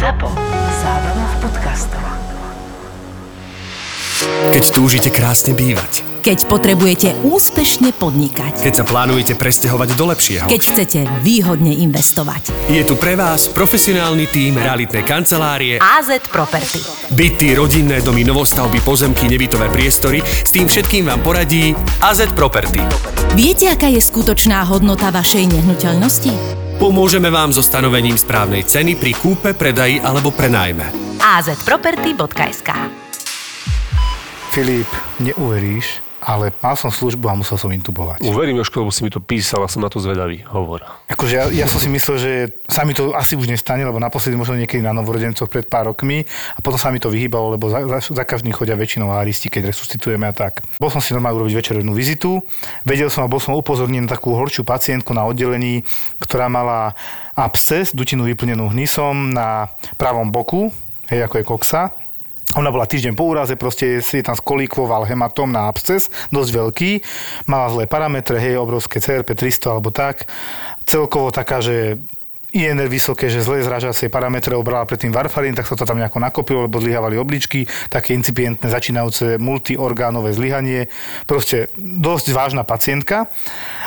ZAPO. 0.00 0.32
Zábrná 0.80 1.26
v 1.28 1.36
podcastov. 1.44 2.00
Keď 4.48 4.64
túžite 4.72 5.12
krásne 5.12 5.52
bývať. 5.52 6.00
Keď 6.24 6.48
potrebujete 6.48 7.20
úspešne 7.20 7.92
podnikať. 7.92 8.64
Keď 8.64 8.74
sa 8.80 8.84
plánujete 8.88 9.36
presťahovať 9.36 9.88
do 10.00 10.04
lepšieho. 10.08 10.46
Keď 10.48 10.62
chcete 10.72 11.00
výhodne 11.20 11.76
investovať. 11.84 12.48
Je 12.72 12.80
tu 12.80 12.96
pre 12.96 13.12
vás 13.12 13.52
profesionálny 13.52 14.24
tím 14.32 14.56
realitnej 14.56 15.04
kancelárie 15.04 15.76
AZ 15.76 16.16
Property. 16.32 16.80
Byty, 17.12 17.60
rodinné 17.60 18.00
domy, 18.00 18.24
novostavby, 18.24 18.80
pozemky, 18.80 19.28
nebytové 19.28 19.68
priestory. 19.68 20.24
S 20.24 20.48
tým 20.48 20.64
všetkým 20.64 21.12
vám 21.12 21.20
poradí 21.20 21.76
AZ 22.00 22.24
Property. 22.32 22.80
Viete, 23.36 23.68
aká 23.68 23.92
je 23.92 24.00
skutočná 24.00 24.64
hodnota 24.64 25.12
vašej 25.12 25.44
nehnuteľnosti? 25.44 26.69
Pomôžeme 26.80 27.28
vám 27.28 27.52
so 27.52 27.60
stanovením 27.60 28.16
správnej 28.16 28.64
ceny 28.64 28.96
pri 28.96 29.12
kúpe, 29.12 29.52
predaji 29.52 30.00
alebo 30.00 30.32
prenajme. 30.32 30.88
azproperty.sk 31.20 32.70
Filip, 34.48 34.88
neuveríš, 35.20 36.00
ale 36.20 36.52
mal 36.60 36.76
som 36.76 36.92
službu 36.92 37.26
a 37.26 37.34
musel 37.34 37.56
som 37.56 37.72
intubovať. 37.72 38.20
Uverím, 38.24 38.60
Jožko, 38.60 38.84
lebo 38.84 38.92
si 38.92 39.02
mi 39.02 39.10
to 39.10 39.18
písal 39.18 39.64
a 39.64 39.68
som 39.68 39.80
na 39.80 39.88
to 39.88 39.98
zvedavý. 39.98 40.44
Hovor. 40.46 40.84
Akože 41.08 41.32
ja, 41.34 41.44
ja 41.48 41.66
som 41.66 41.80
si 41.80 41.88
myslel, 41.88 42.16
že 42.20 42.32
sa 42.68 42.84
mi 42.84 42.92
to 42.92 43.16
asi 43.16 43.34
už 43.34 43.48
nestane, 43.48 43.82
lebo 43.82 43.96
naposledy 43.96 44.36
možno 44.36 44.60
niekedy 44.60 44.84
na 44.84 44.92
novorodencoch 44.92 45.48
pred 45.48 45.64
pár 45.64 45.90
rokmi 45.90 46.28
a 46.54 46.58
potom 46.60 46.76
sa 46.76 46.92
mi 46.92 47.00
to 47.00 47.08
vyhýbalo, 47.08 47.56
lebo 47.56 47.72
za, 47.72 47.82
za, 47.88 47.98
za 48.12 48.24
každým 48.28 48.52
chodia 48.52 48.76
väčšinou 48.76 49.10
áristi, 49.10 49.48
keď 49.48 49.72
resuscitujeme 49.72 50.28
a 50.28 50.34
tak. 50.36 50.62
Bol 50.76 50.92
som 50.92 51.00
si 51.00 51.16
normálne 51.16 51.40
urobiť 51.40 51.56
večernú 51.56 51.96
vizitu, 51.96 52.44
vedel 52.84 53.08
som 53.08 53.24
a 53.24 53.32
bol 53.32 53.40
som 53.40 53.56
upozornený 53.56 54.04
na 54.04 54.12
takú 54.12 54.36
horšiu 54.36 54.62
pacientku 54.62 55.16
na 55.16 55.24
oddelení, 55.24 55.82
ktorá 56.20 56.52
mala 56.52 56.92
absces, 57.34 57.96
dutinu 57.96 58.28
vyplnenú 58.28 58.68
hnisom 58.68 59.32
na 59.32 59.72
pravom 59.96 60.28
boku, 60.28 60.68
hej, 61.08 61.24
ako 61.24 61.34
je 61.40 61.44
koksa. 61.48 61.82
Ona 62.58 62.74
bola 62.74 62.82
týždeň 62.82 63.14
po 63.14 63.30
úraze, 63.30 63.54
proste 63.54 64.02
si 64.02 64.26
tam 64.26 64.34
skolíkvoval 64.34 65.06
hematom 65.06 65.54
na 65.54 65.70
absces, 65.70 66.10
dosť 66.34 66.50
veľký, 66.50 66.90
mala 67.46 67.70
zlé 67.70 67.86
parametre, 67.86 68.42
hej, 68.42 68.58
obrovské 68.58 68.98
CRP 68.98 69.38
300 69.38 69.70
alebo 69.70 69.94
tak. 69.94 70.26
Celkovo 70.82 71.30
taká, 71.30 71.62
že 71.62 72.02
INR 72.50 72.90
vysoké, 72.90 73.30
že 73.30 73.44
zlé 73.44 73.62
zražacie 73.62 74.10
parametre 74.10 74.58
obrala 74.58 74.86
predtým 74.86 75.14
varfarín, 75.14 75.54
tak 75.54 75.70
sa 75.70 75.78
to 75.78 75.86
tam 75.86 76.02
nejako 76.02 76.18
nakopilo, 76.18 76.66
lebo 76.66 76.82
zlyhávali 76.82 77.14
obličky, 77.14 77.66
také 77.86 78.14
incipientné 78.14 78.66
začínajúce 78.66 79.38
multiorgánové 79.38 80.34
zlyhanie. 80.34 80.90
Proste 81.30 81.70
dosť 81.78 82.34
vážna 82.34 82.66
pacientka. 82.66 83.30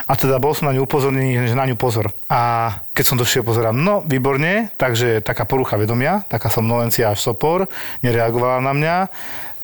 A 0.07 0.13
teda 0.15 0.39
bol 0.39 0.55
som 0.55 0.71
na 0.71 0.75
ňu 0.75 0.87
upozornený, 0.87 1.47
že 1.47 1.55
na 1.55 1.67
ňu 1.67 1.75
pozor. 1.75 2.11
A 2.27 2.71
keď 2.91 3.05
som 3.07 3.19
došiel, 3.19 3.43
pozerám, 3.43 3.75
no 3.75 4.03
výborne, 4.03 4.71
takže 4.79 5.23
taká 5.23 5.43
porucha 5.43 5.75
vedomia, 5.79 6.23
taká 6.27 6.47
somnolencia 6.47 7.11
až 7.11 7.19
sopor, 7.19 7.67
nereagovala 8.03 8.59
na 8.63 8.73
mňa, 8.75 8.95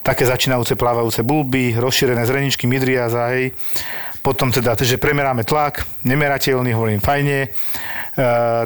také 0.03 0.23
začínajúce 0.23 0.79
plávajúce 0.79 1.21
bulby, 1.23 1.75
rozšírené 1.75 2.23
zreničky, 2.23 2.65
midriaza, 2.65 3.35
hej. 3.35 3.51
Potom 4.19 4.51
teda, 4.51 4.75
že 4.75 4.99
premeráme 4.99 5.47
tlak, 5.47 5.87
nemerateľný, 6.03 6.75
hovorím, 6.75 6.99
fajne, 6.99 7.47
e, 7.47 7.49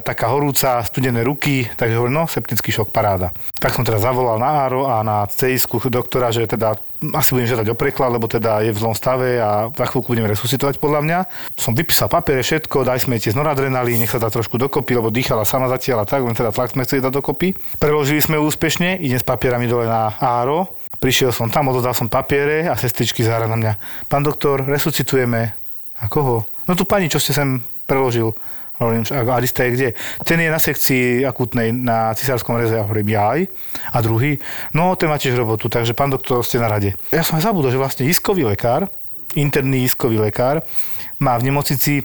taká 0.02 0.34
horúca, 0.34 0.82
studené 0.82 1.22
ruky, 1.22 1.70
takže 1.78 1.98
hovorím, 1.98 2.22
no, 2.22 2.26
septický 2.26 2.74
šok, 2.74 2.90
paráda. 2.90 3.30
Tak 3.62 3.78
som 3.78 3.86
teda 3.86 4.02
zavolal 4.02 4.42
na 4.42 4.66
Áro 4.66 4.90
a 4.90 5.06
na 5.06 5.30
CISku 5.30 5.78
doktora, 5.94 6.34
že 6.34 6.50
teda 6.50 6.74
asi 7.12 7.36
budem 7.36 7.52
žiadať 7.52 7.68
o 7.68 7.76
preklad, 7.76 8.16
lebo 8.16 8.32
teda 8.32 8.64
je 8.64 8.72
v 8.72 8.80
zlom 8.80 8.96
stave 8.96 9.36
a 9.36 9.68
za 9.76 9.86
chvíľku 9.92 10.16
budeme 10.16 10.32
resuscitovať 10.32 10.80
podľa 10.80 11.02
mňa. 11.04 11.20
Som 11.60 11.76
vypísal 11.76 12.08
papiere, 12.08 12.40
všetko, 12.40 12.88
daj 12.88 13.04
sme 13.04 13.20
tie 13.20 13.36
noradrenalín, 13.36 14.00
nech 14.00 14.14
sa 14.14 14.24
dá 14.24 14.32
trošku 14.32 14.56
dokopy, 14.56 14.96
lebo 14.96 15.12
dýchala 15.12 15.44
sama 15.44 15.68
zatiaľ 15.68 16.08
a 16.08 16.10
tak, 16.10 16.24
len 16.24 16.32
teda 16.32 16.56
tlak 16.56 16.72
sme 16.72 16.88
chceli 16.88 17.04
dať 17.04 17.12
dokopy. 17.12 17.60
Preložili 17.76 18.24
sme 18.24 18.40
úspešne, 18.40 19.04
idem 19.04 19.20
s 19.20 19.28
papierami 19.28 19.68
dole 19.68 19.84
na 19.84 20.16
Áro, 20.16 20.80
Prišiel 21.02 21.34
som 21.34 21.50
tam, 21.50 21.70
odozdal 21.74 21.98
som 21.98 22.08
papiere 22.08 22.70
a 22.70 22.76
sestričky 22.78 23.26
zára 23.26 23.50
na 23.50 23.58
mňa. 23.58 23.74
Pán 24.08 24.24
doktor, 24.24 24.64
resuscitujeme. 24.64 25.54
A 26.00 26.06
koho? 26.08 26.48
No 26.68 26.76
tu 26.76 26.88
pani, 26.88 27.12
čo 27.12 27.20
ste 27.20 27.36
sem 27.36 27.60
preložil. 27.88 28.32
Hovorím, 28.82 29.06
a 29.06 29.22
Arista 29.38 29.64
je 29.64 29.72
kde? 29.72 29.90
Ten 30.26 30.42
je 30.42 30.50
na 30.50 30.58
sekcii 30.58 31.22
akutnej 31.30 31.70
na 31.70 32.10
cisárskom 32.18 32.58
reze. 32.58 32.74
Ja 32.74 32.84
hovorím, 32.84 33.14
jaj. 33.14 33.46
A 33.94 33.98
druhý? 34.02 34.42
No, 34.74 34.98
ten 34.98 35.14
má 35.14 35.22
tiež 35.22 35.38
robotu, 35.38 35.70
takže 35.70 35.94
pán 35.94 36.10
doktor, 36.10 36.42
ste 36.42 36.58
na 36.58 36.68
rade. 36.68 36.98
Ja 37.14 37.22
som 37.22 37.38
aj 37.38 37.46
zabudol, 37.46 37.70
že 37.70 37.78
vlastne 37.78 38.10
iskový 38.10 38.50
lekár, 38.50 38.90
interný 39.38 39.86
iskový 39.86 40.18
lekár, 40.18 40.66
má 41.22 41.38
v 41.38 41.54
nemocnici 41.54 42.02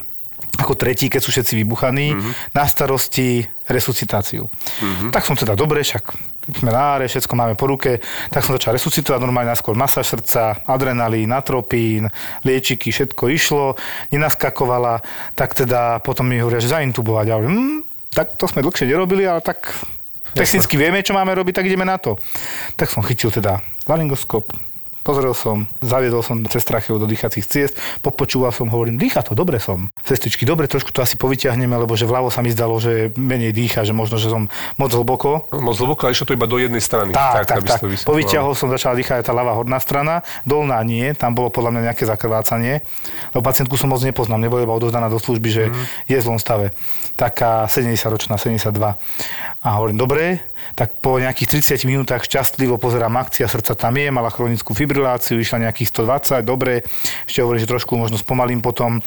ako 0.61 0.77
tretí, 0.77 1.09
keď 1.09 1.21
sú 1.25 1.31
všetci 1.33 1.57
vybuchaní, 1.65 2.15
mm-hmm. 2.15 2.33
na 2.53 2.65
starosti 2.69 3.49
resuscitáciu. 3.65 4.47
Mm-hmm. 4.47 5.11
Tak 5.11 5.25
som 5.25 5.35
teda 5.41 5.57
dobre, 5.57 5.81
však 5.81 6.15
sme 6.49 6.73
na 6.73 6.97
áre, 6.97 7.05
všetko 7.05 7.35
máme 7.37 7.55
po 7.55 7.69
ruke, 7.69 8.01
tak 8.33 8.41
som 8.41 8.57
začal 8.57 8.73
resuscitovať 8.73 9.21
normálne 9.21 9.53
najskôr 9.53 9.77
masáž 9.77 10.17
srdca, 10.17 10.65
adrenalín, 10.65 11.29
natropín, 11.29 12.09
liečiky, 12.45 12.89
všetko 12.89 13.29
išlo, 13.29 13.77
nenaskakovala, 14.09 15.05
tak 15.37 15.53
teda 15.53 16.01
potom 16.01 16.25
mi 16.25 16.41
hovoria, 16.41 16.65
že 16.65 16.73
zaintubovať. 16.73 17.25
Ja 17.29 17.37
hovorím, 17.37 17.53
hm, 17.53 17.81
tak 18.17 18.41
to 18.41 18.49
sme 18.49 18.65
dlhšie 18.65 18.89
nerobili, 18.89 19.29
ale 19.29 19.45
tak 19.45 19.77
technicky 20.33 20.81
vieme, 20.81 21.05
čo 21.05 21.13
máme 21.13 21.37
robiť, 21.37 21.61
tak 21.61 21.69
ideme 21.69 21.85
na 21.85 22.01
to. 22.01 22.17
Tak 22.77 22.89
som 22.89 23.05
chytil 23.05 23.29
teda 23.29 23.61
laryngoskop, 23.85 24.53
Pozrel 25.09 25.33
som, 25.33 25.65
zaviedol 25.81 26.21
som 26.21 26.45
cez 26.53 26.61
tracheu 26.69 27.01
do 27.01 27.09
dýchacích 27.09 27.49
ciest, 27.49 27.81
popočúval 28.05 28.53
som, 28.53 28.69
hovorím, 28.69 29.01
dýcha 29.01 29.25
to, 29.25 29.33
dobre 29.33 29.57
som. 29.57 29.89
Sestričky, 30.05 30.45
dobre, 30.45 30.69
trošku 30.69 30.93
to 30.93 31.01
asi 31.01 31.17
povyťahneme, 31.17 31.73
lebo 31.73 31.97
že 31.97 32.05
vľavo 32.05 32.29
sa 32.29 32.45
mi 32.45 32.53
zdalo, 32.53 32.77
že 32.77 33.17
menej 33.17 33.57
dýcha, 33.57 33.89
že 33.89 33.97
možno, 33.97 34.21
že 34.21 34.29
som 34.29 34.53
moc 34.77 34.93
hlboko. 34.93 35.49
Moc 35.65 35.81
hlboko 35.81 36.05
a 36.05 36.13
išlo 36.13 36.29
to 36.29 36.37
iba 36.37 36.45
do 36.45 36.61
jednej 36.61 36.85
strany. 36.85 37.17
Tak, 37.17 37.49
tak, 37.49 37.65
tak. 37.65 37.81
tak. 37.81 38.05
Povyťahol 38.05 38.53
som, 38.53 38.69
začal 38.69 39.01
dýchať 39.01 39.25
tá 39.25 39.33
ľavá 39.33 39.57
horná 39.57 39.81
strana, 39.81 40.21
dolná 40.45 40.77
nie, 40.85 41.17
tam 41.17 41.33
bolo 41.33 41.49
podľa 41.49 41.73
mňa 41.73 41.83
nejaké 41.89 42.05
zakrvácanie, 42.05 42.85
lebo 43.33 43.41
pacientku 43.41 43.81
som 43.81 43.89
moc 43.89 44.05
nepoznám, 44.05 44.45
nebola 44.45 44.69
iba 44.69 44.77
odovzdaná 44.77 45.09
do 45.09 45.17
služby, 45.17 45.49
že 45.49 45.73
mm. 45.73 45.85
je 46.05 46.17
v 46.21 46.25
zlom 46.29 46.37
stave. 46.37 46.77
Taká 47.17 47.65
70-ročná, 47.65 48.37
72. 48.37 48.77
A 48.77 49.69
hovorím, 49.73 49.97
dobre, 49.97 50.45
tak 50.75 50.99
po 51.03 51.19
nejakých 51.19 51.61
30 51.61 51.89
minútach 51.89 52.23
šťastlivo 52.25 52.79
pozerám 52.79 53.15
akcia, 53.19 53.51
srdca 53.51 53.75
tam 53.75 53.95
je, 53.99 54.09
mala 54.09 54.31
chronickú 54.31 54.73
fibriláciu, 54.73 55.39
išla 55.39 55.71
nejakých 55.71 55.91
120, 56.05 56.47
dobre, 56.47 56.87
ešte 57.27 57.43
hovorím, 57.43 57.63
že 57.63 57.69
trošku 57.69 57.93
možno 57.99 58.17
spomalím 58.21 58.63
potom, 58.63 59.03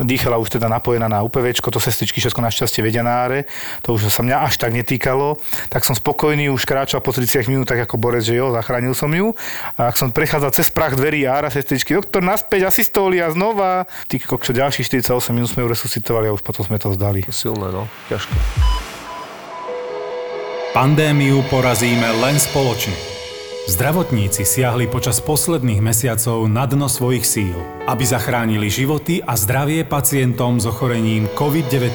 dýchala 0.00 0.40
už 0.40 0.56
teda 0.56 0.68
napojená 0.68 1.06
na 1.08 1.20
UPV, 1.20 1.52
to 1.60 1.80
sestričky 1.80 2.18
všetko 2.18 2.40
našťastie 2.40 2.80
vedia 2.80 3.04
na 3.04 3.24
áre, 3.26 3.40
to 3.84 3.94
už 3.94 4.08
sa 4.08 4.24
mňa 4.24 4.36
až 4.48 4.56
tak 4.56 4.72
netýkalo, 4.72 5.36
tak 5.68 5.84
som 5.84 5.92
spokojný, 5.92 6.48
už 6.48 6.64
kráčal 6.64 7.04
po 7.04 7.12
30 7.12 7.46
minútach 7.52 7.78
ako 7.78 8.00
borec, 8.00 8.24
že 8.24 8.36
jo, 8.36 8.50
zachránil 8.50 8.96
som 8.96 9.12
ju. 9.12 9.36
A 9.76 9.92
ak 9.92 9.96
som 10.00 10.10
prechádzal 10.10 10.50
cez 10.56 10.68
prach 10.72 10.96
dverí 10.96 11.28
ára, 11.28 11.52
sestričky, 11.52 11.94
doktor, 11.94 12.24
naspäť, 12.24 12.70
asistólia, 12.70 13.30
znova. 13.30 13.86
Ty 14.08 14.16
kokšo, 14.18 14.56
ďalších 14.56 14.88
48 14.88 15.36
minút 15.36 15.52
sme 15.52 15.62
ju 15.64 15.68
resuscitovali 15.70 16.30
a 16.30 16.34
už 16.34 16.42
potom 16.42 16.64
sme 16.64 16.80
to 16.80 16.90
vzdali. 16.90 17.26
Silné, 17.30 17.70
no, 17.70 17.86
ťažké. 18.08 18.89
Pandémiu 20.70 21.42
porazíme 21.50 22.14
len 22.22 22.38
spoločne. 22.38 22.94
Zdravotníci 23.66 24.46
siahli 24.46 24.86
počas 24.86 25.18
posledných 25.18 25.82
mesiacov 25.82 26.46
na 26.46 26.62
dno 26.62 26.86
svojich 26.86 27.26
síl, 27.26 27.58
aby 27.90 28.06
zachránili 28.06 28.70
životy 28.70 29.18
a 29.18 29.34
zdravie 29.34 29.82
pacientom 29.82 30.62
s 30.62 30.70
ochorením 30.70 31.26
COVID-19. 31.34 31.90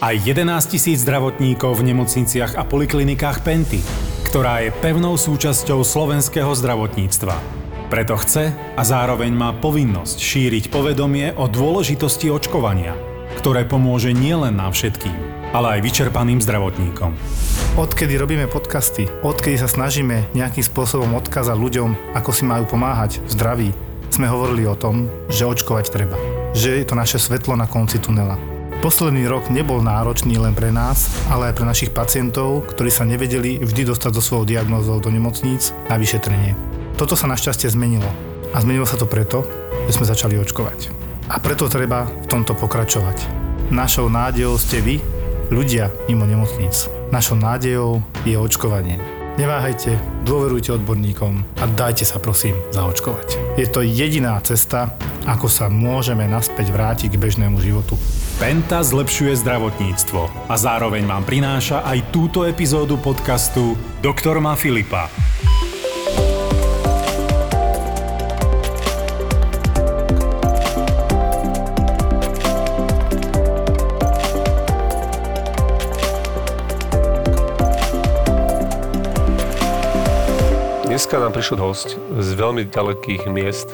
Aj 0.00 0.16
11 0.16 0.72
tisíc 0.72 1.04
zdravotníkov 1.04 1.76
v 1.76 1.92
nemocniciach 1.92 2.56
a 2.56 2.64
poliklinikách 2.64 3.44
Penty, 3.44 3.84
ktorá 4.24 4.64
je 4.64 4.72
pevnou 4.80 5.20
súčasťou 5.20 5.84
slovenského 5.84 6.56
zdravotníctva. 6.56 7.36
Preto 7.92 8.16
chce 8.16 8.56
a 8.56 8.82
zároveň 8.88 9.36
má 9.36 9.52
povinnosť 9.52 10.16
šíriť 10.16 10.72
povedomie 10.72 11.36
o 11.36 11.44
dôležitosti 11.44 12.32
očkovania, 12.32 12.96
ktoré 13.36 13.68
pomôže 13.68 14.16
nielen 14.16 14.56
nám 14.64 14.72
všetkým, 14.72 15.35
ale 15.56 15.80
aj 15.80 15.84
vyčerpaným 15.88 16.44
zdravotníkom. 16.44 17.16
Odkedy 17.80 18.20
robíme 18.20 18.44
podcasty, 18.44 19.08
odkedy 19.24 19.56
sa 19.56 19.72
snažíme 19.72 20.28
nejakým 20.36 20.60
spôsobom 20.60 21.16
odkázať 21.16 21.56
ľuďom, 21.56 22.12
ako 22.12 22.30
si 22.36 22.44
majú 22.44 22.68
pomáhať 22.68 23.24
v 23.24 23.30
zdraví, 23.32 23.70
sme 24.12 24.28
hovorili 24.28 24.68
o 24.68 24.78
tom, 24.78 25.08
že 25.32 25.48
očkovať 25.48 25.92
treba. 25.92 26.16
Že 26.52 26.80
je 26.80 26.84
to 26.88 26.94
naše 26.96 27.18
svetlo 27.20 27.52
na 27.56 27.64
konci 27.68 28.00
tunela. 28.00 28.36
Posledný 28.80 29.24
rok 29.28 29.48
nebol 29.48 29.80
náročný 29.80 30.36
len 30.36 30.52
pre 30.52 30.68
nás, 30.68 31.08
ale 31.32 31.50
aj 31.50 31.56
pre 31.56 31.66
našich 31.68 31.90
pacientov, 31.90 32.68
ktorí 32.70 32.92
sa 32.92 33.08
nevedeli 33.08 33.60
vždy 33.60 33.88
dostať 33.88 34.12
so 34.16 34.22
svojou 34.22 34.44
diagnózou 34.48 35.00
do 35.00 35.08
nemocníc 35.08 35.72
na 35.88 35.96
vyšetrenie. 35.96 36.52
Toto 37.00 37.16
sa 37.16 37.28
našťastie 37.28 37.72
zmenilo. 37.72 38.08
A 38.54 38.62
zmenilo 38.62 38.88
sa 38.88 38.96
to 38.96 39.08
preto, 39.08 39.44
že 39.88 40.00
sme 40.00 40.08
začali 40.08 40.38
očkovať. 40.38 40.92
A 41.28 41.40
preto 41.42 41.66
treba 41.66 42.06
v 42.06 42.26
tomto 42.30 42.54
pokračovať. 42.54 43.26
Našou 43.74 44.06
nádejou 44.06 44.54
ste 44.56 44.78
vy, 44.80 44.96
ľudia 45.50 45.90
mimo 46.10 46.26
nemocníc. 46.26 46.90
Našou 47.14 47.38
nádejou 47.38 48.02
je 48.26 48.34
očkovanie. 48.34 48.98
Neváhajte, 49.36 50.00
dôverujte 50.24 50.72
odborníkom 50.72 51.44
a 51.60 51.64
dajte 51.68 52.08
sa 52.08 52.16
prosím 52.16 52.56
zaočkovať. 52.72 53.60
Je 53.60 53.68
to 53.68 53.84
jediná 53.84 54.40
cesta, 54.40 54.96
ako 55.28 55.44
sa 55.44 55.68
môžeme 55.68 56.24
naspäť 56.24 56.72
vrátiť 56.72 57.12
k 57.12 57.20
bežnému 57.20 57.60
životu. 57.60 58.00
Penta 58.40 58.80
zlepšuje 58.80 59.36
zdravotníctvo 59.44 60.48
a 60.48 60.54
zároveň 60.56 61.04
vám 61.04 61.28
prináša 61.28 61.84
aj 61.84 62.16
túto 62.16 62.48
epizódu 62.48 62.96
podcastu 62.96 63.76
Doktor 64.00 64.40
má 64.40 64.56
Filipa. 64.56 65.12
Dneska 81.06 81.22
nám 81.22 81.38
prišiel 81.38 81.62
host 81.62 81.94
z 82.18 82.28
veľmi 82.34 82.66
ďalekých 82.66 83.30
miest. 83.30 83.70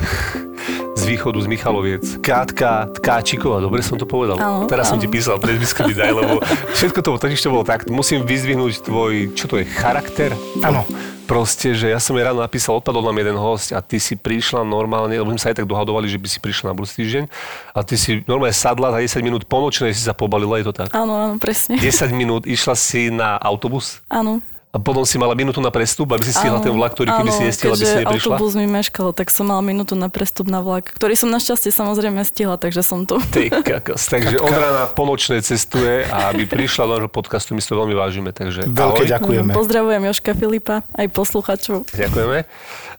Z 1.01 1.09
východu, 1.09 1.41
z 1.41 1.49
Michaloviec. 1.49 2.05
Kátka 2.21 2.93
Tkáčiková, 2.93 3.65
dobre 3.65 3.81
som 3.81 3.97
to 3.97 4.05
povedal. 4.05 4.37
Áno, 4.37 4.69
Teraz 4.69 4.93
som 4.93 5.01
áno. 5.01 5.03
ti 5.03 5.09
písal 5.09 5.41
priezvisko 5.41 5.89
mi 5.89 5.97
daj, 5.97 6.13
lebo 6.13 6.45
všetko 6.77 7.01
to, 7.01 7.17
totiž 7.17 7.41
to 7.41 7.49
bolo 7.49 7.65
tak. 7.65 7.89
Musím 7.89 8.29
vyzvihnúť 8.29 8.85
tvoj, 8.85 9.33
čo 9.33 9.49
to 9.49 9.57
je, 9.57 9.65
charakter? 9.65 10.37
Áno. 10.61 10.85
Proste, 11.25 11.73
že 11.73 11.89
ja 11.89 11.97
som 11.97 12.13
jej 12.21 12.29
ráno 12.29 12.45
napísal, 12.45 12.77
odpadol 12.77 13.01
nám 13.01 13.17
jeden 13.17 13.41
host 13.41 13.73
a 13.73 13.81
ty 13.81 13.97
si 13.97 14.13
prišla 14.21 14.69
normálne, 14.69 15.17
lebo 15.17 15.33
sme 15.33 15.41
sa 15.41 15.49
aj 15.57 15.65
tak 15.65 15.67
dohadovali, 15.73 16.13
že 16.13 16.21
by 16.21 16.29
si 16.29 16.37
prišla 16.37 16.71
na 16.71 16.75
budúci 16.77 17.01
týždeň 17.01 17.25
a 17.73 17.81
ty 17.81 17.97
si 17.97 18.21
normálne 18.29 18.53
sadla 18.53 18.93
za 18.93 19.01
10 19.01 19.25
minút 19.25 19.49
po 19.49 19.65
nočnej 19.65 19.97
si 19.97 20.05
sa 20.05 20.13
pobalila, 20.13 20.61
je 20.61 20.69
to 20.69 20.75
tak? 20.85 20.93
Áno, 20.93 21.17
áno, 21.17 21.35
presne. 21.41 21.81
10 21.81 22.13
minút 22.13 22.45
išla 22.45 22.77
si 22.77 23.09
na 23.09 23.41
autobus 23.41 24.05
Áno. 24.13 24.45
A 24.73 24.81
potom 24.81 25.05
si 25.05 25.21
mala 25.21 25.37
minútu 25.37 25.61
na 25.61 25.69
prestup, 25.69 26.17
aby 26.17 26.25
si 26.25 26.33
stihla 26.33 26.57
áno, 26.57 26.65
ten 26.65 26.73
vlak, 26.73 26.97
ktorý 26.97 27.13
keby 27.13 27.29
si 27.29 27.45
nestihla, 27.45 27.77
aby 27.77 27.85
si 27.85 27.97
neprišla. 28.01 28.41
autobus 28.41 28.57
mi 28.57 28.65
meškal, 28.65 29.13
tak 29.13 29.29
som 29.29 29.45
mala 29.45 29.61
minútu 29.61 29.93
na 29.93 30.09
prestup 30.09 30.49
na 30.49 30.65
vlak, 30.65 30.97
ktorý 30.97 31.13
som 31.13 31.29
našťastie 31.29 31.69
samozrejme 31.69 32.25
stihla, 32.25 32.57
takže 32.57 32.81
som 32.81 33.05
tu. 33.05 33.21
Ty 33.37 33.53
kakos. 33.53 34.09
Takže 34.09 34.41
od 34.41 34.49
rána 34.49 34.89
po 34.89 35.05
nočnej 35.05 35.45
cestuje 35.45 36.09
a 36.09 36.33
aby 36.33 36.49
prišla 36.49 36.89
do 36.89 36.93
nášho 36.97 37.13
podcastu, 37.13 37.53
my 37.53 37.61
si 37.61 37.69
to 37.69 37.77
veľmi 37.77 37.93
vážime. 37.93 38.33
Takže 38.33 38.65
Veľké 38.65 39.05
ahoj. 39.05 39.13
ďakujeme. 39.13 39.51
Pozdravujem 39.53 40.03
Joška 40.09 40.33
Filipa, 40.33 40.81
aj 40.97 41.07
posluchačov. 41.13 41.93
Ďakujeme. 41.93 42.39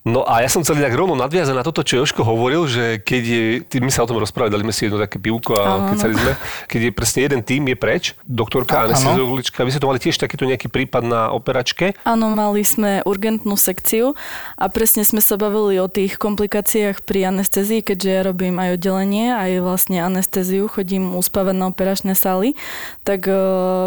No 0.03 0.27
a 0.27 0.43
ja 0.43 0.51
som 0.51 0.67
chcel 0.67 0.83
tak 0.83 0.99
rovno 0.99 1.15
nadviazať 1.15 1.55
na 1.55 1.63
toto, 1.63 1.79
čo 1.79 2.03
Joško 2.03 2.27
hovoril, 2.27 2.67
že 2.67 2.99
keď 2.99 3.23
je, 3.71 3.79
my 3.79 3.87
sa 3.87 4.03
o 4.03 4.09
tom 4.11 4.19
rozprávali, 4.19 4.51
dali 4.51 4.67
sme 4.67 4.75
si 4.75 4.91
jedno 4.91 4.99
také 4.99 5.15
pivko 5.15 5.55
a 5.55 5.95
kecali 5.95 6.11
sme, 6.19 6.31
keď 6.67 6.79
je 6.83 6.91
presne 6.91 7.19
jeden 7.23 7.39
tým 7.39 7.63
je 7.71 7.77
preč, 7.79 8.03
doktorka 8.27 8.83
Áno. 8.83 8.91
anesteziologička, 8.91 9.63
vy 9.63 9.71
ste 9.71 9.79
to 9.79 9.87
mali 9.87 10.03
tiež 10.03 10.19
takýto 10.19 10.43
nejaký 10.43 10.67
prípad 10.67 11.07
na 11.07 11.21
operačke. 11.31 11.95
Áno, 12.03 12.35
mali 12.35 12.67
sme 12.67 12.99
urgentnú 13.07 13.55
sekciu 13.55 14.11
a 14.59 14.67
presne 14.67 15.07
sme 15.07 15.23
sa 15.23 15.39
bavili 15.39 15.79
o 15.79 15.87
tých 15.87 16.19
komplikáciách 16.19 17.07
pri 17.07 17.31
anestezii, 17.31 17.79
keďže 17.79 18.09
ja 18.11 18.21
robím 18.27 18.59
aj 18.59 18.75
oddelenie, 18.75 19.31
aj 19.31 19.63
vlastne 19.63 20.03
anestéziu, 20.03 20.67
chodím 20.67 21.15
uspávať 21.15 21.55
na 21.55 21.71
operačné 21.71 22.11
sály, 22.11 22.59
tak 23.07 23.23
e, 23.31 23.39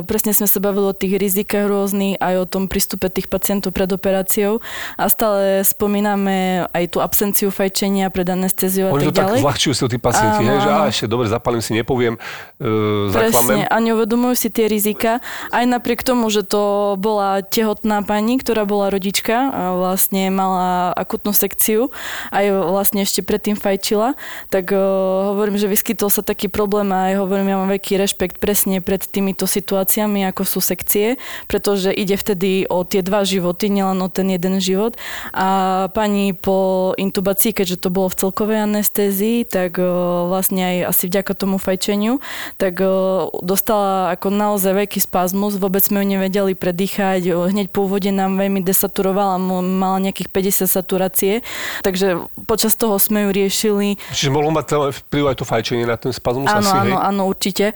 presne 0.08 0.32
sme 0.32 0.48
sa 0.48 0.64
bavili 0.64 0.88
o 0.88 0.96
tých 0.96 1.20
rizikách 1.20 1.69
rôznych, 1.69 2.16
aj 2.24 2.34
o 2.40 2.46
tom 2.48 2.72
prístupe 2.72 3.12
tých 3.12 3.28
pacientov 3.28 3.76
pred 3.76 3.92
operáciou 3.92 4.64
a 4.96 5.12
stále 5.12 5.60
spomíname 6.06 6.70
aj 6.70 6.85
tú 6.94 6.99
absenciu 7.03 7.49
fajčenia 7.50 8.06
pred 8.14 8.26
anesteziou 8.31 8.91
a 8.91 8.93
Oni 8.94 9.11
to 9.11 9.11
tak 9.11 9.17
tak 9.19 9.26
ďalej. 9.26 9.41
zľahčujú 9.43 9.73
si 9.75 9.81
to 9.82 9.91
tí 9.91 9.99
pacienti, 9.99 10.43
Áno, 10.47 10.50
hej, 10.55 10.58
že 10.62 10.70
á, 10.70 10.81
ešte 10.87 11.06
dobre, 11.11 11.26
zapalím 11.26 11.62
si, 11.62 11.73
nepoviem, 11.75 12.14
e, 12.62 13.11
Presne, 13.11 13.67
a 13.67 13.76
neuvedomujú 13.82 14.35
si 14.38 14.49
tie 14.55 14.70
rizika. 14.70 15.19
Aj 15.50 15.64
napriek 15.67 16.06
tomu, 16.06 16.31
že 16.31 16.47
to 16.47 16.94
bola 17.00 17.43
tehotná 17.43 18.06
pani, 18.06 18.38
ktorá 18.38 18.62
bola 18.62 18.93
rodička 18.93 19.50
a 19.50 19.62
vlastne 19.75 20.31
mala 20.31 20.94
akutnú 20.94 21.35
sekciu, 21.35 21.91
aj 22.31 22.44
vlastne 22.70 23.03
ešte 23.03 23.26
predtým 23.26 23.58
fajčila, 23.58 24.14
tak 24.53 24.70
uh, 24.70 25.35
hovorím, 25.35 25.58
že 25.58 25.67
vyskytol 25.67 26.12
sa 26.12 26.23
taký 26.23 26.47
problém 26.47 26.94
a 26.94 27.11
aj 27.11 27.14
hovorím, 27.19 27.50
ja 27.50 27.56
mám 27.58 27.70
veľký 27.73 27.99
rešpekt 27.99 28.38
presne 28.38 28.79
pred 28.79 29.03
týmito 29.03 29.49
situáciami, 29.49 30.29
ako 30.31 30.43
sú 30.47 30.61
sekcie, 30.62 31.19
pretože 31.50 31.91
ide 31.91 32.14
vtedy 32.14 32.69
o 32.70 32.87
tie 32.87 33.03
dva 33.03 33.26
životy, 33.26 33.73
nielen 33.73 33.99
o 33.99 34.08
ten 34.12 34.31
jeden 34.31 34.62
život. 34.62 34.94
A 35.32 35.88
pani 35.96 36.37
po 36.37 36.93
intubácii, 37.00 37.56
keďže 37.56 37.81
to 37.81 37.88
bolo 37.88 38.12
v 38.12 38.20
celkovej 38.20 38.69
anestézii, 38.69 39.48
tak 39.48 39.81
uh, 39.81 40.28
vlastne 40.28 40.60
aj 40.60 40.76
asi 40.93 41.08
vďaka 41.08 41.32
tomu 41.32 41.56
fajčeniu, 41.56 42.20
tak 42.60 42.84
uh, 42.84 43.32
dostala 43.40 44.12
ako 44.12 44.28
naozaj 44.28 44.76
veľký 44.76 45.00
spazmus, 45.00 45.56
vôbec 45.56 45.81
sme 45.81 46.04
ju 46.04 46.20
nevedeli 46.20 46.52
predýchať, 46.52 47.32
uh, 47.32 47.48
hneď 47.48 47.72
po 47.72 47.88
úvode 47.88 48.12
nám 48.12 48.37
veľmi 48.37 48.60
desaturovala, 48.60 49.40
mala 49.40 50.04
nejakých 50.04 50.28
50 50.28 50.69
saturácie, 50.69 51.40
takže 51.81 52.28
počas 52.44 52.76
toho 52.76 53.00
sme 53.00 53.25
ju 53.25 53.28
riešili. 53.32 53.96
Čiže 54.12 54.28
mohlo 54.28 54.52
mať 54.52 54.76
vplyv 55.08 55.32
aj 55.32 55.37
to 55.40 55.48
fajčenie 55.48 55.88
na 55.88 55.96
ten 55.96 56.12
spazmus 56.12 56.52
Áno, 56.52 56.60
asi, 56.60 56.76
hej? 56.76 56.93
áno, 56.93 56.96
áno, 57.00 57.22
určite. 57.25 57.72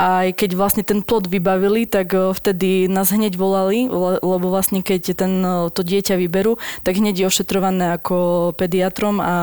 Aj 0.00 0.32
keď 0.32 0.56
vlastne 0.56 0.80
ten 0.80 1.04
plod 1.04 1.28
vybavili, 1.28 1.84
tak 1.84 2.16
vtedy 2.16 2.88
nás 2.88 3.12
hneď 3.12 3.36
volali, 3.36 3.90
le- 3.92 4.22
lebo 4.24 4.48
vlastne 4.48 4.80
keď 4.80 5.02
ten, 5.12 5.32
to 5.68 5.80
dieťa 5.84 6.16
vyberú, 6.16 6.56
tak 6.80 6.96
hneď 6.96 7.26
je 7.26 7.26
ošetrované 7.58 7.98
ako 7.98 8.16
pediatrom 8.54 9.18
a 9.18 9.34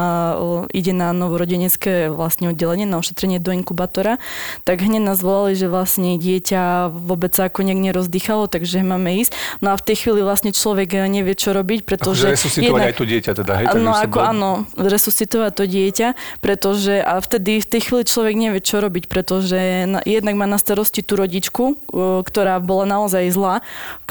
ide 0.72 0.96
na 0.96 1.12
novorodenecké 1.12 2.08
vlastne 2.08 2.56
oddelenie, 2.56 2.88
na 2.88 3.04
ošetrenie 3.04 3.44
do 3.44 3.52
inkubátora, 3.52 4.24
tak 4.64 4.80
hneď 4.80 5.04
nás 5.04 5.20
volali, 5.20 5.60
že 5.60 5.68
vlastne 5.68 6.16
dieťa 6.16 6.96
vôbec 6.96 7.36
sa 7.36 7.52
ako 7.52 7.68
nejak 7.68 7.92
nerozdychalo, 7.92 8.48
takže 8.48 8.80
máme 8.88 9.20
ísť. 9.20 9.36
No 9.60 9.76
a 9.76 9.76
v 9.76 9.84
tej 9.84 9.96
chvíli 10.00 10.24
vlastne 10.24 10.56
človek 10.56 10.96
eh, 10.96 11.12
nevie, 11.12 11.36
čo 11.36 11.52
robiť, 11.52 11.84
pretože... 11.84 12.32
Akože 12.32 12.40
resuscitovať 12.40 12.82
aj 12.88 12.96
to 12.96 13.06
dieťa 13.06 13.32
teda, 13.36 13.54
hej? 13.60 13.66
No 13.76 13.92
ako 13.92 14.18
bol- 14.24 14.30
áno, 14.32 14.52
resuscitovať 14.80 15.52
to 15.52 15.66
dieťa, 15.68 16.08
pretože 16.40 17.04
a 17.04 17.20
vtedy 17.20 17.60
v 17.60 17.68
tej 17.68 17.82
chvíli 17.84 18.04
človek 18.08 18.36
nevie, 18.40 18.62
čo 18.64 18.80
robiť, 18.80 19.12
pretože 19.12 19.60
na, 19.92 20.00
jednak 20.08 20.40
má 20.40 20.48
na 20.48 20.56
starosti 20.56 21.04
tú 21.04 21.20
rodičku, 21.20 21.64
o, 21.76 22.24
ktorá 22.24 22.64
bola 22.64 22.88
naozaj 22.88 23.28
zlá, 23.36 23.60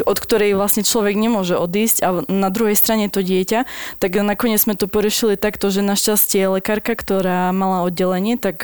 od 0.04 0.18
ktorej 0.20 0.52
vlastne 0.58 0.84
človek 0.84 1.16
nemôže 1.16 1.56
odísť 1.56 1.98
a 2.04 2.08
na 2.28 2.52
druhej 2.52 2.76
strane 2.76 3.08
to 3.08 3.24
dieťa, 3.24 3.64
tak 3.98 4.16
nakoniec 4.16 4.60
sme 4.60 4.74
to 4.74 4.86
porešili 4.86 5.36
takto, 5.36 5.68
že 5.68 5.82
našťastie 5.82 6.46
lekárka, 6.48 6.94
ktorá 6.94 7.50
mala 7.50 7.84
oddelenie, 7.86 8.36
tak 8.36 8.62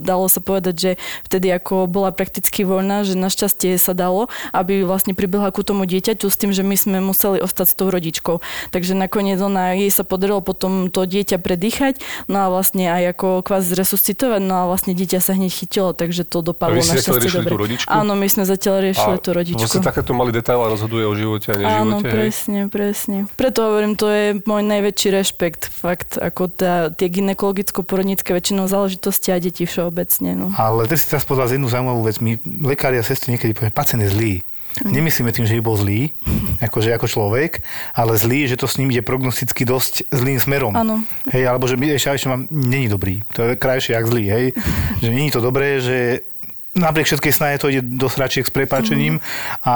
dalo 0.00 0.26
sa 0.26 0.40
povedať, 0.40 0.74
že 0.74 0.90
vtedy 1.26 1.50
ako 1.50 1.86
bola 1.86 2.10
prakticky 2.10 2.62
voľná, 2.62 3.02
že 3.02 3.18
našťastie 3.18 3.76
sa 3.76 3.92
dalo, 3.92 4.28
aby 4.50 4.82
vlastne 4.82 5.12
pribehla 5.12 5.50
ku 5.50 5.62
tomu 5.62 5.84
dieťaťu 5.84 6.26
s 6.28 6.36
tým, 6.38 6.50
že 6.50 6.62
my 6.62 6.76
sme 6.78 6.98
museli 7.00 7.38
ostať 7.40 7.66
s 7.70 7.74
tou 7.74 7.88
rodičkou. 7.90 8.40
Takže 8.70 8.92
nakoniec 8.94 9.38
ona, 9.38 9.74
jej 9.76 9.90
sa 9.90 10.02
podarilo 10.06 10.40
potom 10.40 10.88
to 10.90 11.04
dieťa 11.04 11.38
predýchať, 11.38 12.00
no 12.30 12.44
a 12.44 12.46
vlastne 12.48 12.88
aj 12.90 13.16
ako 13.16 13.42
kvázi 13.44 13.74
zresuscitovať, 13.74 14.40
no 14.42 14.54
a 14.54 14.64
vlastne 14.66 14.94
dieťa 14.96 15.18
sa 15.20 15.34
hneď 15.34 15.52
chytilo, 15.52 15.90
takže 15.92 16.24
to 16.24 16.40
A 16.40 16.44
dopadlo 16.52 16.80
riešili 16.80 17.28
dobre. 17.30 17.50
tú 17.50 17.56
rodičku? 17.58 17.88
Áno, 17.90 18.12
my 18.14 18.26
sme 18.30 18.44
zatiaľ 18.44 18.74
riešili 18.84 19.16
tú 19.20 19.30
rodičku. 19.32 19.60
Vlastne 19.60 19.84
takéto 19.84 20.12
malý 20.12 20.30
detail 20.32 20.60
a 20.60 20.68
rozhoduje 20.68 21.04
o 21.04 21.14
živote 21.14 21.50
a 21.54 21.82
Áno, 21.82 21.98
neživote, 22.00 22.06
hej? 22.06 22.14
presne, 22.14 22.60
presne. 22.68 23.18
Preto 23.34 23.58
hovorím, 23.66 23.92
to 23.96 24.06
je 24.10 24.24
môj 24.54 24.62
najväčší 24.70 25.08
rešpekt, 25.10 25.66
fakt, 25.66 26.14
ako 26.14 26.46
tá, 26.46 26.94
tie 26.94 27.10
ginekologicko-porodnícke 27.10 28.30
väčšinou 28.30 28.70
záležitosti 28.70 29.34
a 29.34 29.42
deti 29.42 29.66
všeobecne. 29.66 30.38
No. 30.38 30.54
Ale 30.54 30.86
ty 30.86 30.94
si 30.94 31.10
teraz 31.10 31.26
povedal 31.26 31.50
jednu 31.50 31.66
zaujímavú 31.66 32.06
vec. 32.06 32.22
My, 32.22 32.38
lekári 32.62 33.02
a 33.02 33.04
sestry, 33.04 33.34
niekedy 33.34 33.50
poviem, 33.58 33.74
pacient 33.74 34.06
je 34.06 34.14
zlý. 34.14 34.34
Nemyslíme 34.82 35.30
tým, 35.30 35.46
že 35.46 35.54
by 35.58 35.62
bol 35.62 35.78
zlý, 35.78 36.10
akože 36.66 36.90
ako 36.94 37.06
človek, 37.06 37.62
ale 37.94 38.18
zlý, 38.18 38.50
že 38.50 38.58
to 38.58 38.66
s 38.66 38.78
ním 38.78 38.90
ide 38.90 39.06
prognosticky 39.06 39.62
dosť 39.62 40.10
zlým 40.10 40.38
smerom. 40.42 40.74
Áno. 40.74 41.02
Hej, 41.30 41.46
alebo 41.46 41.70
že 41.70 41.78
ešte, 41.78 42.10
ešte 42.10 42.30
mám, 42.30 42.50
není 42.50 42.90
dobrý. 42.90 43.22
To 43.38 43.54
je 43.54 43.58
krajšie 43.58 43.94
jak 43.94 44.06
zlý, 44.06 44.24
hej. 44.30 44.46
že 45.02 45.08
není 45.10 45.30
to 45.30 45.38
dobré, 45.38 45.78
že 45.78 46.26
napriek 46.74 47.06
všetkej 47.06 47.32
snahe 47.32 47.54
to 47.54 47.70
ide 47.70 47.86
do 47.86 48.10
sračiek 48.10 48.42
s 48.42 48.50
prepáčením 48.50 49.22
a 49.62 49.74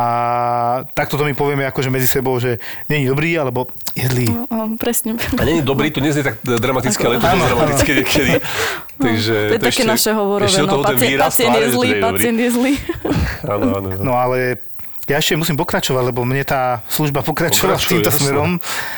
takto 0.98 1.14
to 1.14 1.22
my 1.22 1.30
povieme 1.30 1.62
akože 1.70 1.94
medzi 1.94 2.10
sebou, 2.10 2.34
že 2.42 2.58
není 2.90 3.06
dobrý, 3.06 3.38
alebo 3.38 3.70
je 3.94 4.02
zlý. 4.10 4.26
O, 4.50 4.74
presne. 4.74 5.14
A 5.38 5.46
nie 5.46 5.62
je 5.62 5.64
dobrý, 5.64 5.94
to 5.94 6.02
neznie 6.02 6.26
tak 6.26 6.42
dramaticky, 6.42 6.98
ale 7.06 7.16
je 7.16 7.20
to 7.22 7.28
dosť 7.30 7.46
dramatické 7.46 7.90
niekedy. 8.02 8.32
Takže 9.06 9.34
To 9.46 9.54
je 9.54 9.62
také 9.62 9.82
naše 9.86 10.10
hovorové, 10.10 10.50
ešte 10.50 10.66
no, 10.66 10.82
pacient, 10.82 11.06
výraz 11.06 11.26
pacient 11.30 11.54
je 11.54 11.62
to 11.62 11.70
zlý, 11.78 11.88
je 11.88 11.98
pacient 12.02 12.38
je 12.38 12.50
zlý. 12.50 12.72
Áno, 13.54 13.66
áno. 13.78 13.88
No 14.02 14.12
ale 14.18 14.58
ja 15.06 15.22
ešte 15.22 15.38
musím 15.38 15.56
pokračovať, 15.56 16.02
lebo 16.12 16.26
mne 16.26 16.44
tá 16.44 16.84
služba 16.90 17.24
pokračovala 17.24 17.80
Pokračuj, 17.80 17.90
týmto 17.96 18.10
jasné. 18.12 18.28
smerom. 18.28 18.50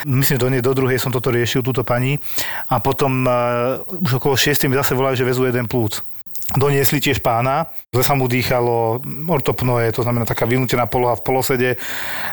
Myslím, 0.08 0.36
do, 0.42 0.46
nej, 0.50 0.58
do 0.64 0.72
druhej 0.74 0.98
som 0.98 1.14
toto 1.14 1.30
riešil, 1.30 1.62
túto 1.62 1.86
pani. 1.86 2.18
A 2.66 2.82
potom 2.82 3.28
uh, 3.28 3.78
už 4.02 4.18
okolo 4.18 4.34
6 4.34 4.66
mi 4.66 4.74
zase 4.74 4.98
volajú, 4.98 5.20
že 5.20 5.28
vezú 5.28 5.46
jeden 5.46 5.70
plúc. 5.70 6.02
Doniesli 6.50 6.98
tiež 6.98 7.22
pána, 7.22 7.70
zle 7.94 8.02
sa 8.02 8.18
mu 8.18 8.26
dýchalo, 8.26 8.98
ortopnoje, 9.30 9.94
to 9.94 10.02
znamená 10.02 10.26
taká 10.26 10.50
vynútená 10.50 10.90
poloha 10.90 11.14
v 11.14 11.22
polosede, 11.22 11.70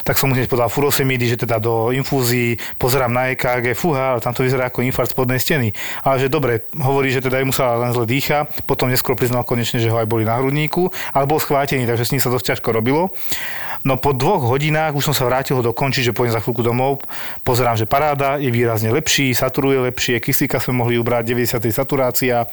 tak 0.01 0.17
som 0.17 0.33
mu 0.33 0.33
hneď 0.33 0.49
podal 0.49 0.73
furosemidy, 0.73 1.29
že 1.29 1.37
teda 1.37 1.61
do 1.61 1.93
infúzií, 1.93 2.57
pozerám 2.81 3.13
na 3.13 3.29
EKG, 3.37 3.77
fúha, 3.77 4.17
ale 4.17 4.23
tam 4.25 4.33
to 4.33 4.41
vyzerá 4.41 4.73
ako 4.73 4.81
infarkt 4.81 5.13
spodnej 5.13 5.37
steny. 5.37 5.69
Ale 6.01 6.17
že 6.17 6.33
dobre, 6.33 6.65
hovorí, 6.81 7.13
že 7.13 7.21
teda 7.21 7.45
mu 7.45 7.53
sa 7.53 7.77
len 7.77 7.93
zle 7.93 8.09
dýcha, 8.09 8.49
potom 8.65 8.89
neskôr 8.89 9.13
priznal 9.13 9.45
konečne, 9.45 9.77
že 9.77 9.93
ho 9.93 10.01
aj 10.01 10.09
boli 10.09 10.25
na 10.25 10.41
hrudníku, 10.41 10.89
ale 11.13 11.29
bol 11.29 11.37
schvátený, 11.37 11.85
takže 11.85 12.09
s 12.09 12.13
ním 12.17 12.21
sa 12.23 12.33
dosť 12.33 12.57
ťažko 12.57 12.73
robilo. 12.73 13.13
No 13.83 13.99
po 13.99 14.13
dvoch 14.15 14.41
hodinách 14.47 14.97
už 14.97 15.11
som 15.11 15.15
sa 15.15 15.27
vrátil 15.29 15.59
ho 15.59 15.63
dokončiť, 15.65 16.09
že 16.09 16.15
pôjdem 16.15 16.33
za 16.33 16.41
chvíľku 16.41 16.65
domov. 16.65 17.03
Pozerám, 17.43 17.77
že 17.77 17.85
paráda 17.85 18.41
je 18.41 18.49
výrazne 18.49 18.89
lepší, 18.89 19.35
saturuje 19.35 19.77
lepšie, 19.91 20.17
kyslíka 20.23 20.57
sme 20.57 20.81
mohli 20.81 20.95
ubrať, 20.97 21.33
90. 21.33 21.61
saturácia, 21.69 22.47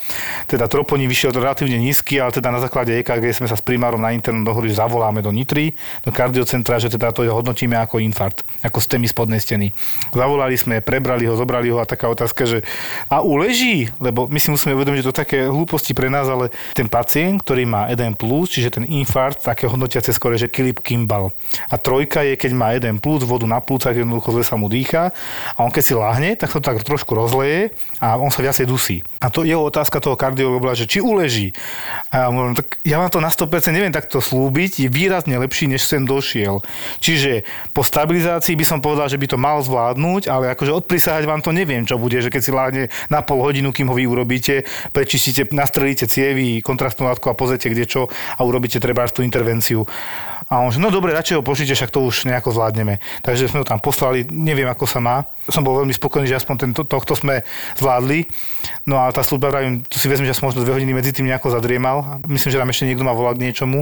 teda 0.50 0.68
troponín 0.68 1.08
vyšiel 1.08 1.32
relatívne 1.32 1.80
nízky, 1.80 2.20
ale 2.20 2.34
teda 2.34 2.50
na 2.50 2.60
základe 2.60 2.92
EKG 3.00 3.44
sme 3.44 3.48
sa 3.48 3.56
s 3.56 3.62
primárom 3.64 4.00
na 4.00 4.12
internom 4.12 4.44
dohodli, 4.44 4.72
že 4.72 4.80
zavoláme 4.80 5.24
do 5.24 5.30
Nitry, 5.32 5.72
do 6.04 6.10
kardiocentra, 6.10 6.82
že 6.82 6.92
teda 6.92 7.14
to 7.14 7.24
hodnotíme 7.28 7.76
ako 7.78 8.02
infarkt, 8.02 8.42
ako 8.60 8.78
stémy 8.80 9.06
spodnej 9.08 9.40
steny. 9.40 9.70
Zavolali 10.12 10.56
sme, 10.58 10.80
prebrali 10.80 11.28
ho, 11.28 11.34
zobrali 11.38 11.70
ho 11.70 11.78
a 11.80 11.86
taká 11.88 12.08
otázka, 12.10 12.44
že 12.44 12.58
a 13.08 13.20
uleží, 13.20 13.90
lebo 14.00 14.26
my 14.26 14.38
si 14.40 14.48
musíme 14.50 14.74
uvedomiť, 14.74 14.98
že 15.04 15.08
to 15.10 15.16
také 15.16 15.38
hlúposti 15.46 15.92
pre 15.92 16.08
nás, 16.08 16.26
ale 16.26 16.50
ten 16.72 16.88
pacient, 16.88 17.44
ktorý 17.44 17.64
má 17.68 17.90
eden 17.90 18.16
plus, 18.16 18.54
čiže 18.54 18.80
ten 18.80 18.84
infarkt, 18.88 19.44
také 19.44 19.68
hodnotiace 19.68 20.10
skore, 20.14 20.38
že 20.40 20.48
Kilip 20.48 20.80
Kimball. 21.14 21.30
A 21.70 21.78
trojka 21.78 22.26
je, 22.26 22.34
keď 22.34 22.50
má 22.54 22.74
jeden 22.74 22.98
plus, 22.98 23.22
vodu 23.22 23.46
na 23.46 23.62
plúcach, 23.62 23.94
jednoducho 23.94 24.34
zle 24.34 24.44
sa 24.44 24.56
mu 24.58 24.66
dýcha 24.66 25.14
a 25.54 25.58
on 25.62 25.70
keď 25.70 25.82
si 25.82 25.94
lahne, 25.94 26.30
tak 26.34 26.50
sa 26.50 26.58
to 26.58 26.66
tak 26.66 26.82
trošku 26.82 27.14
rozleje 27.14 27.70
a 28.02 28.18
on 28.18 28.34
sa 28.34 28.42
viacej 28.42 28.66
dusí. 28.66 29.06
A 29.22 29.30
to 29.30 29.46
jeho 29.46 29.62
otázka 29.62 30.02
toho 30.02 30.18
kardiologa 30.18 30.58
bola, 30.58 30.74
že 30.74 30.90
či 30.90 30.98
uleží. 30.98 31.54
A 32.10 32.26
ja, 32.26 32.34
hovorím, 32.34 32.58
tak 32.58 32.78
ja 32.82 32.98
vám 32.98 33.10
to 33.10 33.22
na 33.22 33.30
100% 33.30 33.70
neviem 33.70 33.94
takto 33.94 34.18
slúbiť, 34.18 34.86
je 34.86 34.88
výrazne 34.90 35.38
lepší, 35.38 35.70
než 35.70 35.86
sem 35.86 36.02
došiel. 36.02 36.60
Čiže 36.98 37.46
po 37.70 37.86
stabilizácii 37.86 38.58
by 38.58 38.64
som 38.66 38.78
povedal, 38.82 39.06
že 39.06 39.20
by 39.20 39.26
to 39.30 39.38
mal 39.38 39.62
zvládnuť, 39.62 40.26
ale 40.26 40.50
akože 40.52 40.74
odprisahať 40.84 41.24
vám 41.30 41.40
to 41.40 41.54
neviem, 41.54 41.86
čo 41.86 42.00
bude, 42.00 42.18
že 42.18 42.32
keď 42.32 42.42
si 42.42 42.50
láhne 42.50 42.82
na 43.08 43.22
pol 43.22 43.40
hodinu, 43.40 43.70
kým 43.70 43.86
ho 43.88 43.94
vy 43.94 44.10
urobíte, 44.10 44.66
prečistíte, 44.90 45.46
nastrelíte 45.54 46.10
cievy, 46.10 46.58
kontrastnú 46.64 47.06
látku 47.06 47.30
a 47.30 47.38
pozrite 47.38 47.70
kde 47.70 47.84
čo 47.86 48.02
a 48.10 48.40
urobíte 48.42 48.82
treba 48.82 49.06
tú 49.06 49.20
intervenciu. 49.20 49.84
A 50.52 50.60
on 50.60 50.68
že, 50.68 50.82
no 50.82 50.92
dobre, 50.92 51.16
radšej 51.16 51.40
ho 51.40 51.42
pošlite, 51.46 51.72
však 51.72 51.90
to 51.94 52.04
už 52.04 52.28
nejako 52.28 52.52
zvládneme. 52.52 53.00
Takže 53.24 53.48
sme 53.48 53.64
ho 53.64 53.66
tam 53.66 53.80
poslali, 53.80 54.28
neviem, 54.28 54.68
ako 54.68 54.84
sa 54.84 55.00
má. 55.00 55.24
Som 55.48 55.64
bol 55.64 55.80
veľmi 55.80 55.92
spokojný, 55.96 56.28
že 56.28 56.36
aspoň 56.40 56.68
tento, 56.68 56.82
tohto 56.84 57.16
sme 57.16 57.44
zvládli. 57.80 58.28
No 58.84 59.00
a 59.00 59.08
tá 59.12 59.24
služba, 59.24 59.52
vravím, 59.52 59.80
tu 59.84 59.96
si 59.96 60.08
vezme, 60.08 60.28
že 60.28 60.36
som 60.36 60.48
možno 60.48 60.64
dve 60.64 60.76
hodiny 60.76 60.92
medzi 60.92 61.16
tým 61.16 61.28
nejako 61.28 61.52
zadriemal. 61.52 62.20
Myslím, 62.28 62.52
že 62.52 62.60
tam 62.60 62.68
ešte 62.68 62.84
niekto 62.88 63.04
má 63.04 63.16
volať 63.16 63.36
k 63.40 63.44
niečomu, 63.48 63.78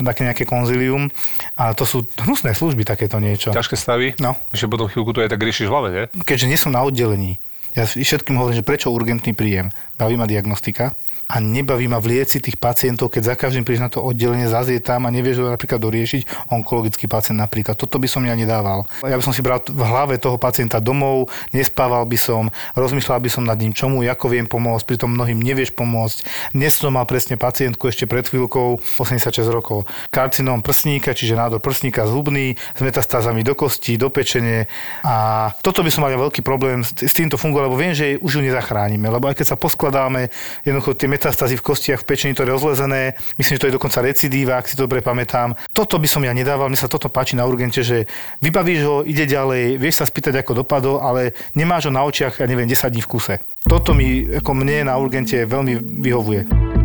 také 0.00 0.28
nejaké 0.28 0.44
konzilium. 0.44 1.08
A 1.56 1.72
to 1.72 1.88
sú 1.88 2.04
hnusné 2.20 2.52
služby, 2.52 2.84
takéto 2.84 3.16
niečo. 3.16 3.52
Ťažké 3.52 3.76
stavy? 3.76 4.16
No. 4.20 4.36
Že 4.52 4.68
potom 4.68 4.88
chvíľku 4.88 5.16
to 5.16 5.24
aj 5.24 5.32
tak 5.32 5.40
riešiš 5.40 5.68
v 5.68 5.72
hlave, 5.72 5.88
nie? 5.92 6.04
Keďže 6.24 6.46
nie 6.48 6.58
som 6.60 6.72
na 6.72 6.84
oddelení, 6.84 7.40
ja 7.72 7.88
všetkým 7.88 8.36
hovorím, 8.36 8.60
že 8.60 8.68
prečo 8.68 8.92
urgentný 8.92 9.32
príjem? 9.32 9.72
Baví 9.96 10.20
ma 10.20 10.28
diagnostika 10.28 10.92
a 11.32 11.40
nebaví 11.40 11.88
ma 11.88 11.96
vlieť 11.96 12.36
si 12.36 12.38
tých 12.44 12.60
pacientov, 12.60 13.08
keď 13.08 13.32
za 13.32 13.34
každým 13.40 13.64
prídeš 13.64 13.88
na 13.88 13.88
to 13.88 14.04
oddelenie, 14.04 14.52
zazie 14.52 14.84
tam 14.84 15.08
a 15.08 15.14
nevieš 15.14 15.40
ho 15.40 15.48
napríklad 15.48 15.80
doriešiť, 15.80 16.52
onkologický 16.52 17.08
pacient 17.08 17.40
napríklad. 17.40 17.72
Toto 17.72 17.96
by 17.96 18.04
som 18.04 18.20
ja 18.28 18.36
nedával. 18.36 18.84
Ja 19.00 19.16
by 19.16 19.24
som 19.24 19.32
si 19.32 19.40
bral 19.40 19.64
v 19.64 19.80
hlave 19.80 20.20
toho 20.20 20.36
pacienta 20.36 20.76
domov, 20.76 21.32
nespával 21.56 22.04
by 22.04 22.18
som, 22.20 22.52
rozmýšľal 22.76 23.16
by 23.24 23.30
som 23.32 23.48
nad 23.48 23.56
ním, 23.56 23.72
čomu, 23.72 24.04
ako 24.04 24.28
viem 24.28 24.44
pomôcť, 24.44 24.84
pritom 24.84 25.08
mnohým 25.08 25.40
nevieš 25.40 25.72
pomôcť. 25.72 26.52
Dnes 26.52 26.76
som 26.76 26.92
mal 26.92 27.08
presne 27.08 27.40
pacientku 27.40 27.88
ešte 27.88 28.04
pred 28.04 28.28
chvíľkou, 28.28 29.00
86 29.00 29.48
rokov, 29.48 29.88
karcinom 30.12 30.60
prsníka, 30.60 31.16
čiže 31.16 31.32
nádor 31.32 31.64
prsníka 31.64 32.04
zhubný, 32.04 32.60
s 32.60 32.80
metastázami 32.84 33.40
do 33.40 33.56
kosti, 33.56 33.96
do 33.96 34.12
pečenie 34.12 34.68
a 35.00 35.48
toto 35.64 35.80
by 35.80 35.88
som 35.88 36.04
mal 36.04 36.12
veľký 36.12 36.44
problém 36.44 36.84
s 36.84 37.14
týmto 37.16 37.40
funguje, 37.40 37.64
lebo 37.64 37.80
viem, 37.80 37.96
že 37.96 38.20
už 38.20 38.36
ju 38.36 38.42
nezachránime, 38.44 39.08
lebo 39.08 39.32
aj 39.32 39.40
keď 39.40 39.46
sa 39.54 39.56
poskladáme, 39.56 40.28
jednoducho 40.66 40.92
tie 40.92 41.08
metastázy 41.22 41.54
v 41.54 41.62
kostiach, 41.62 42.02
v 42.02 42.08
pečení, 42.10 42.34
to 42.34 42.42
je 42.42 42.50
rozlezené. 42.50 43.14
Myslím, 43.38 43.54
že 43.54 43.62
to 43.62 43.68
je 43.70 43.78
dokonca 43.78 44.02
recidíva, 44.02 44.58
ak 44.58 44.66
si 44.66 44.74
to 44.74 44.90
dobre 44.90 45.06
pamätám. 45.06 45.54
Toto 45.70 46.02
by 46.02 46.10
som 46.10 46.26
ja 46.26 46.34
nedával, 46.34 46.66
mne 46.66 46.82
sa 46.82 46.90
toto 46.90 47.06
páči 47.06 47.38
na 47.38 47.46
urgente, 47.46 47.86
že 47.86 48.10
vybavíš 48.42 48.80
ho, 48.82 49.06
ide 49.06 49.30
ďalej, 49.30 49.78
vieš 49.78 50.02
sa 50.02 50.10
spýtať, 50.10 50.42
ako 50.42 50.66
dopadol, 50.66 50.98
ale 50.98 51.30
nemáš 51.54 51.86
ho 51.86 51.94
na 51.94 52.02
očiach, 52.02 52.42
ja 52.42 52.46
neviem, 52.50 52.66
10 52.66 52.90
dní 52.90 53.06
v 53.06 53.10
kuse. 53.14 53.34
Toto 53.62 53.94
mi, 53.94 54.26
ako 54.34 54.50
mne 54.50 54.90
na 54.90 54.98
urgente 54.98 55.46
veľmi 55.46 56.02
vyhovuje. 56.02 56.81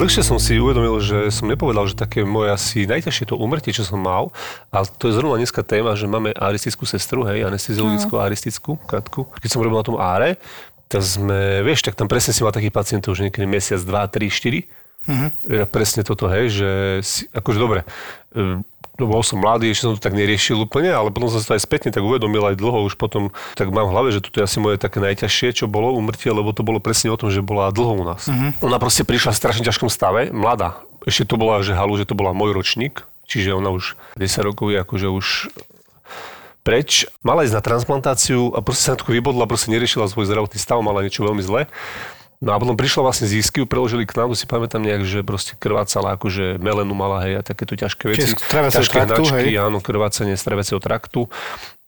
Dlhšie 0.00 0.24
som 0.24 0.40
si 0.40 0.56
uvedomil, 0.56 0.96
že 1.04 1.28
som 1.28 1.44
nepovedal, 1.44 1.84
že 1.84 1.92
také 1.92 2.24
moje 2.24 2.48
asi 2.48 2.88
najťažšie 2.88 3.28
to 3.28 3.36
umrtie, 3.36 3.68
čo 3.68 3.84
som 3.84 4.00
mal. 4.00 4.32
A 4.72 4.88
to 4.88 5.12
je 5.12 5.16
zrovna 5.20 5.36
dneska 5.36 5.60
téma, 5.60 5.92
že 5.92 6.08
máme 6.08 6.32
aristickú 6.32 6.88
sestru, 6.88 7.20
hej, 7.28 7.44
anesteziologickú 7.44 8.16
no. 8.16 8.24
aristickú 8.24 8.80
krátku. 8.88 9.28
Keď 9.44 9.48
som 9.52 9.60
robil 9.60 9.76
na 9.76 9.84
tom 9.84 10.00
áre, 10.00 10.40
tak 10.88 11.04
sme, 11.04 11.60
vieš, 11.60 11.84
tak 11.84 12.00
tam 12.00 12.08
presne 12.08 12.32
si 12.32 12.40
mal 12.40 12.48
takých 12.48 12.72
pacientov, 12.72 13.12
že 13.12 13.28
niekedy 13.28 13.44
mesiac, 13.44 13.76
dva, 13.84 14.08
tri, 14.08 14.32
štyri. 14.32 14.72
Ja 15.44 15.68
presne 15.68 16.00
toto, 16.00 16.32
hej, 16.32 16.48
že 16.48 16.70
si, 17.04 17.28
akože 17.36 17.58
dobre, 17.60 17.84
no 19.00 19.08
bol 19.08 19.24
som 19.24 19.40
mladý, 19.40 19.72
ešte 19.72 19.88
som 19.88 19.92
to 19.96 20.04
tak 20.04 20.12
neriešil 20.12 20.60
úplne, 20.68 20.92
ale 20.92 21.08
potom 21.08 21.32
som 21.32 21.40
sa 21.40 21.56
aj 21.56 21.64
spätne 21.64 21.88
tak 21.88 22.04
uvedomil 22.04 22.44
aj 22.52 22.60
dlho 22.60 22.84
už 22.84 23.00
potom, 23.00 23.32
tak 23.56 23.72
mám 23.72 23.88
v 23.88 23.92
hlave, 23.96 24.08
že 24.12 24.20
toto 24.20 24.38
je 24.38 24.46
asi 24.46 24.60
moje 24.60 24.76
také 24.76 25.00
najťažšie, 25.00 25.56
čo 25.56 25.64
bolo 25.66 25.96
umrtie, 25.96 26.28
lebo 26.28 26.52
to 26.52 26.60
bolo 26.60 26.78
presne 26.78 27.08
o 27.08 27.16
tom, 27.16 27.32
že 27.32 27.40
bola 27.40 27.72
dlho 27.72 27.96
u 27.96 28.04
nás. 28.04 28.28
Mm-hmm. 28.28 28.60
Ona 28.60 28.76
proste 28.76 29.08
prišla 29.08 29.32
v 29.32 29.40
strašne 29.40 29.64
ťažkom 29.64 29.88
stave, 29.88 30.28
mladá. 30.28 30.84
Ešte 31.08 31.32
to 31.32 31.40
bola, 31.40 31.64
že 31.64 31.72
halu, 31.72 31.96
že 31.96 32.04
to 32.04 32.12
bola 32.12 32.36
môj 32.36 32.52
ročník, 32.52 33.08
čiže 33.24 33.56
ona 33.56 33.72
už 33.72 33.96
10 34.20 34.44
rokov 34.44 34.68
je 34.68 34.78
akože 34.84 35.08
už 35.08 35.26
preč. 36.60 37.08
Mala 37.24 37.48
ísť 37.48 37.56
na 37.56 37.62
transplantáciu 37.64 38.52
a 38.52 38.60
proste 38.60 38.84
sa 38.84 38.92
na 38.94 39.00
to 39.00 39.08
vybodla, 39.08 39.48
proste 39.48 39.72
neriešila 39.72 40.12
svoj 40.12 40.28
zdravotný 40.28 40.60
stav, 40.60 40.84
mala 40.84 41.00
niečo 41.00 41.24
veľmi 41.24 41.40
zlé. 41.40 41.66
No 42.40 42.56
a 42.56 42.60
potom 42.60 42.72
prišla 42.72 43.04
vlastne 43.04 43.28
z 43.28 43.44
Isky, 43.44 43.68
preložili 43.68 44.08
k 44.08 44.16
nám, 44.16 44.32
si 44.32 44.48
pamätám 44.48 44.80
nejak, 44.80 45.04
že 45.04 45.20
proste 45.20 45.60
krvácala, 45.60 46.16
akože 46.16 46.56
melenu 46.56 46.96
mala, 46.96 47.20
hej, 47.28 47.36
a 47.36 47.42
takéto 47.44 47.76
ťažké 47.76 48.16
veci. 48.16 48.32
Čiže 48.32 48.40
ťažké 48.40 48.96
traktu, 49.04 49.28
hnačky, 49.28 49.52
hej? 49.52 49.60
áno, 49.60 49.84
krvácanie 49.84 50.40
z 50.40 50.44
traviaceho 50.48 50.80
traktu. 50.80 51.28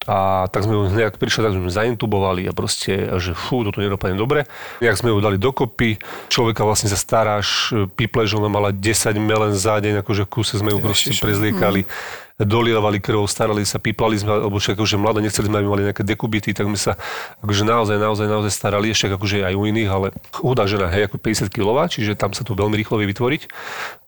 A 0.05 0.51
tak 0.53 0.69
sme 0.69 0.77
ju 0.77 0.83
nejak 0.93 1.17
prišli, 1.17 1.41
tak 1.41 1.57
sme 1.57 1.65
ju 1.65 1.73
zaintubovali 1.73 2.45
a 2.45 2.53
proste, 2.53 2.93
a 2.93 3.17
že 3.17 3.33
fú, 3.33 3.65
toto 3.65 3.81
nedopadne 3.81 4.21
dobre. 4.21 4.45
Nejak 4.85 5.01
sme 5.01 5.17
ju 5.17 5.25
dali 5.25 5.41
dokopy, 5.41 5.97
človeka 6.29 6.69
vlastne 6.69 6.93
sa 6.93 7.01
staráš, 7.01 7.73
piplež, 7.97 8.37
ona 8.37 8.53
mala 8.53 8.77
10 8.77 9.09
melen 9.25 9.57
za 9.57 9.81
deň, 9.81 10.05
akože 10.05 10.29
v 10.29 10.33
kúse 10.37 10.61
sme 10.61 10.77
ju 10.77 10.85
proste 10.85 11.17
prezliekali. 11.17 11.89
Mm 11.89 12.31
dolievali 12.41 12.99
krv, 13.03 13.29
starali 13.29 13.65
sa, 13.67 13.77
píplali 13.77 14.17
sme, 14.17 14.49
alebo 14.49 14.57
však 14.57 14.79
akože 14.79 14.97
mladé 14.97 15.21
nechceli 15.25 15.49
sme, 15.49 15.61
aby 15.61 15.69
mali 15.69 15.83
nejaké 15.89 16.05
dekubity, 16.07 16.57
tak 16.57 16.69
my 16.69 16.79
sa 16.79 16.97
akože 17.45 17.63
naozaj, 17.67 17.97
naozaj, 18.01 18.27
naozaj 18.29 18.53
starali, 18.53 18.89
ešte 18.93 19.13
akože 19.13 19.45
aj 19.45 19.55
u 19.57 19.63
iných, 19.69 19.91
ale 19.91 20.07
chudá 20.33 20.65
žena, 20.65 20.89
hej, 20.89 21.11
ako 21.11 21.21
50 21.21 21.53
kg, 21.53 21.69
čiže 21.89 22.17
tam 22.17 22.33
sa 22.33 22.43
to 22.47 22.57
veľmi 22.57 22.75
rýchlo 22.79 22.97
vie 23.01 23.11
vytvoriť. 23.11 23.43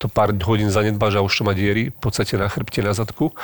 To 0.01 0.07
pár 0.09 0.33
hodín 0.45 0.73
zanedbáš 0.73 1.21
a 1.21 1.25
už 1.25 1.33
to 1.33 1.43
má 1.45 1.53
diery 1.53 1.93
v 1.93 1.99
podstate 2.01 2.41
na 2.41 2.49
chrbte, 2.49 2.81
na 2.81 2.97
zadku. 2.97 3.37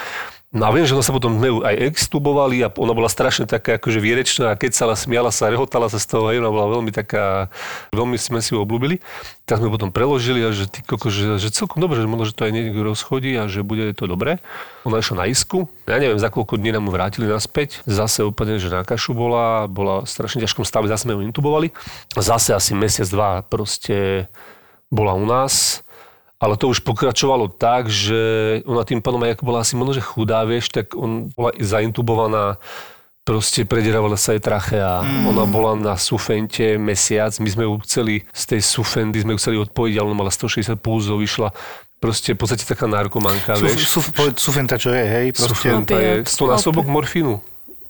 No 0.50 0.66
a 0.66 0.75
viem, 0.75 0.83
že 0.83 0.99
ona 0.99 1.07
sa 1.07 1.14
potom 1.14 1.38
aj 1.62 1.95
extubovali 1.95 2.59
a 2.66 2.75
ona 2.75 2.90
bola 2.90 3.07
strašne 3.07 3.47
taká 3.47 3.78
akože 3.78 4.02
vierečná 4.02 4.50
a 4.50 4.59
keď 4.59 4.75
sa 4.75 4.90
smiala 4.99 5.30
sa, 5.30 5.47
rehotala 5.47 5.87
sa 5.87 6.02
z 6.02 6.11
toho, 6.11 6.26
hej, 6.26 6.42
ona 6.42 6.50
bola 6.50 6.75
veľmi 6.75 6.90
taká, 6.90 7.54
veľmi 7.95 8.19
sme 8.19 8.42
si 8.42 8.50
ju 8.50 8.59
obľúbili. 8.59 8.99
Tak 9.47 9.62
sme 9.62 9.71
potom 9.71 9.95
preložili 9.95 10.42
a 10.42 10.50
že, 10.50 10.66
ty 10.66 10.83
koko, 10.83 11.07
že, 11.07 11.38
že 11.38 11.54
celkom 11.54 11.78
dobre, 11.78 12.02
že 12.02 12.11
možno, 12.11 12.26
že 12.26 12.35
to 12.35 12.50
aj 12.50 12.50
niekto 12.50 12.83
rozchodí 12.83 13.38
a 13.38 13.47
že 13.47 13.62
bude 13.62 13.95
to 13.95 14.11
dobré. 14.11 14.42
Ona 14.83 14.99
išla 14.99 15.23
na 15.23 15.26
isku, 15.30 15.71
ja 15.87 16.02
neviem, 16.02 16.19
za 16.19 16.35
koľko 16.35 16.59
dní 16.59 16.75
nám 16.75 16.90
vrátili 16.90 17.30
naspäť. 17.30 17.87
Zase 17.87 18.26
úplne, 18.26 18.59
že 18.59 18.75
na 18.75 18.83
kašu 18.83 19.14
bola, 19.14 19.71
bola 19.71 20.02
v 20.02 20.11
strašne 20.11 20.42
ťažkom 20.42 20.66
stave, 20.66 20.90
zase 20.90 21.07
sme 21.07 21.14
ju 21.14 21.30
intubovali. 21.30 21.71
Zase 22.19 22.59
asi 22.59 22.75
mesiac, 22.75 23.07
dva 23.07 23.47
proste 23.47 24.26
bola 24.90 25.14
u 25.14 25.23
nás 25.23 25.87
ale 26.40 26.56
to 26.56 26.73
už 26.73 26.80
pokračovalo 26.80 27.52
tak, 27.52 27.92
že 27.92 28.18
ona 28.64 28.82
tým 28.88 29.04
pádom, 29.04 29.20
aj 29.20 29.37
ako 29.37 29.44
bola 29.44 29.61
asi 29.61 29.76
možno, 29.76 29.92
že 29.92 30.02
chudá, 30.02 30.40
vieš, 30.49 30.73
tak 30.73 30.97
on 30.97 31.28
bola 31.37 31.52
zaintubovaná 31.61 32.56
proste 33.20 33.68
predierávala 33.68 34.16
sa 34.16 34.35
jej 34.35 34.42
trachea. 34.42 35.04
Mm. 35.04 35.30
Ona 35.30 35.44
bola 35.47 35.76
na 35.76 35.94
sufente 36.00 36.80
mesiac, 36.80 37.30
my 37.38 37.47
sme 37.52 37.62
ju 37.68 37.78
chceli 37.87 38.14
z 38.32 38.42
tej 38.56 38.61
sufendy, 38.64 39.23
sme 39.23 39.37
ju 39.37 39.38
chceli 39.38 39.56
odpojiť, 39.61 39.94
ale 40.00 40.06
ona 40.11 40.18
mala 40.26 40.32
160 40.32 40.75
pulzov, 40.80 41.20
vyšla 41.20 41.52
proste 42.00 42.32
v 42.32 42.38
podstate 42.40 42.64
taká 42.64 42.88
narkomanka, 42.88 43.61
Suf, 43.61 43.64
vieš. 43.68 43.80
Suf, 43.87 44.06
sufenta 44.40 44.80
čo 44.80 44.90
je, 44.90 45.04
hej? 45.04 45.26
Proste. 45.37 45.52
Sufenta 45.52 45.94
je 46.00 46.25
100 46.25 46.52
násobok 46.56 46.88
morfínu. 46.88 47.38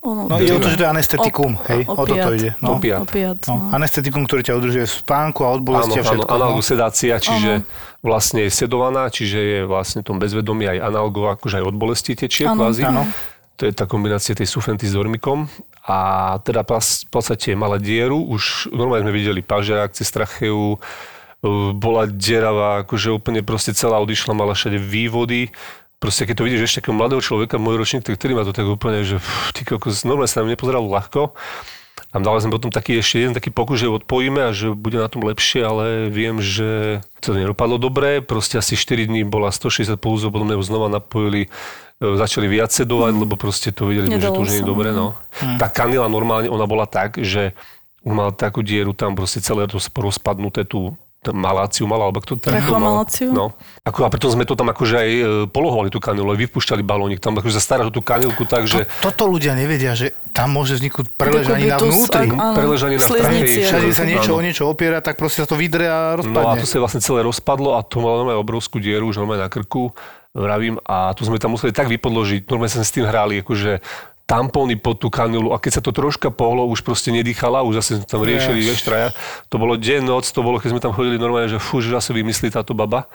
Ono, 0.00 0.32
no 0.32 0.40
ide 0.40 0.56
o 0.56 0.60
to, 0.64 0.72
že 0.72 0.80
to 0.80 0.84
je 0.88 0.90
anestetikum, 0.96 1.60
op, 1.60 1.68
hej, 1.68 1.82
opiat, 1.84 2.00
o 2.00 2.04
toto 2.08 2.30
ide. 2.32 2.50
No. 2.64 2.80
Opiat. 2.80 3.40
No. 3.52 3.54
No. 3.54 3.76
Anestetikum, 3.76 4.24
ktorý 4.24 4.40
ťa 4.48 4.56
udržuje 4.56 4.84
v 4.88 4.94
spánku 4.96 5.44
a 5.44 5.52
od 5.52 5.60
bolesti 5.60 6.00
a 6.00 6.02
všetko. 6.02 6.24
Áno, 6.24 6.56
áno, 6.56 6.64
sedácia, 6.64 7.20
čiže 7.20 7.60
áno. 7.60 7.88
Vlastne 8.00 8.48
je 8.48 8.50
sedovaná, 8.52 9.12
čiže 9.12 9.38
je 9.38 9.58
vlastne 9.68 10.00
v 10.00 10.08
tom 10.12 10.16
bezvedomí 10.16 10.64
aj 10.68 10.78
analgo, 10.80 11.28
akože 11.32 11.60
aj 11.60 11.64
od 11.68 11.76
bolesti 11.76 12.16
tečie 12.16 12.48
áno, 12.48 12.68
kvázi. 12.68 12.82
Áno. 12.88 13.04
To 13.60 13.68
je 13.68 13.76
tá 13.76 13.84
kombinácia 13.84 14.32
tej 14.32 14.48
sufenty 14.48 14.88
s 14.88 14.96
dormikom. 14.96 15.44
A 15.84 16.38
teda 16.44 16.64
v 16.64 17.08
podstate 17.12 17.52
mala 17.52 17.76
dieru, 17.76 18.16
už 18.16 18.72
normálne 18.72 19.04
sme 19.08 19.16
videli 19.16 19.40
pažerák 19.44 19.92
cez 19.92 20.08
tracheu, 20.08 20.76
e, 20.76 20.78
bola 21.76 22.08
deravá, 22.08 22.88
akože 22.88 23.12
úplne 23.12 23.44
proste 23.44 23.76
celá 23.76 24.00
odišla, 24.00 24.32
mala 24.32 24.56
všade 24.56 24.80
vývody 24.80 25.52
proste 26.00 26.24
keď 26.24 26.34
to 26.40 26.46
vidíš 26.48 26.62
ešte 26.64 26.78
takého 26.80 26.96
mladého 26.96 27.20
človeka, 27.20 27.60
môj 27.60 27.76
ročník, 27.76 28.02
tak 28.02 28.16
ktorý 28.16 28.32
má 28.40 28.42
to 28.48 28.56
tak 28.56 28.64
úplne, 28.64 29.04
že 29.04 29.20
pff, 29.20 29.52
ty 29.52 29.68
kokos, 29.68 30.08
normálne 30.08 30.32
sa 30.32 30.40
na 30.40 30.48
mňa 30.48 30.54
nepozeral 30.56 30.82
ľahko. 30.88 31.36
A 32.10 32.18
dali 32.18 32.42
sme 32.42 32.50
potom 32.58 32.74
taký 32.74 32.98
ešte 32.98 33.22
jeden 33.22 33.34
taký 33.38 33.54
pokus, 33.54 33.78
že 33.78 33.86
odpojíme 33.86 34.42
a 34.42 34.50
že 34.50 34.74
bude 34.74 34.98
na 34.98 35.06
tom 35.06 35.22
lepšie, 35.22 35.62
ale 35.62 36.10
viem, 36.10 36.42
že 36.42 36.98
to 37.22 37.38
nedopadlo 37.38 37.78
dobre. 37.78 38.18
Proste 38.18 38.58
asi 38.58 38.74
4 38.74 39.06
dní 39.06 39.22
bola 39.22 39.54
160 39.54 39.94
pulzov, 39.94 40.34
potom 40.34 40.50
ho 40.50 40.64
znova 40.66 40.90
napojili 40.90 41.46
e, 41.46 41.48
začali 42.02 42.50
viac 42.50 42.74
sedovať, 42.74 43.14
lebo 43.14 43.38
proste 43.38 43.70
to 43.70 43.86
videli, 43.86 44.10
sme, 44.10 44.18
že 44.18 44.34
to 44.34 44.42
už 44.42 44.50
nie 44.50 44.60
je 44.62 44.66
dobre. 44.66 44.90
No. 44.90 45.14
Tá 45.62 45.70
kanila 45.70 46.10
normálne, 46.10 46.50
ona 46.50 46.66
bola 46.66 46.90
tak, 46.90 47.22
že 47.22 47.54
mala 48.02 48.34
takú 48.34 48.64
dieru 48.66 48.90
tam 48.90 49.14
proste 49.14 49.38
celé 49.44 49.70
to 49.70 49.78
rozpadnuté 49.78 50.66
tú 50.66 50.96
maláciu 51.28 51.84
mala, 51.84 52.08
alebo 52.08 52.24
kto 52.24 52.40
tam 52.40 52.56
Trachomaláciu? 52.56 53.28
No. 53.28 53.52
Ako, 53.84 54.08
a 54.08 54.10
preto 54.12 54.32
sme 54.32 54.48
to 54.48 54.56
tam 54.56 54.72
akože 54.72 54.96
aj 54.96 55.10
e, 55.12 55.22
polohovali 55.52 55.92
tú 55.92 56.00
kanilu, 56.00 56.32
aj 56.32 56.48
vypúšťali 56.48 56.80
balónik 56.80 57.20
tam, 57.20 57.36
akože 57.36 57.60
o 57.60 57.92
tú 57.92 58.00
kanilku 58.00 58.48
tak, 58.48 58.64
že 58.64 58.88
Toto 59.04 59.28
ľudia 59.28 59.52
nevedia, 59.52 59.92
že 59.92 60.16
tam 60.32 60.56
môže 60.56 60.80
vzniknúť 60.80 61.12
preležanina 61.20 61.76
Dekobitus, 61.76 61.92
vnútri. 61.92 62.28
Preležanina 62.32 63.02
v 63.04 63.10
Sliznici, 63.12 63.56
trachei. 63.60 63.68
Všade 63.68 63.88
sa 63.92 64.04
niečo 64.08 64.32
o 64.32 64.40
niečo 64.40 64.64
opiera, 64.64 65.04
tak 65.04 65.20
proste 65.20 65.44
sa 65.44 65.48
to 65.52 65.60
vydre 65.60 65.84
a 65.84 66.16
No 66.16 66.40
a 66.40 66.56
rozpadne. 66.56 66.60
to 66.64 66.66
sa 66.66 66.80
vlastne 66.80 67.02
celé 67.04 67.20
rozpadlo 67.20 67.76
a 67.76 67.84
to 67.84 68.00
malo 68.00 68.24
normálne 68.24 68.40
obrovskú 68.40 68.80
dieru 68.80 69.12
už 69.12 69.20
normálne 69.20 69.44
na 69.44 69.52
krku, 69.52 69.92
vravím, 70.32 70.78
a 70.86 71.10
tu 71.12 71.26
sme 71.26 71.36
tam 71.36 71.52
museli 71.52 71.74
tak 71.74 71.90
vypodložiť, 71.90 72.48
normálne 72.48 72.72
sme 72.72 72.86
s 72.86 72.94
tým 72.94 73.04
hrali, 73.04 73.44
akože 73.44 73.82
tampóny 74.30 74.78
pod 74.78 75.02
tú 75.02 75.10
kanilu 75.10 75.50
a 75.50 75.58
keď 75.58 75.72
sa 75.74 75.82
to 75.82 75.90
troška 75.90 76.30
pohlo, 76.30 76.70
už 76.70 76.86
proste 76.86 77.10
nedýchala, 77.10 77.66
už 77.66 77.82
zase 77.82 77.98
sme 77.98 78.06
tam 78.06 78.22
riešili, 78.22 78.62
vieš, 78.62 78.86
traja. 78.86 79.10
To 79.50 79.58
bolo 79.58 79.74
deň, 79.74 80.06
noc, 80.06 80.30
to 80.30 80.46
bolo, 80.46 80.62
keď 80.62 80.70
sme 80.70 80.78
tam 80.78 80.94
chodili 80.94 81.18
normálne, 81.18 81.50
že 81.50 81.58
fú, 81.58 81.82
že 81.82 81.90
zase 81.90 82.14
vymyslí 82.14 82.54
táto 82.54 82.70
baba. 82.70 83.10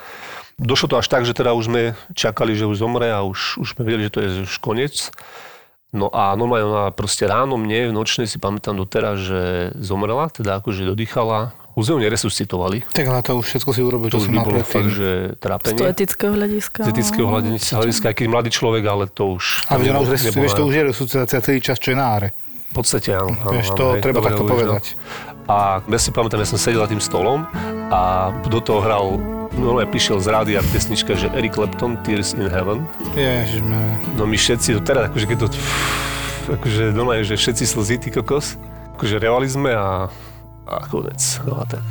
Došlo 0.60 0.92
to 0.92 1.00
až 1.00 1.08
tak, 1.08 1.24
že 1.24 1.32
teda 1.32 1.56
už 1.56 1.72
sme 1.72 1.82
čakali, 2.12 2.52
že 2.60 2.68
už 2.68 2.84
zomre 2.84 3.16
a 3.16 3.24
už, 3.24 3.64
už 3.64 3.68
sme 3.80 3.88
vedeli, 3.88 4.12
že 4.12 4.12
to 4.12 4.20
je 4.20 4.30
už 4.44 4.60
koniec. 4.60 5.08
No 5.96 6.12
a 6.12 6.36
normálne 6.36 6.68
ona 6.68 6.86
proste 6.92 7.24
ráno 7.24 7.56
mne, 7.56 7.88
v 7.88 7.96
nočnej 7.96 8.28
si 8.28 8.36
pamätám 8.36 8.76
doteraz, 8.76 9.16
že 9.16 9.42
zomrela, 9.80 10.28
teda 10.28 10.60
akože 10.60 10.84
dodýchala. 10.84 11.56
Už 11.76 11.92
ju 11.92 12.00
neresuscitovali. 12.00 12.88
Tak 12.88 13.04
ale 13.04 13.20
to 13.20 13.36
už 13.36 13.46
všetko 13.52 13.70
si 13.76 13.82
urobil, 13.84 14.08
To 14.08 14.16
čo 14.16 14.24
už 14.24 14.32
by 14.32 14.38
bolo 14.48 14.64
fakt, 14.64 14.96
že 14.96 15.36
Z 15.36 15.44
trápenie. 15.44 15.84
etického 15.92 16.32
hľadiska. 16.32 16.80
Z 16.88 16.90
etického 16.96 17.28
no, 17.28 17.32
hľadiska, 17.36 17.72
hľadiska, 17.76 18.06
aj 18.12 18.16
keď 18.16 18.28
mladý 18.32 18.50
človek, 18.56 18.84
ale 18.88 19.04
to 19.12 19.36
už... 19.36 19.68
A 19.68 19.76
ona 19.76 20.00
už, 20.00 20.16
nebolo- 20.24 20.40
vieš, 20.40 20.54
to 20.56 20.64
už 20.64 20.74
je 20.74 20.84
resuscitácia 20.88 21.38
celý 21.44 21.60
čas, 21.60 21.76
čo 21.76 21.92
je 21.92 21.98
na 22.00 22.08
áre. 22.16 22.30
V 22.72 22.84
podstate 22.84 23.12
áno. 23.12 23.36
áno, 23.36 23.52
Vieš, 23.52 23.68
áno, 23.72 23.78
to 23.80 23.86
hej, 23.92 24.02
treba 24.04 24.18
dobre 24.20 24.28
takto 24.32 24.44
hovoríš, 24.44 24.56
povedať. 24.56 24.84
No. 24.96 25.44
A 25.46 25.56
ja 25.84 26.00
si 26.00 26.10
pamätám, 26.16 26.40
ja 26.42 26.48
som 26.48 26.58
sedel 26.58 26.80
za 26.80 26.90
tým 26.90 27.04
stolom 27.04 27.44
a 27.92 28.32
do 28.48 28.60
toho 28.64 28.80
hral, 28.80 29.20
no 29.60 29.78
ja 29.78 29.88
prišiel 29.88 30.18
z 30.24 30.28
rádia 30.32 30.60
pesnička, 30.72 31.14
že 31.14 31.28
Eric 31.36 31.60
Clapton, 31.60 32.00
Tears 32.08 32.34
in 32.34 32.48
Heaven. 32.48 32.88
Ježišme. 33.14 33.80
No 34.16 34.24
my 34.26 34.36
všetci, 34.36 34.76
to 34.76 34.82
teraz 34.82 35.12
akože 35.12 35.26
keď 35.28 35.38
to, 35.44 35.48
akože 36.56 36.84
normálne, 36.92 37.24
že 37.28 37.36
všetci 37.36 37.64
slzy, 37.68 37.96
ty 38.00 38.10
kokos, 38.12 38.56
akože 38.98 39.16
reali 39.20 39.48
sme 39.48 39.72
a, 39.72 40.08
a 40.68 40.86
konec. 40.90 41.22
No 41.46 41.62
a 41.62 41.66
tak. 41.66 41.86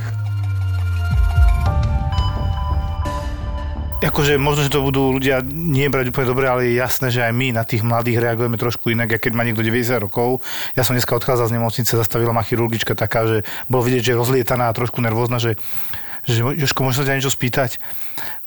Akože 4.04 4.36
možno, 4.36 4.68
že 4.68 4.74
to 4.74 4.84
budú 4.84 5.16
ľudia 5.16 5.40
nie 5.48 5.88
brať 5.88 6.12
úplne 6.12 6.28
dobre, 6.28 6.44
ale 6.44 6.68
je 6.68 6.76
jasné, 6.76 7.08
že 7.08 7.24
aj 7.24 7.32
my 7.32 7.56
na 7.56 7.64
tých 7.64 7.80
mladých 7.80 8.20
reagujeme 8.20 8.60
trošku 8.60 8.92
inak, 8.92 9.16
ako 9.16 9.22
keď 9.24 9.32
má 9.32 9.48
niekto 9.48 9.64
90 9.64 9.96
rokov. 9.96 10.44
Ja 10.76 10.84
som 10.84 10.92
dneska 10.92 11.16
odchádzal 11.16 11.48
z 11.48 11.56
nemocnice, 11.56 11.96
zastavila 11.96 12.36
ma 12.36 12.44
chirurgička 12.44 12.92
taká, 12.92 13.24
že 13.24 13.48
bolo 13.64 13.88
vidieť, 13.88 14.04
že 14.04 14.10
je 14.12 14.20
rozlietaná 14.20 14.68
a 14.68 14.76
trošku 14.76 15.00
nervózna, 15.00 15.40
že 15.40 15.56
že 16.24 16.40
Jožko, 16.40 16.80
môžem 16.80 17.04
sa 17.04 17.08
ťa 17.12 17.16
niečo 17.20 17.36
spýtať? 17.36 17.76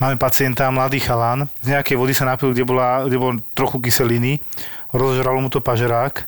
Máme 0.02 0.18
pacienta, 0.18 0.66
mladý 0.74 0.98
chalán, 0.98 1.46
z 1.62 1.78
nejakej 1.78 1.94
vody 1.94 2.10
sa 2.18 2.26
napil, 2.26 2.50
kde, 2.50 2.66
bola, 2.66 3.06
kde 3.06 3.22
bol 3.22 3.38
trochu 3.54 3.78
kyseliny, 3.78 4.42
rozžralo 4.90 5.38
mu 5.38 5.50
to 5.54 5.62
pažerák 5.62 6.26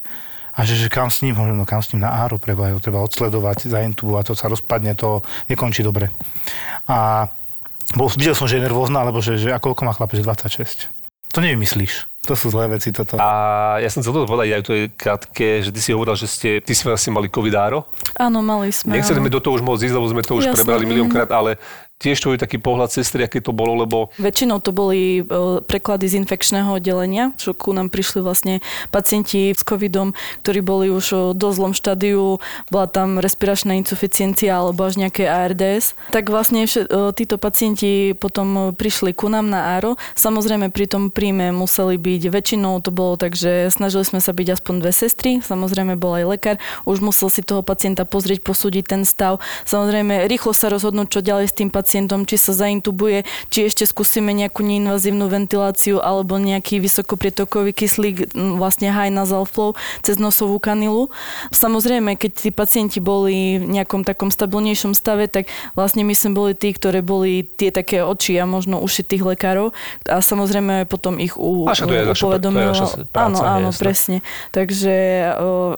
a 0.60 0.68
že, 0.68 0.76
že 0.76 0.92
kam 0.92 1.08
s 1.08 1.24
ním, 1.24 1.40
hovorím, 1.40 1.64
no 1.64 1.64
kam 1.64 1.80
s 1.80 1.96
ním 1.96 2.04
na 2.04 2.12
áro, 2.20 2.36
treba 2.36 2.76
ho 2.76 2.84
treba 2.84 3.00
odsledovať, 3.00 3.72
zaintubovať, 3.72 4.24
to 4.28 4.34
sa 4.36 4.52
rozpadne, 4.52 4.92
to 4.92 5.24
nekončí 5.48 5.88
dobre. 5.88 6.12
A 6.84 7.32
bol, 7.96 8.12
videl 8.12 8.36
som, 8.36 8.44
že 8.44 8.60
je 8.60 8.68
nervózna, 8.68 9.08
alebo 9.08 9.24
že, 9.24 9.40
že 9.40 9.56
a 9.56 9.64
koľko 9.64 9.88
má 9.88 9.96
chlapec, 9.96 10.20
že 10.20 10.28
26. 10.28 10.92
To 11.32 11.40
nevymyslíš. 11.40 12.12
To 12.28 12.36
sú 12.36 12.52
zlé 12.52 12.68
veci 12.76 12.92
toto. 12.92 13.16
A 13.16 13.80
ja 13.80 13.88
som 13.88 14.04
chcel 14.04 14.12
toto 14.12 14.28
povedať 14.28 14.60
aj 14.60 14.64
to 14.68 14.74
je 14.76 14.84
krátke, 14.92 15.64
že 15.64 15.72
ty 15.72 15.80
si 15.80 15.96
hovoril, 15.96 16.20
že 16.20 16.28
ste, 16.28 16.50
ty 16.60 16.76
si 16.76 16.84
vlastne 16.84 17.16
mali 17.16 17.32
covidáro. 17.32 17.88
Áno, 18.20 18.44
mali 18.44 18.76
sme. 18.76 19.00
Sme 19.00 19.32
do 19.32 19.40
toho 19.40 19.56
už 19.56 19.64
môcť 19.64 19.88
ísť, 19.88 19.96
lebo 19.96 20.12
sme 20.12 20.22
to 20.28 20.36
už 20.36 20.52
Jasné, 20.52 20.58
prebrali 20.60 20.84
miliónkrát, 20.84 21.32
ale 21.32 21.56
tiež 22.00 22.18
to 22.24 22.32
je 22.32 22.40
taký 22.40 22.64
pohľad 22.64 22.96
sestry, 22.96 23.28
aké 23.28 23.44
to 23.44 23.52
bolo, 23.52 23.84
lebo 23.84 24.08
Väčšinou 24.16 24.64
to 24.64 24.72
boli 24.72 25.20
e, 25.20 25.24
preklady 25.68 26.08
z 26.08 26.24
infekčného 26.24 26.80
oddelenia, 26.80 27.36
čo 27.36 27.52
ku 27.52 27.76
nám 27.76 27.92
prišli 27.92 28.24
vlastne 28.24 28.64
pacienti 28.88 29.52
s 29.52 29.62
covidom, 29.68 30.16
ktorí 30.42 30.64
boli 30.64 30.88
už 30.88 31.36
v 31.36 31.36
dosť 31.36 31.60
štádiu, 31.76 32.40
bola 32.72 32.88
tam 32.88 33.20
respiračná 33.20 33.76
insuficiencia 33.76 34.56
alebo 34.56 34.88
až 34.88 34.96
nejaké 34.96 35.28
ARDS. 35.28 36.00
Tak 36.16 36.32
vlastne 36.32 36.64
e, 36.64 36.88
títo 37.12 37.36
pacienti 37.36 38.16
potom 38.16 38.72
prišli 38.72 39.12
ku 39.12 39.28
nám 39.28 39.52
na 39.52 39.76
ARO. 39.76 40.00
Samozrejme 40.16 40.72
pri 40.72 40.88
tom 40.88 41.12
príjme 41.12 41.52
museli 41.52 42.00
byť, 42.00 42.32
väčšinou 42.32 42.80
to 42.80 42.96
bolo 42.96 43.20
tak, 43.20 43.36
že 43.36 43.68
snažili 43.76 44.08
sme 44.08 44.24
sa 44.24 44.32
byť 44.32 44.48
aspoň 44.56 44.74
dve 44.80 44.94
sestry, 44.96 45.32
samozrejme 45.44 46.00
bol 46.00 46.16
aj 46.16 46.26
lekár, 46.32 46.56
už 46.88 47.04
musel 47.04 47.28
si 47.28 47.44
toho 47.44 47.60
pacienta 47.60 48.08
pozrieť, 48.08 48.40
posúdiť 48.40 48.88
ten 48.88 49.04
stav. 49.04 49.44
Samozrejme 49.68 50.32
rýchlo 50.32 50.56
sa 50.56 50.72
rozhodnúť, 50.72 51.12
čo 51.12 51.20
ďalej 51.20 51.52
s 51.52 51.58
tým 51.60 51.68
pacientom, 51.68 51.89
či 51.90 52.38
sa 52.38 52.54
zaintubuje, 52.54 53.26
či 53.50 53.66
ešte 53.66 53.84
skúsime 53.84 54.30
nejakú 54.32 54.62
neinvazívnu 54.62 55.26
ventiláciu 55.26 55.98
alebo 56.00 56.38
nejaký 56.38 56.78
vysokoprietokový 56.78 57.74
kyslík, 57.74 58.32
vlastne 58.62 58.94
high 58.94 59.10
nasal 59.10 59.50
flow 59.50 59.74
cez 60.06 60.22
nosovú 60.22 60.62
kanilu. 60.62 61.10
Samozrejme, 61.50 62.14
keď 62.16 62.32
tí 62.38 62.50
pacienti 62.54 63.02
boli 63.02 63.58
v 63.58 63.66
nejakom 63.66 64.06
takom 64.06 64.30
stabilnejšom 64.30 64.94
stave, 64.94 65.26
tak 65.26 65.50
vlastne 65.74 66.06
my 66.06 66.14
sme 66.14 66.38
boli 66.38 66.54
tí, 66.54 66.70
ktoré 66.72 67.02
boli 67.02 67.42
tie 67.44 67.74
také 67.74 68.06
oči 68.06 68.38
a 68.38 68.46
možno 68.46 68.78
uši 68.80 69.02
tých 69.02 69.26
lekárov 69.26 69.74
a 70.06 70.22
samozrejme 70.22 70.86
potom 70.86 71.18
ich 71.18 71.34
u, 71.34 71.66
A 71.66 71.74
však 71.74 71.88
to 71.90 71.96
je 71.96 72.06
naša- 72.06 72.26
upovedomilo. 72.30 72.62
to 72.62 72.62
je 72.62 72.74
naša 72.78 72.88
práca, 73.10 73.26
áno, 73.26 73.38
je 73.42 73.50
áno, 73.50 73.70
jasné. 73.74 73.82
presne. 73.82 74.18
Takže, 74.54 74.96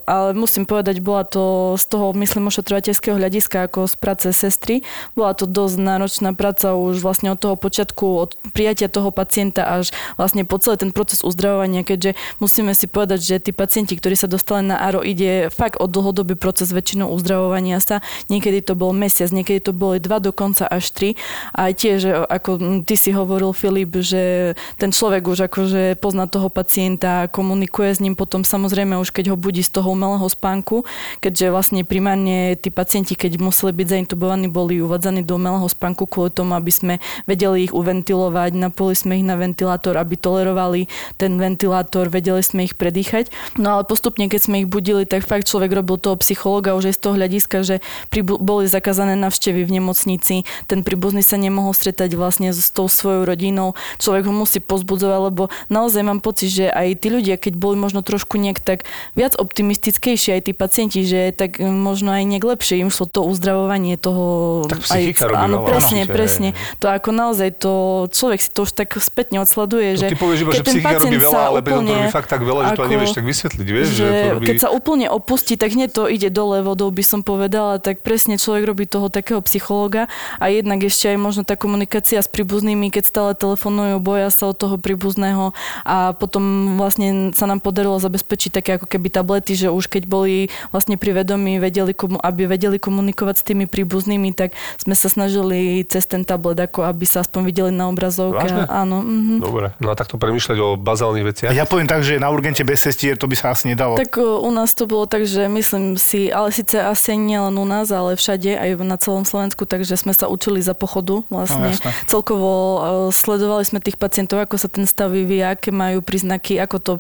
ale 0.03 0.27
musím 0.35 0.67
povedať, 0.67 0.99
bola 0.99 1.23
to 1.23 1.75
z 1.79 1.85
toho, 1.87 2.11
myslím, 2.17 2.51
ošetrovateľského 2.51 3.15
hľadiska 3.15 3.71
ako 3.71 3.87
z 3.87 3.95
práce 3.95 4.27
sestry, 4.35 4.83
bola 5.15 5.31
to 5.37 5.45
dosť 5.45 5.75
náročná 5.79 6.00
práca 6.37 6.73
už 6.73 7.03
vlastne 7.03 7.35
od 7.35 7.39
toho 7.41 7.59
počiatku, 7.59 8.05
od 8.17 8.31
prijatia 8.55 8.87
toho 8.87 9.11
pacienta 9.11 9.67
až 9.67 9.91
vlastne 10.15 10.47
po 10.47 10.57
celý 10.57 10.79
ten 10.79 10.95
proces 10.95 11.21
uzdravovania, 11.21 11.83
keďže 11.83 12.15
musíme 12.39 12.71
si 12.71 12.87
povedať, 12.87 13.19
že 13.19 13.35
tí 13.43 13.51
pacienti, 13.51 13.99
ktorí 13.99 14.15
sa 14.15 14.31
dostali 14.31 14.63
na 14.63 14.79
ARO, 14.79 15.03
ide 15.03 15.51
fakt 15.51 15.77
o 15.83 15.85
dlhodobý 15.91 16.39
proces 16.39 16.71
väčšinou 16.71 17.11
uzdravovania 17.11 17.83
sa. 17.83 17.99
Niekedy 18.31 18.63
to 18.63 18.79
bol 18.79 18.95
mesiac, 18.95 19.27
niekedy 19.35 19.59
to 19.59 19.75
boli 19.75 19.99
dva, 19.99 20.23
dokonca 20.23 20.63
až 20.71 20.87
tri. 20.95 21.09
A 21.51 21.75
tiež, 21.75 22.31
ako 22.31 22.81
ty 22.87 22.95
si 22.95 23.11
hovoril, 23.11 23.51
Filip, 23.51 23.91
že 23.99 24.55
ten 24.79 24.95
človek 24.95 25.27
už 25.27 25.51
akože 25.51 25.99
pozná 25.99 26.31
toho 26.31 26.47
pacienta, 26.47 27.27
komunikuje 27.27 27.91
s 27.91 27.99
ním 27.99 28.15
potom 28.15 28.47
samozrejme 28.47 28.95
už 28.95 29.11
keď 29.11 29.35
ho 29.35 29.37
budí 29.37 29.59
z 29.59 29.75
toho 29.75 29.91
umelého 29.91 30.23
spánku, 30.31 30.87
keďže 31.19 31.51
vlastne 31.51 31.81
primárne 31.83 32.55
tí 32.55 32.71
pacienti, 32.71 33.19
keď 33.19 33.43
museli 33.43 33.75
byť 33.75 33.87
zaintubovaní, 33.99 34.47
boli 34.47 34.79
uvádzaní 34.79 35.27
do 35.27 35.35
umelého 35.35 35.67
spánku 35.67 35.90
kvôli 35.95 36.31
tomu, 36.31 36.55
aby 36.57 36.71
sme 36.71 36.93
vedeli 37.25 37.69
ich 37.69 37.73
uventilovať, 37.73 38.51
napojili 38.55 38.95
sme 38.97 39.13
ich 39.19 39.25
na 39.25 39.35
ventilátor, 39.37 39.95
aby 39.97 40.15
tolerovali 40.17 40.87
ten 41.17 41.37
ventilátor, 41.37 42.07
vedeli 42.07 42.41
sme 42.43 42.67
ich 42.67 42.75
predýchať. 42.75 43.31
No 43.57 43.79
ale 43.79 43.83
postupne, 43.87 44.27
keď 44.27 44.41
sme 44.41 44.55
ich 44.63 44.69
budili, 44.69 45.03
tak 45.05 45.25
fakt 45.27 45.47
človek 45.47 45.71
robil 45.71 45.97
toho 45.97 46.17
psychologa 46.21 46.75
už 46.77 46.91
aj 46.91 46.95
z 46.97 47.01
toho 47.01 47.13
hľadiska, 47.17 47.57
že 47.63 47.75
pribu- 48.09 48.39
boli 48.39 48.67
zakázané 48.67 49.17
navštevy 49.17 49.65
v 49.67 49.81
nemocnici, 49.81 50.35
ten 50.67 50.81
príbuzný 50.81 51.25
sa 51.25 51.35
nemohol 51.39 51.73
stretať 51.75 52.15
vlastne 52.15 52.51
s 52.51 52.69
tou 52.71 52.87
svojou 52.87 53.25
rodinou, 53.25 53.73
človek 53.97 54.27
ho 54.27 54.33
musí 54.33 54.59
pozbudzovať, 54.61 55.19
lebo 55.31 55.43
naozaj 55.67 56.01
mám 56.05 56.19
pocit, 56.19 56.51
že 56.51 56.65
aj 56.69 57.01
tí 57.01 57.07
ľudia, 57.09 57.35
keď 57.39 57.53
boli 57.57 57.75
možno 57.79 58.05
trošku 58.05 58.37
nejak 58.37 58.59
tak 58.61 58.85
viac 59.17 59.35
optimistickejší, 59.35 60.37
aj 60.37 60.41
tí 60.47 60.53
pacienti, 60.53 61.01
že 61.03 61.33
tak 61.35 61.57
možno 61.61 62.13
aj 62.13 62.23
nejak 62.27 62.45
lepšie 62.45 62.81
im 62.81 62.93
šlo 62.93 63.09
to 63.09 63.21
uzdravovanie 63.25 63.95
toho... 63.97 64.63
Tak 64.67 64.83
psychika 64.85 65.31
robí 65.31 65.41
áno, 65.41 65.65
presne, 65.81 66.01
určite, 66.05 66.13
presne. 66.13 66.49
To 66.77 66.85
ako 66.93 67.09
naozaj 67.09 67.49
to, 67.57 67.73
človek 68.13 68.39
si 68.39 68.49
to 68.53 68.69
už 68.69 68.71
tak 68.77 68.93
spätne 69.01 69.41
odsleduje, 69.41 69.97
že 69.97 70.13
ty 70.13 70.17
povieš 70.17 70.39
iba, 70.45 70.51
že 70.53 70.63
psychika 70.63 71.01
robí 71.01 71.17
veľa, 71.17 71.41
ale 71.41 71.59
to 71.65 71.69
úplne 71.73 71.93
robí 71.97 72.13
fakt 72.13 72.29
tak 72.29 72.41
veľa, 72.45 72.61
že 72.61 72.71
to 72.77 72.83
ani 72.85 72.91
nevieš 72.93 73.13
tak 73.17 73.25
vysvetliť, 73.25 73.67
vieš, 73.67 73.87
že, 73.89 73.95
že 73.97 74.05
to 74.05 74.29
robí... 74.37 74.45
keď 74.45 74.57
sa 74.61 74.69
úplne 74.69 75.07
opustí, 75.09 75.53
tak 75.57 75.73
hneď 75.73 75.89
to 75.89 76.03
ide 76.05 76.29
dole 76.29 76.61
vodou, 76.61 76.93
by 76.93 77.01
som 77.01 77.25
povedala, 77.25 77.81
tak 77.81 78.05
presne 78.05 78.37
človek 78.37 78.63
robí 78.69 78.85
toho 78.85 79.09
takého 79.09 79.41
psychológa 79.41 80.05
a 80.37 80.45
jednak 80.53 80.85
ešte 80.85 81.09
aj 81.09 81.17
možno 81.17 81.41
tá 81.41 81.57
komunikácia 81.57 82.21
s 82.21 82.29
príbuznými, 82.29 82.93
keď 82.93 83.03
stále 83.09 83.31
telefonujú, 83.33 83.97
boja 83.97 84.29
sa 84.29 84.51
od 84.51 84.57
toho 84.59 84.75
príbuzného 84.77 85.55
a 85.87 86.13
potom 86.13 86.75
vlastne 86.77 87.31
sa 87.31 87.47
nám 87.47 87.63
podarilo 87.63 87.97
zabezpečiť 87.97 88.51
také 88.51 88.71
ako 88.77 88.85
keby 88.85 89.07
tablety, 89.09 89.55
že 89.55 89.71
už 89.71 89.87
keď 89.87 90.05
boli 90.05 90.51
vlastne 90.69 90.99
pri 90.99 91.23
vedomí, 91.23 91.57
vedeli, 91.57 91.95
aby 92.21 92.41
vedeli 92.45 92.77
komunikovať 92.77 93.35
s 93.39 93.47
tými 93.47 93.65
príbuznými, 93.65 94.35
tak 94.35 94.53
sme 94.81 94.93
sa 94.97 95.07
snažili 95.07 95.70
dávali 95.71 95.87
cez 95.87 96.03
ten 96.05 96.21
tablet, 96.27 96.59
ako 96.59 96.83
aby 96.83 97.05
sa 97.07 97.23
aspoň 97.23 97.41
videli 97.47 97.71
na 97.71 97.87
obrazovke. 97.87 98.43
Vážne? 98.43 98.67
Áno. 98.67 98.99
Mhm. 99.01 99.33
Dobre, 99.39 99.67
no 99.79 99.87
a 99.91 99.95
takto 99.95 100.19
premýšľať 100.19 100.57
o 100.59 100.75
bazálnych 100.75 101.25
veciach. 101.25 101.51
Ja 101.55 101.63
poviem 101.63 101.87
tak, 101.87 102.03
že 102.03 102.19
na 102.19 102.27
urgente 102.29 102.61
bez 102.67 102.83
cestier 102.83 103.15
to 103.15 103.27
by 103.31 103.35
sa 103.39 103.55
asi 103.55 103.71
nedalo. 103.71 103.95
Tak 103.95 104.11
uh, 104.19 104.43
u 104.43 104.51
nás 104.51 104.75
to 104.75 104.85
bolo 104.85 105.07
tak, 105.07 105.23
že 105.23 105.47
myslím 105.47 105.95
si, 105.95 106.27
ale 106.29 106.51
síce 106.51 106.77
asi 106.79 107.15
nie 107.15 107.39
len 107.39 107.55
u 107.55 107.65
nás, 107.65 107.87
ale 107.89 108.19
všade, 108.19 108.59
aj 108.59 108.69
na 108.83 108.97
celom 108.99 109.23
Slovensku, 109.23 109.63
takže 109.63 109.95
sme 109.95 110.11
sa 110.11 110.27
učili 110.27 110.59
za 110.59 110.75
pochodu 110.75 111.23
vlastne. 111.31 111.73
No. 111.79 111.89
Celkovo 112.07 112.51
uh, 112.51 112.79
sledovali 113.13 113.63
sme 113.63 113.79
tých 113.79 113.95
pacientov, 113.95 114.43
ako 114.43 114.59
sa 114.59 114.67
ten 114.67 114.83
stav 114.83 115.13
vyvíja, 115.13 115.55
aké 115.55 115.71
majú 115.71 116.03
príznaky, 116.03 116.59
ako 116.59 116.77
to 116.81 116.93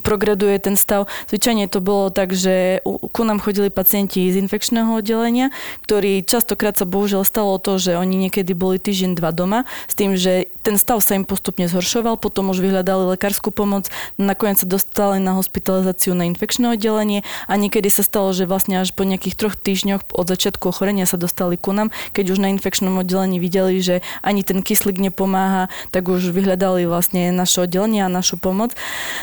progreduje 0.00 0.56
ten 0.62 0.76
stav. 0.78 1.10
Zvyčajne 1.28 1.68
to 1.68 1.84
bolo 1.84 2.08
tak, 2.08 2.32
že 2.32 2.80
ku 2.84 3.22
nám 3.24 3.42
chodili 3.42 3.68
pacienti 3.68 4.28
z 4.32 4.40
infekčného 4.40 5.00
oddelenia, 5.00 5.52
ktorí 5.84 6.24
častokrát 6.24 6.76
sa 6.76 6.88
bohužiaľ 6.88 7.24
stalo 7.24 7.56
to, 7.60 7.76
že 7.80 7.96
oni 8.02 8.28
niekedy 8.28 8.52
boli 8.52 8.82
týždeň, 8.82 9.16
dva 9.16 9.30
doma, 9.30 9.64
s 9.86 9.94
tým, 9.94 10.18
že 10.18 10.50
ten 10.62 10.78
stav 10.78 11.02
sa 11.02 11.18
im 11.18 11.26
postupne 11.26 11.66
zhoršoval, 11.66 12.18
potom 12.18 12.50
už 12.50 12.62
vyhľadali 12.62 13.14
lekárskú 13.18 13.50
pomoc, 13.50 13.90
nakoniec 14.18 14.62
sa 14.62 14.68
dostali 14.68 15.18
na 15.18 15.34
hospitalizáciu 15.34 16.14
na 16.14 16.26
infekčné 16.26 16.78
oddelenie 16.78 17.26
a 17.50 17.54
niekedy 17.58 17.90
sa 17.90 18.06
stalo, 18.06 18.30
že 18.30 18.46
vlastne 18.46 18.78
až 18.78 18.94
po 18.94 19.02
nejakých 19.02 19.34
troch 19.34 19.54
týždňoch 19.58 20.14
od 20.14 20.26
začiatku 20.26 20.70
ochorenia 20.70 21.06
sa 21.06 21.18
dostali 21.18 21.58
ku 21.58 21.74
nám, 21.74 21.90
keď 22.14 22.34
už 22.34 22.38
na 22.38 22.50
infekčnom 22.54 22.94
oddelení 23.02 23.42
videli, 23.42 23.82
že 23.82 24.06
ani 24.22 24.46
ten 24.46 24.62
kyslík 24.62 24.98
nepomáha, 25.02 25.66
tak 25.90 26.06
už 26.06 26.30
vyhľadali 26.30 26.86
vlastne 26.86 27.34
naše 27.34 27.66
oddelenie 27.66 28.06
a 28.06 28.10
našu 28.10 28.38
pomoc. 28.38 28.74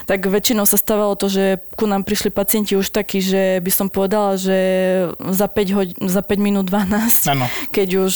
Tak 0.07 0.27
väčšinou 0.27 0.67
sa 0.67 0.75
stávalo 0.75 1.15
to, 1.15 1.31
že 1.31 1.63
ku 1.79 1.87
nám 1.87 2.03
prišli 2.03 2.31
pacienti 2.31 2.75
už 2.75 2.91
takí, 2.91 3.23
že 3.23 3.63
by 3.63 3.71
som 3.71 3.87
povedala, 3.87 4.35
že 4.35 4.57
za 5.19 5.47
5, 5.47 5.75
hod- 5.75 5.97
za 6.03 6.21
5 6.21 6.35
minút 6.39 6.67
12, 6.67 7.31
Áno. 7.31 7.47
keď 7.71 7.89
už 8.05 8.13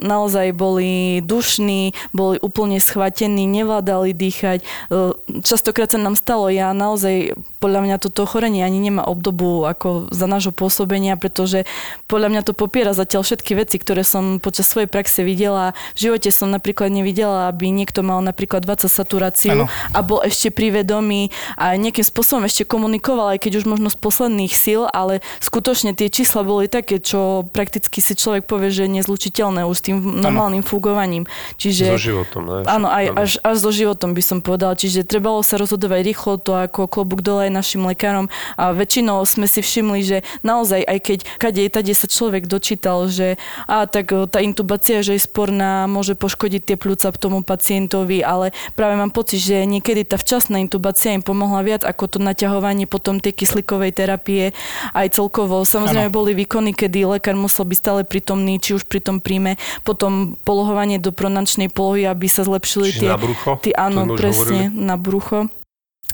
naozaj 0.00 0.52
boli 0.56 1.20
dušní, 1.22 1.96
boli 2.12 2.36
úplne 2.40 2.78
schvatení, 2.80 3.44
nevládali 3.46 4.12
dýchať. 4.12 4.58
O, 4.90 5.18
Častokrát 5.42 5.92
sa 5.92 5.98
nám 6.00 6.16
stalo, 6.16 6.48
ja 6.48 6.72
naozaj, 6.72 7.36
podľa 7.60 7.80
mňa 7.84 7.96
toto 8.02 8.24
ochorenie 8.24 8.62
ani 8.64 8.78
nemá 8.80 9.04
obdobu 9.04 9.68
ako 9.68 10.10
za 10.10 10.26
nášho 10.30 10.52
pôsobenia, 10.54 11.18
pretože 11.18 11.68
podľa 12.08 12.28
mňa 12.32 12.42
to 12.46 12.52
popiera 12.56 12.96
zatiaľ 12.96 13.26
všetky 13.26 13.52
veci, 13.58 13.76
ktoré 13.76 14.06
som 14.06 14.38
počas 14.38 14.70
svojej 14.70 14.88
praxe 14.88 15.26
videla. 15.26 15.76
V 15.98 16.08
živote 16.08 16.30
som 16.32 16.48
napríklad 16.48 16.88
nevidela, 16.88 17.50
aby 17.50 17.68
niekto 17.68 18.00
mal 18.00 18.22
napríklad 18.22 18.64
20 18.64 18.86
saturáciu 18.88 19.52
Áno. 19.52 19.66
a 19.92 19.98
bol 20.00 20.22
ešte 20.22 20.54
pri 20.54 20.70
vedomí 20.70 21.34
a 21.58 21.74
nejakým 21.76 22.06
spôsobom 22.06 22.46
ešte 22.46 22.64
komunikoval, 22.64 23.36
aj 23.36 23.42
keď 23.42 23.62
už 23.62 23.64
možno 23.66 23.90
z 23.90 23.98
posledných 23.98 24.54
síl, 24.54 24.86
ale 24.90 25.20
skutočne 25.42 25.92
tie 25.92 26.08
čísla 26.08 26.46
boli 26.46 26.70
také, 26.70 27.02
čo 27.02 27.44
prakticky 27.50 27.98
si 27.98 28.14
človek 28.14 28.46
povie, 28.46 28.70
že 28.70 28.86
je 28.86 28.96
nezlučiteľné 29.02 29.65
už 29.70 29.76
s 29.78 29.84
tým 29.86 29.96
normálnym 30.00 30.66
fungovaním. 30.66 31.28
Čiže, 31.60 31.94
So 31.94 32.00
životom, 32.00 32.42
ne? 32.48 32.66
Áno, 32.66 32.88
aj, 32.90 33.04
Áno. 33.12 33.18
až, 33.22 33.30
až 33.44 33.56
so 33.60 33.70
životom 33.70 34.16
by 34.16 34.22
som 34.24 34.38
povedala. 34.40 34.74
Čiže 34.74 35.06
trebalo 35.06 35.44
sa 35.44 35.60
rozhodovať 35.60 36.00
rýchlo, 36.02 36.40
to 36.40 36.56
ako 36.56 36.90
klobúk 36.90 37.20
dole 37.22 37.46
aj 37.46 37.52
našim 37.52 37.82
lekárom 37.84 38.26
a 38.56 38.72
väčšinou 38.72 39.22
sme 39.28 39.46
si 39.50 39.60
všimli, 39.60 40.00
že 40.02 40.18
naozaj, 40.40 40.82
aj 40.82 40.98
keď 41.02 41.18
kade 41.38 41.62
tade 41.68 41.92
sa 41.92 42.06
človek 42.08 42.48
dočítal, 42.48 43.10
že 43.10 43.36
a 43.66 43.84
tak 43.84 44.14
o, 44.14 44.24
tá 44.24 44.40
intubácia, 44.40 45.04
že 45.04 45.18
je 45.18 45.22
sporná, 45.26 45.84
môže 45.90 46.14
poškodiť 46.16 46.62
tie 46.72 46.76
pľúca 46.78 47.12
tomu 47.16 47.42
pacientovi, 47.42 48.22
ale 48.22 48.54
práve 48.78 48.94
mám 48.94 49.10
pocit, 49.10 49.42
že 49.42 49.66
niekedy 49.66 50.06
tá 50.06 50.16
včasná 50.16 50.62
intubácia 50.62 51.12
im 51.12 51.24
pomohla 51.24 51.66
viac 51.66 51.82
ako 51.82 52.06
to 52.06 52.18
naťahovanie 52.22 52.86
potom 52.86 53.18
tej 53.18 53.34
kyslíkovej 53.34 53.92
terapie 53.96 54.54
aj 54.94 55.16
celkovo. 55.16 55.64
Samozrejme 55.66 56.12
Áno. 56.12 56.16
boli 56.16 56.36
výkony, 56.36 56.76
kedy 56.76 57.08
lekár 57.08 57.34
musel 57.34 57.66
byť 57.66 57.78
stále 57.78 58.00
prítomný, 58.06 58.62
či 58.62 58.76
už 58.78 58.86
pri 58.86 59.02
tom 59.02 59.18
príjme, 59.18 59.55
potom 59.82 60.38
polohovanie 60.46 61.02
do 61.02 61.10
pronačnej 61.10 61.68
polohy, 61.72 62.06
aby 62.08 62.26
sa 62.30 62.46
zlepšili 62.46 62.94
Čiže 62.94 63.00
tie... 63.02 63.10
na 63.10 63.18
brucho? 63.18 63.50
To 63.60 63.68
áno, 63.74 64.00
presne, 64.16 64.72
na 64.72 64.96
brucho 64.96 65.48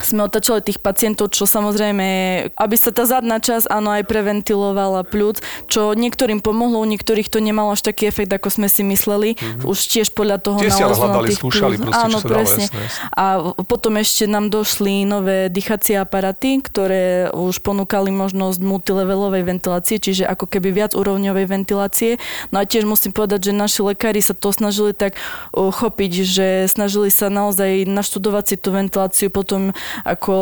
sme 0.03 0.27
otačali 0.27 0.61
tých 0.63 0.79
pacientov, 0.83 1.31
čo 1.33 1.47
samozrejme, 1.47 2.07
aby 2.55 2.77
sa 2.77 2.91
tá 2.91 3.07
zadná 3.07 3.39
časť 3.39 3.71
áno 3.71 3.95
aj 3.95 4.05
preventilovala 4.07 5.07
pľúc, 5.07 5.41
čo 5.71 5.97
niektorým 5.97 6.43
pomohlo, 6.43 6.83
u 6.83 6.87
niektorých 6.87 7.31
to 7.31 7.39
nemalo 7.39 7.73
až 7.73 7.87
taký 7.87 8.11
efekt, 8.11 8.35
ako 8.35 8.51
sme 8.51 8.69
si 8.69 8.83
mysleli. 8.85 9.39
Už 9.63 9.79
tiež 9.89 10.13
podľa 10.13 10.43
toho. 10.43 10.59
Tiež 10.59 10.75
hľadali, 10.77 11.31
tých 11.33 11.41
skúšali 11.41 11.75
pľúc. 11.79 11.87
proste, 11.89 12.03
čo 12.03 12.07
Áno, 12.07 12.19
sa 12.19 12.27
dalo, 12.27 12.35
presne. 12.35 12.65
jasné. 12.67 12.85
A 13.15 13.25
potom 13.65 13.93
ešte 13.97 14.25
nám 14.27 14.51
došli 14.51 15.07
nové 15.07 15.49
dýchacie 15.49 15.97
aparaty, 15.97 16.61
ktoré 16.61 17.31
už 17.33 17.63
ponúkali 17.63 18.11
možnosť 18.11 18.59
multilevelovej 18.61 19.43
ventilácie, 19.47 19.97
čiže 20.03 20.27
ako 20.27 20.51
keby 20.51 20.75
viac 20.75 20.93
úrovňovej 20.93 21.47
ventilácie. 21.47 22.19
No 22.51 22.61
a 22.61 22.67
tiež 22.67 22.85
musím 22.85 23.15
povedať, 23.15 23.51
že 23.51 23.53
naši 23.55 23.81
lekári 23.87 24.21
sa 24.21 24.35
to 24.35 24.51
snažili 24.51 24.93
tak 24.93 25.17
chopiť, 25.53 26.13
že 26.25 26.47
snažili 26.67 27.09
sa 27.13 27.29
naozaj 27.29 27.85
naštudovať 27.87 28.45
si 28.45 28.57
tú 28.59 28.75
ventiláciu, 28.75 29.29
potom 29.31 29.77
ako 30.05 30.35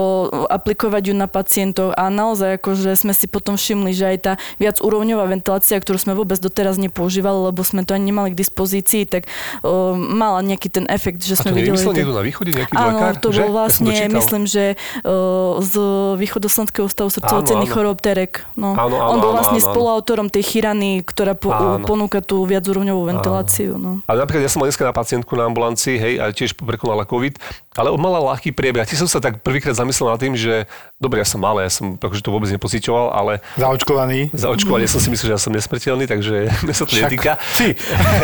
aplikovať 0.48 1.02
ju 1.10 1.14
na 1.14 1.26
pacientov 1.26 1.92
a 1.94 2.08
naozaj 2.08 2.58
akože 2.58 2.94
sme 2.94 3.12
si 3.14 3.26
potom 3.26 3.54
všimli, 3.58 3.90
že 3.94 4.04
aj 4.06 4.18
tá 4.22 4.32
viac 4.56 4.78
úrovňová 4.78 5.26
ventilácia, 5.26 5.78
ktorú 5.78 5.98
sme 5.98 6.12
vôbec 6.14 6.38
doteraz 6.38 6.78
nepoužívali, 6.78 7.50
lebo 7.50 7.60
sme 7.66 7.82
to 7.82 7.94
ani 7.94 8.10
nemali 8.10 8.32
k 8.32 8.36
dispozícii, 8.38 9.06
tak 9.06 9.30
o, 9.62 9.94
mala 9.94 10.42
nejaký 10.42 10.68
ten 10.72 10.84
efekt, 10.90 11.22
že 11.22 11.38
A 11.38 11.42
to 11.42 11.42
sme 11.50 11.60
videli... 11.60 11.76
niekto 11.76 12.14
na 12.16 12.24
východe, 12.24 12.50
nejaký 12.54 12.72
Áno, 12.74 12.98
lekár? 12.98 13.14
to 13.20 13.28
že? 13.30 13.38
bol 13.44 13.48
som 13.50 13.56
vlastne, 13.60 13.92
dočítal. 13.92 14.16
myslím, 14.16 14.42
že 14.46 14.64
uh, 15.04 15.58
z 15.60 15.74
Východoslovenského 16.20 16.84
ústavu 16.88 17.08
srdcovo-cenných 17.12 17.70
chorób 17.70 17.98
Terek. 18.02 18.44
No. 18.58 18.74
Áno, 18.74 18.96
áno, 18.96 19.10
On 19.14 19.18
bol 19.20 19.32
áno, 19.32 19.38
vlastne 19.42 19.60
áno, 19.62 19.68
spoluautorom 19.70 20.26
tej 20.32 20.42
chirany, 20.42 21.04
ktorá 21.04 21.36
po, 21.38 21.52
Áno. 21.52 21.84
ponúka 21.86 22.18
tú 22.24 22.42
viacúrovňovú 22.48 23.06
ventiláciu. 23.14 23.76
No. 23.76 24.00
Ale 24.08 24.24
napríklad 24.24 24.46
ja 24.46 24.50
som 24.50 24.64
mal 24.64 24.68
dneska 24.72 24.84
na 24.86 24.94
pacientku 24.96 25.32
na 25.36 25.46
ambulancii, 25.46 25.96
hej, 26.00 26.14
a 26.18 26.32
tiež 26.34 26.56
prekonala 26.56 27.06
COVID, 27.06 27.38
ale 27.78 27.88
mala 27.94 28.18
ľahký 28.34 28.50
priebeh. 28.50 28.82
A 28.82 28.86
som 28.98 29.06
sa 29.06 29.22
tak 29.22 29.29
prvýkrát 29.38 29.78
zamyslel 29.78 30.10
nad 30.10 30.18
tým, 30.18 30.34
že 30.34 30.66
dobre, 30.98 31.22
ja 31.22 31.26
som 31.26 31.38
malý, 31.38 31.64
ja 31.64 31.72
som 31.72 31.94
akože 31.94 32.20
to 32.20 32.34
vôbec 32.34 32.50
nepocitoval, 32.50 33.14
ale 33.14 33.38
Zaočkovaný. 33.54 34.34
za 34.34 34.50
očkovanie 34.50 34.90
som 34.90 34.98
si 34.98 35.08
myslel, 35.08 35.30
že 35.30 35.34
ja 35.36 35.42
som 35.42 35.54
nesmrteľný, 35.54 36.10
takže 36.10 36.50
mňa 36.66 36.74
sa 36.74 36.84
to 36.84 36.92
Však 36.92 37.04
netýka. 37.06 37.32
si. 37.54 37.78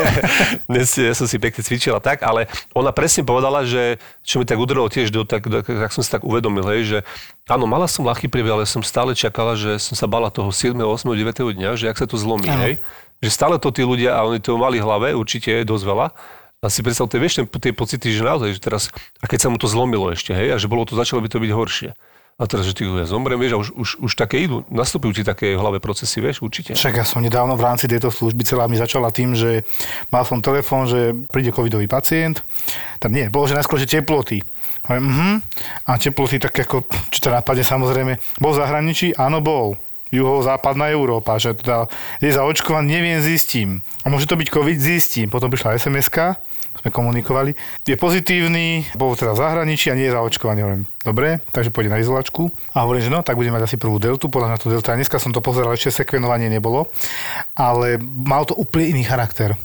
Dnes 0.71 0.89
ja 0.99 1.15
som 1.15 1.27
si 1.31 1.37
pekne 1.39 1.63
cvičil 1.63 1.95
a 1.95 2.03
tak, 2.03 2.27
ale 2.27 2.51
ona 2.75 2.91
presne 2.91 3.23
povedala, 3.23 3.63
že 3.63 4.03
čo 4.27 4.43
mi 4.43 4.45
tak 4.45 4.59
udrelo 4.59 4.91
tiež, 4.91 5.15
do, 5.15 5.23
tak, 5.23 5.47
do, 5.47 5.63
tak 5.63 5.91
som 5.95 6.03
si 6.03 6.11
tak 6.11 6.27
uvedomil, 6.27 6.67
hej, 6.75 6.83
že 6.85 6.99
áno, 7.47 7.65
mala 7.71 7.87
som 7.87 8.03
ľahký 8.03 8.27
priebeh, 8.27 8.53
ale 8.53 8.65
som 8.67 8.83
stále 8.83 9.15
čakala, 9.15 9.55
že 9.55 9.79
som 9.79 9.95
sa 9.95 10.11
bala 10.11 10.29
toho 10.29 10.51
7., 10.51 10.75
8., 10.75 11.07
9. 11.07 11.57
dňa, 11.57 11.71
že 11.79 11.87
ak 11.87 11.97
sa 11.99 12.07
to 12.09 12.19
zlomí, 12.19 12.49
hej. 12.51 12.77
Že 13.25 13.31
stále 13.33 13.55
to 13.57 13.73
tí 13.73 13.81
ľudia, 13.81 14.13
a 14.13 14.29
oni 14.29 14.45
to 14.45 14.61
mali 14.61 14.77
hlave, 14.77 15.17
určite 15.17 15.65
dosť 15.65 15.85
veľa, 15.89 16.07
a 16.67 16.69
si 16.69 16.83
predstav, 16.83 17.07
tie, 17.07 17.23
vieš, 17.23 17.39
ten- 17.39 17.47
tie 17.47 17.71
pocity, 17.71 18.11
že 18.11 18.27
naozaj, 18.27 18.59
že 18.59 18.61
teraz, 18.61 18.91
a 19.23 19.31
keď 19.31 19.47
sa 19.47 19.49
mu 19.49 19.57
to 19.57 19.71
zlomilo 19.71 20.11
ešte, 20.11 20.35
hej, 20.35 20.53
a 20.53 20.57
že 20.59 20.67
bolo 20.67 20.83
to, 20.83 20.99
začalo 20.99 21.23
by 21.23 21.31
to 21.31 21.39
byť 21.39 21.53
horšie. 21.55 21.91
A 22.37 22.45
teraz, 22.45 22.69
že 22.69 22.77
ty 22.77 22.85
ja 22.85 23.09
zomrem, 23.09 23.41
vieš, 23.41 23.57
a 23.57 23.59
už, 23.65 23.69
už, 23.73 23.89
už 23.97 24.13
také 24.13 24.45
idú, 24.45 24.61
nastupujú 24.69 25.17
ti 25.17 25.23
také 25.25 25.57
v 25.57 25.63
hlave 25.63 25.81
procesy, 25.81 26.21
vieš, 26.21 26.45
určite. 26.45 26.77
Však 26.77 27.01
ja 27.01 27.07
som 27.09 27.25
nedávno 27.25 27.57
v 27.57 27.65
rámci 27.65 27.89
tejto 27.89 28.13
služby 28.13 28.45
celá 28.45 28.69
mi 28.69 28.77
začala 28.77 29.09
tým, 29.09 29.33
že 29.33 29.65
mal 30.13 30.21
som 30.29 30.45
telefón, 30.45 30.85
že 30.85 31.17
príde 31.33 31.49
covidový 31.49 31.89
pacient. 31.89 32.45
Tam 33.01 33.09
nie, 33.09 33.33
bolo, 33.33 33.49
že 33.49 33.57
najskôr, 33.57 33.81
že 33.81 33.89
teploty. 33.89 34.45
Hovorím, 34.85 35.07
mhm. 35.09 35.35
A 35.89 35.97
teploty 35.97 36.37
tak 36.37 36.53
ako, 36.61 36.85
či 37.09 37.25
to 37.25 37.33
napadne 37.33 37.65
samozrejme, 37.65 38.21
bol 38.37 38.53
v 38.53 38.61
zahraničí? 38.61 39.17
Áno, 39.17 39.41
bol. 39.41 39.81
Juho-západná 40.15 40.95
Európa, 40.95 41.39
že 41.41 41.57
teda 41.57 41.91
je 42.23 42.31
zaočkovaný, 42.31 42.87
neviem, 42.87 43.19
zistím. 43.19 43.83
A 44.07 44.11
môže 44.11 44.31
to 44.31 44.39
byť 44.39 44.49
COVID, 44.49 44.79
zistím. 44.79 45.27
Potom 45.27 45.51
prišla 45.51 45.83
sms 45.83 46.09
sme 46.87 46.93
komunikovali. 46.93 47.57
Je 47.89 47.97
pozitívny, 47.97 48.87
bol 48.95 49.17
teda 49.17 49.33
v 49.33 49.41
zahraničí 49.43 49.89
a 49.91 49.99
nie 49.99 50.07
je 50.07 50.15
zaočkovaný. 50.15 50.59
Hovorím, 50.63 50.85
dobre, 51.03 51.41
takže 51.51 51.73
pôjde 51.73 51.91
na 51.93 51.99
izolačku. 51.99 52.53
A 52.77 52.85
hovorím, 52.85 53.03
že 53.09 53.13
no, 53.13 53.25
tak 53.25 53.41
budeme 53.41 53.57
mať 53.57 53.73
asi 53.73 53.77
prvú 53.81 53.97
deltu, 53.97 54.29
podľa 54.29 54.55
mňa 54.55 54.59
to 54.61 54.73
delta. 54.73 54.93
A 54.93 54.99
dneska 55.01 55.17
som 55.17 55.33
to 55.33 55.41
pozeral, 55.41 55.73
ešte 55.73 56.05
sekvenovanie 56.05 56.53
nebolo, 56.53 56.93
ale 57.57 57.97
mal 58.01 58.45
to 58.45 58.53
úplne 58.55 58.93
iný 58.93 59.03
charakter. 59.09 59.57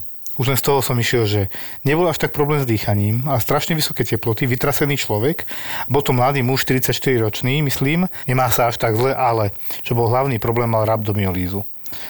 Už 0.42 0.50
len 0.50 0.58
z 0.58 0.66
toho 0.66 0.82
som 0.82 0.98
išiel, 0.98 1.30
že 1.30 1.42
nebol 1.86 2.10
až 2.10 2.18
tak 2.18 2.34
problém 2.34 2.58
s 2.58 2.66
dýchaním, 2.66 3.30
ale 3.30 3.38
strašne 3.38 3.78
vysoké 3.78 4.02
teploty, 4.02 4.50
vytrasený 4.50 4.98
človek. 4.98 5.46
Bol 5.86 6.02
to 6.02 6.18
mladý 6.18 6.42
muž, 6.42 6.66
44 6.66 6.98
ročný, 7.22 7.62
myslím, 7.62 8.10
nemá 8.26 8.50
sa 8.50 8.74
až 8.74 8.82
tak 8.82 8.98
zle, 8.98 9.14
ale 9.14 9.54
čo 9.86 9.94
bol 9.94 10.10
hlavný 10.10 10.42
problém, 10.42 10.66
mal 10.66 10.90
rabdomyolízu. 10.90 11.62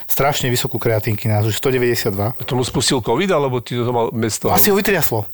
Strašne 0.07 0.47
vysokú 0.47 0.79
kreatínky 0.79 1.27
nás, 1.27 1.43
už 1.43 1.59
192. 1.59 2.39
Tomu 2.47 2.63
spustil 2.63 3.03
COVID, 3.03 3.35
alebo 3.35 3.59
ty 3.59 3.75
to 3.75 3.91
mal 3.91 4.07
bez 4.15 4.39
toho? 4.39 4.55
Asi 4.55 4.71
ho 4.71 4.79
vytriaslo. 4.79 5.27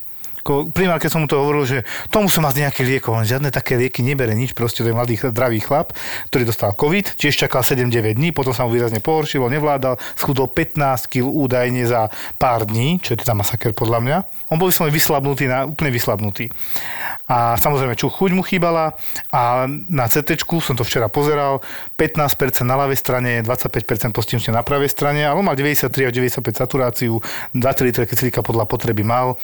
Ko- 0.47 0.71
Primár, 0.71 1.03
keď 1.03 1.11
som 1.11 1.19
mu 1.19 1.27
to 1.27 1.35
hovoril, 1.35 1.67
že 1.67 1.83
to 2.07 2.23
musím 2.23 2.47
mať 2.47 2.63
nejaké 2.63 2.87
lieko, 2.87 3.11
on 3.11 3.27
žiadne 3.27 3.51
také 3.51 3.75
lieky 3.75 3.99
nebere, 3.99 4.31
nič, 4.31 4.55
proste 4.55 4.79
to 4.79 4.87
je 4.87 4.95
mladý, 4.95 5.19
zdravý 5.19 5.59
chlap, 5.59 5.91
ktorý 6.31 6.47
dostal 6.47 6.71
COVID, 6.71 7.19
tiež 7.19 7.35
čakal 7.35 7.67
7-9 7.67 8.15
dní, 8.15 8.31
potom 8.31 8.55
sa 8.55 8.63
mu 8.63 8.71
výrazne 8.71 9.03
pohoršilo, 9.03 9.51
nevládal, 9.51 9.99
schudol 10.15 10.47
15 10.47 11.11
kg 11.11 11.27
údajne 11.27 11.83
za 11.83 12.07
pár 12.39 12.63
dní, 12.63 13.03
čo 13.03 13.11
je 13.11 13.27
teda 13.27 13.35
masaker 13.35 13.75
podľa 13.75 13.99
mňa. 13.99 14.17
On 14.47 14.55
bol 14.55 14.71
vyslovene 14.71 14.95
vyslabnutý, 14.95 15.43
na, 15.51 15.67
úplne 15.67 15.91
vyslabnutý. 15.91 16.47
A 17.27 17.59
samozrejme, 17.59 17.99
čo 17.99 18.07
chuť 18.07 18.31
mu 18.31 18.39
chýbala 18.39 18.95
a 19.35 19.67
na 19.67 20.07
CT 20.07 20.47
som 20.63 20.79
to 20.79 20.87
včera 20.87 21.11
pozeral, 21.11 21.59
15% 21.99 22.63
na 22.63 22.79
ľavej 22.79 22.95
strane, 22.95 23.43
25% 23.43 24.15
postihnutie 24.15 24.55
na 24.55 24.63
pravej 24.63 24.87
strane, 24.87 25.27
ale 25.27 25.35
on 25.35 25.43
mal 25.43 25.59
93 25.59 26.07
až 26.07 26.13
95 26.15 26.63
saturáciu, 26.63 27.19
2-3 27.51 27.83
litre 27.83 28.07
kyslíka 28.07 28.39
podľa 28.39 28.63
potreby 28.63 29.03
mal. 29.03 29.35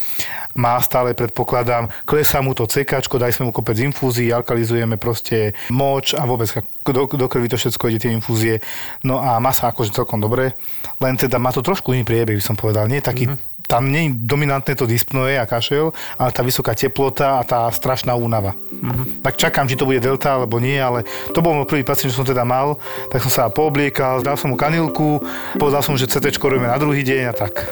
Má 0.56 0.80
stále, 0.94 1.18
predpokladám, 1.18 1.90
klesá 2.06 2.38
mu 2.46 2.54
to 2.54 2.70
CK, 2.70 3.02
daj 3.18 3.34
sme 3.34 3.50
mu 3.50 3.52
kopec 3.52 3.82
infúzií, 3.82 4.30
alkalizujeme 4.30 5.02
proste 5.02 5.58
moč 5.74 6.14
a 6.14 6.22
vôbec 6.30 6.46
do, 6.86 7.10
do 7.10 7.26
krvi 7.26 7.50
to 7.50 7.58
všetko 7.58 7.90
ide 7.90 8.06
tie 8.06 8.14
infúzie. 8.14 8.62
No 9.02 9.18
a 9.18 9.42
má 9.42 9.50
sa 9.50 9.74
akože 9.74 9.90
celkom 9.90 10.22
dobre, 10.22 10.54
len 11.02 11.18
teda 11.18 11.42
má 11.42 11.50
to 11.50 11.66
trošku 11.66 11.98
iný 11.98 12.06
priebeh, 12.06 12.38
by 12.38 12.46
som 12.46 12.54
povedal. 12.54 12.86
Nie 12.86 13.02
taký 13.02 13.26
mm-hmm 13.26 13.52
tam 13.64 13.90
nie 13.90 14.12
je 14.12 14.28
dominantné 14.28 14.76
to 14.76 14.84
dyspnoe 14.84 15.40
a 15.40 15.48
kašel, 15.48 15.96
ale 16.20 16.36
tá 16.36 16.44
vysoká 16.44 16.76
teplota 16.76 17.40
a 17.40 17.48
tá 17.48 17.72
strašná 17.72 18.12
únava. 18.12 18.54
Mm-hmm. 18.54 19.24
Tak 19.24 19.40
čakám, 19.40 19.72
či 19.72 19.80
to 19.80 19.88
bude 19.88 20.04
delta 20.04 20.36
alebo 20.36 20.60
nie, 20.60 20.76
ale 20.76 21.08
to 21.32 21.40
bol 21.40 21.56
môj 21.56 21.66
prvý 21.66 21.88
pacient, 21.88 22.12
čo 22.12 22.22
som 22.22 22.28
teda 22.28 22.44
mal, 22.44 22.76
tak 23.08 23.24
som 23.24 23.32
sa 23.32 23.48
poobliekal, 23.48 24.20
dal 24.20 24.36
som 24.36 24.52
mu 24.52 24.60
kanilku, 24.60 25.24
povedal 25.56 25.80
som, 25.80 25.96
že 25.96 26.12
CT 26.12 26.36
robíme 26.44 26.68
na 26.68 26.78
druhý 26.78 27.08
deň 27.08 27.22
a 27.32 27.34
tak. 27.34 27.72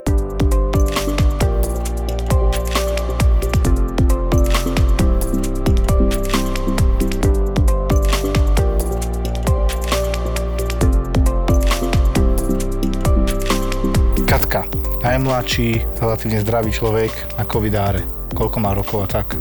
Najmladší, 15.11 15.99
relatívne 15.99 16.39
zdravý 16.39 16.71
človek 16.71 17.11
na 17.35 17.43
covidáre. 17.43 17.99
Koľko 18.31 18.57
má 18.63 18.71
rokov 18.71 19.03
a 19.03 19.07
tak? 19.19 19.35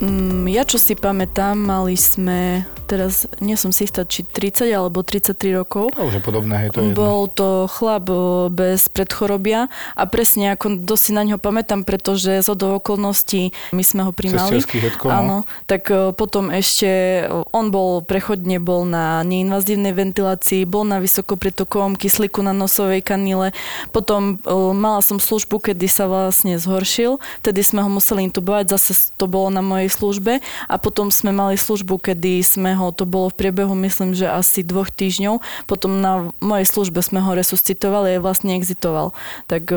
Mm, 0.00 0.48
ja 0.48 0.64
čo 0.64 0.80
si 0.80 0.96
pamätám, 0.96 1.60
mali 1.60 1.92
sme 1.92 2.64
teraz 2.90 3.30
nie 3.38 3.54
som 3.54 3.70
si 3.70 3.86
istá, 3.86 4.02
či 4.02 4.26
30 4.26 4.66
alebo 4.74 5.06
33 5.06 5.54
rokov. 5.54 5.94
To 5.94 6.10
už 6.10 6.18
je 6.18 6.22
podobné, 6.26 6.66
hej, 6.66 6.74
to 6.74 6.82
je 6.82 6.90
Bol 6.98 7.30
to 7.30 7.70
chlap 7.70 8.10
bez 8.50 8.90
predchorobia 8.90 9.70
a 9.94 10.02
presne 10.10 10.58
ako 10.58 10.82
dosť 10.82 11.06
na 11.14 11.22
ňo 11.22 11.38
pamätám, 11.38 11.86
pretože 11.86 12.42
z 12.42 12.48
do 12.58 12.82
okolností 12.82 13.54
my 13.70 13.84
sme 13.86 14.02
ho 14.02 14.10
primali. 14.10 14.58
Hedko, 14.58 15.06
no. 15.06 15.14
Áno, 15.14 15.36
tak 15.70 15.86
potom 16.18 16.50
ešte 16.50 17.22
on 17.54 17.70
bol 17.70 18.02
prechodne 18.02 18.58
bol 18.58 18.82
na 18.82 19.22
neinvazívnej 19.22 19.94
ventilácii, 19.94 20.66
bol 20.66 20.82
na 20.82 20.98
vysokopretokovom 20.98 21.94
kyslíku 21.94 22.42
na 22.42 22.50
nosovej 22.50 23.04
kanile. 23.04 23.52
Potom 23.94 24.40
mala 24.74 25.04
som 25.04 25.20
službu, 25.20 25.70
kedy 25.70 25.86
sa 25.86 26.08
vlastne 26.08 26.56
zhoršil, 26.56 27.20
vtedy 27.44 27.60
sme 27.60 27.84
ho 27.84 27.90
museli 27.92 28.26
intubovať, 28.26 28.72
zase 28.74 29.12
to 29.14 29.28
bolo 29.28 29.52
na 29.52 29.60
mojej 29.60 29.92
službe 29.92 30.40
a 30.66 30.74
potom 30.80 31.12
sme 31.12 31.30
mali 31.30 31.60
službu, 31.60 32.00
kedy 32.00 32.40
sme 32.40 32.72
ho, 32.72 32.79
to 32.88 33.04
bolo 33.04 33.28
v 33.28 33.36
priebehu 33.36 33.76
myslím, 33.76 34.16
že 34.16 34.32
asi 34.32 34.64
dvoch 34.64 34.88
týždňov. 34.88 35.44
Potom 35.68 36.00
na 36.00 36.32
mojej 36.40 36.64
službe 36.64 37.04
sme 37.04 37.20
ho 37.20 37.36
resuscitovali 37.36 38.16
a 38.16 38.24
vlastne 38.24 38.56
exitoval. 38.56 39.12
Tak 39.44 39.68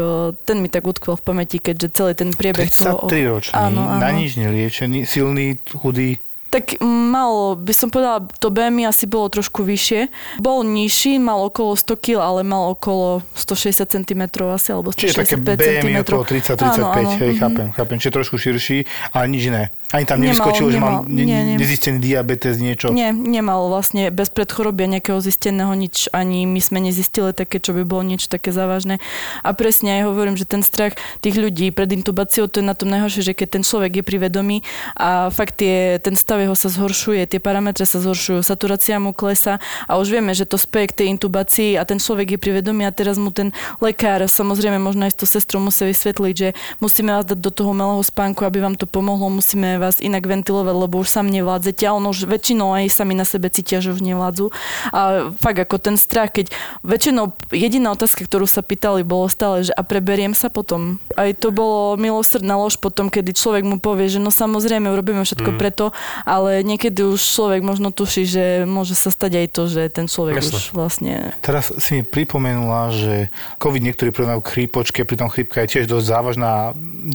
ten 0.47 0.57
mi 0.63 0.71
tak 0.71 0.87
utkvel 0.87 1.19
v 1.19 1.23
pamäti, 1.27 1.59
keďže 1.59 1.87
celý 1.91 2.15
ten 2.15 2.31
priebeh 2.31 2.71
33 2.71 2.79
toho... 2.79 3.03
ročný, 3.11 3.51
áno, 3.51 3.83
áno. 3.83 3.99
na 3.99 4.09
nič 4.15 4.39
neliečený, 4.39 5.03
silný, 5.03 5.59
chudý. 5.75 6.23
Tak 6.53 6.85
mal, 6.85 7.57
by 7.57 7.73
som 7.73 7.89
povedala, 7.89 8.29
to 8.37 8.53
BMI 8.53 8.93
asi 8.93 9.09
bolo 9.09 9.25
trošku 9.25 9.65
vyššie. 9.65 10.13
Bol 10.37 10.61
nižší, 10.61 11.17
mal 11.17 11.41
okolo 11.49 11.73
100 11.73 11.97
kg, 11.97 12.21
ale 12.21 12.45
mal 12.45 12.77
okolo 12.77 13.25
160 13.33 13.89
cm 13.89 14.21
asi, 14.53 14.69
alebo 14.69 14.93
165 14.93 15.01
Čiže 15.01 15.17
také 15.17 15.35
BMI 15.41 16.05
okolo 16.05 16.21
30-35, 16.21 17.25
hej, 17.25 17.31
chápem, 17.41 17.67
chápem. 17.73 17.97
Čiže 17.97 18.13
trošku 18.13 18.37
širší, 18.37 18.85
ale 19.17 19.33
nič 19.33 19.49
iné. 19.49 19.73
Ani 19.93 20.09
tam 20.09 20.25
nevyskočilo, 20.25 20.73
že 20.73 20.81
mal 20.81 21.05
ne, 21.05 21.21
nie, 21.21 21.53
nie. 21.53 21.57
nezistený 21.61 22.01
diabetes, 22.01 22.57
niečo? 22.57 22.89
Nie, 22.89 23.13
nemal 23.13 23.69
vlastne 23.69 24.09
bez 24.09 24.33
predchorobia 24.33 24.89
nejakého 24.89 25.21
zisteného 25.21 25.69
nič, 25.77 26.09
ani 26.09 26.49
my 26.49 26.57
sme 26.57 26.81
nezistili 26.81 27.29
také, 27.29 27.61
čo 27.61 27.77
by 27.77 27.85
bolo 27.85 28.01
niečo 28.01 28.25
také 28.25 28.49
závažné. 28.49 28.97
A 29.45 29.53
presne 29.53 30.01
aj 30.01 30.09
hovorím, 30.09 30.33
že 30.33 30.49
ten 30.49 30.65
strach 30.65 30.97
tých 31.21 31.37
ľudí 31.37 31.69
pred 31.69 31.93
intubáciou, 31.93 32.49
to 32.49 32.57
je 32.57 32.65
na 32.65 32.73
tom 32.73 32.89
najhoršie, 32.89 33.21
že 33.21 33.37
keď 33.37 33.61
ten 33.61 33.63
človek 33.63 34.01
je 34.01 34.03
pri 34.03 34.17
vedomí 34.17 34.65
a 34.97 35.29
fakt 35.29 35.61
je, 35.61 36.01
ten 36.01 36.17
stav 36.17 36.41
jeho 36.41 36.57
sa 36.57 36.73
zhoršuje, 36.73 37.29
tie 37.29 37.37
parametre 37.37 37.85
sa 37.85 38.01
zhoršujú, 38.01 38.41
saturácia 38.41 38.97
mu 38.97 39.13
klesa 39.13 39.61
a 39.85 40.01
už 40.01 40.09
vieme, 40.09 40.33
že 40.33 40.49
to 40.49 40.57
speje 40.57 40.89
k 40.89 41.05
tej 41.05 41.07
intubácii 41.13 41.77
a 41.77 41.85
ten 41.85 42.01
človek 42.01 42.33
je 42.33 42.39
pri 42.41 42.65
vedomí 42.65 42.81
a 42.81 42.89
teraz 42.89 43.21
mu 43.21 43.29
ten 43.29 43.53
lekár, 43.77 44.25
samozrejme 44.25 44.81
možno 44.81 45.05
aj 45.05 45.13
s 45.13 45.21
to 45.21 45.25
sestrou 45.29 45.61
musí 45.61 45.85
vysvetliť, 45.85 46.33
že 46.33 46.49
musíme 46.81 47.13
vás 47.13 47.29
dať 47.29 47.37
do 47.37 47.53
toho 47.53 47.77
malého 47.77 48.01
spánku, 48.01 48.41
aby 48.41 48.57
vám 48.57 48.73
to 48.73 48.89
pomohlo, 48.89 49.29
musíme 49.29 49.82
vás 49.83 49.99
inak 49.99 50.23
ventilovať, 50.23 50.75
lebo 50.75 51.03
už 51.03 51.11
sám 51.11 51.27
nevládzete 51.27 51.83
a 51.83 51.95
ono 51.99 52.15
už 52.15 52.31
väčšinou 52.31 52.71
aj 52.71 52.87
sami 52.87 53.13
na 53.13 53.27
sebe 53.27 53.51
cítia, 53.51 53.83
že 53.83 53.91
už 53.91 53.99
nevládzu. 53.99 54.49
A 54.95 55.31
fakt 55.35 55.59
ako 55.59 55.75
ten 55.83 55.99
strach, 55.99 56.31
keď 56.31 56.55
väčšinou 56.87 57.35
jediná 57.51 57.91
otázka, 57.91 58.23
ktorú 58.23 58.47
sa 58.47 58.63
pýtali, 58.63 59.03
bolo 59.03 59.27
stále, 59.27 59.67
že 59.67 59.73
a 59.75 59.81
preberiem 59.83 60.31
sa 60.31 60.47
potom. 60.47 61.01
Aj 61.19 61.29
to 61.35 61.51
bolo 61.51 61.99
milosrdná 61.99 62.55
lož 62.55 62.79
potom, 62.79 63.09
kedy 63.11 63.35
človek 63.35 63.63
mu 63.65 63.81
povie, 63.81 64.07
že 64.07 64.21
no 64.21 64.29
samozrejme 64.29 64.87
urobíme 64.87 65.25
všetko 65.25 65.55
mm. 65.55 65.57
preto, 65.59 65.91
ale 66.23 66.61
niekedy 66.61 67.01
už 67.03 67.19
človek 67.19 67.65
možno 67.65 67.89
tuší, 67.89 68.23
že 68.29 68.45
môže 68.69 68.93
sa 68.93 69.09
stať 69.09 69.43
aj 69.43 69.47
to, 69.49 69.63
že 69.65 69.81
ten 69.89 70.05
človek 70.05 70.39
Jasne. 70.39 70.53
už 70.53 70.63
vlastne... 70.77 71.13
Teraz 71.41 71.73
si 71.81 71.99
mi 71.99 72.03
pripomenula, 72.05 72.93
že 72.93 73.33
COVID 73.57 73.81
niektorí 73.81 74.13
prirovnajú 74.13 74.39
k 74.45 74.51
chrípočke, 74.53 75.01
pritom 75.03 75.33
chrípka 75.33 75.65
je 75.65 75.79
tiež 75.79 75.85
dosť 75.89 76.05
závažná 76.05 76.53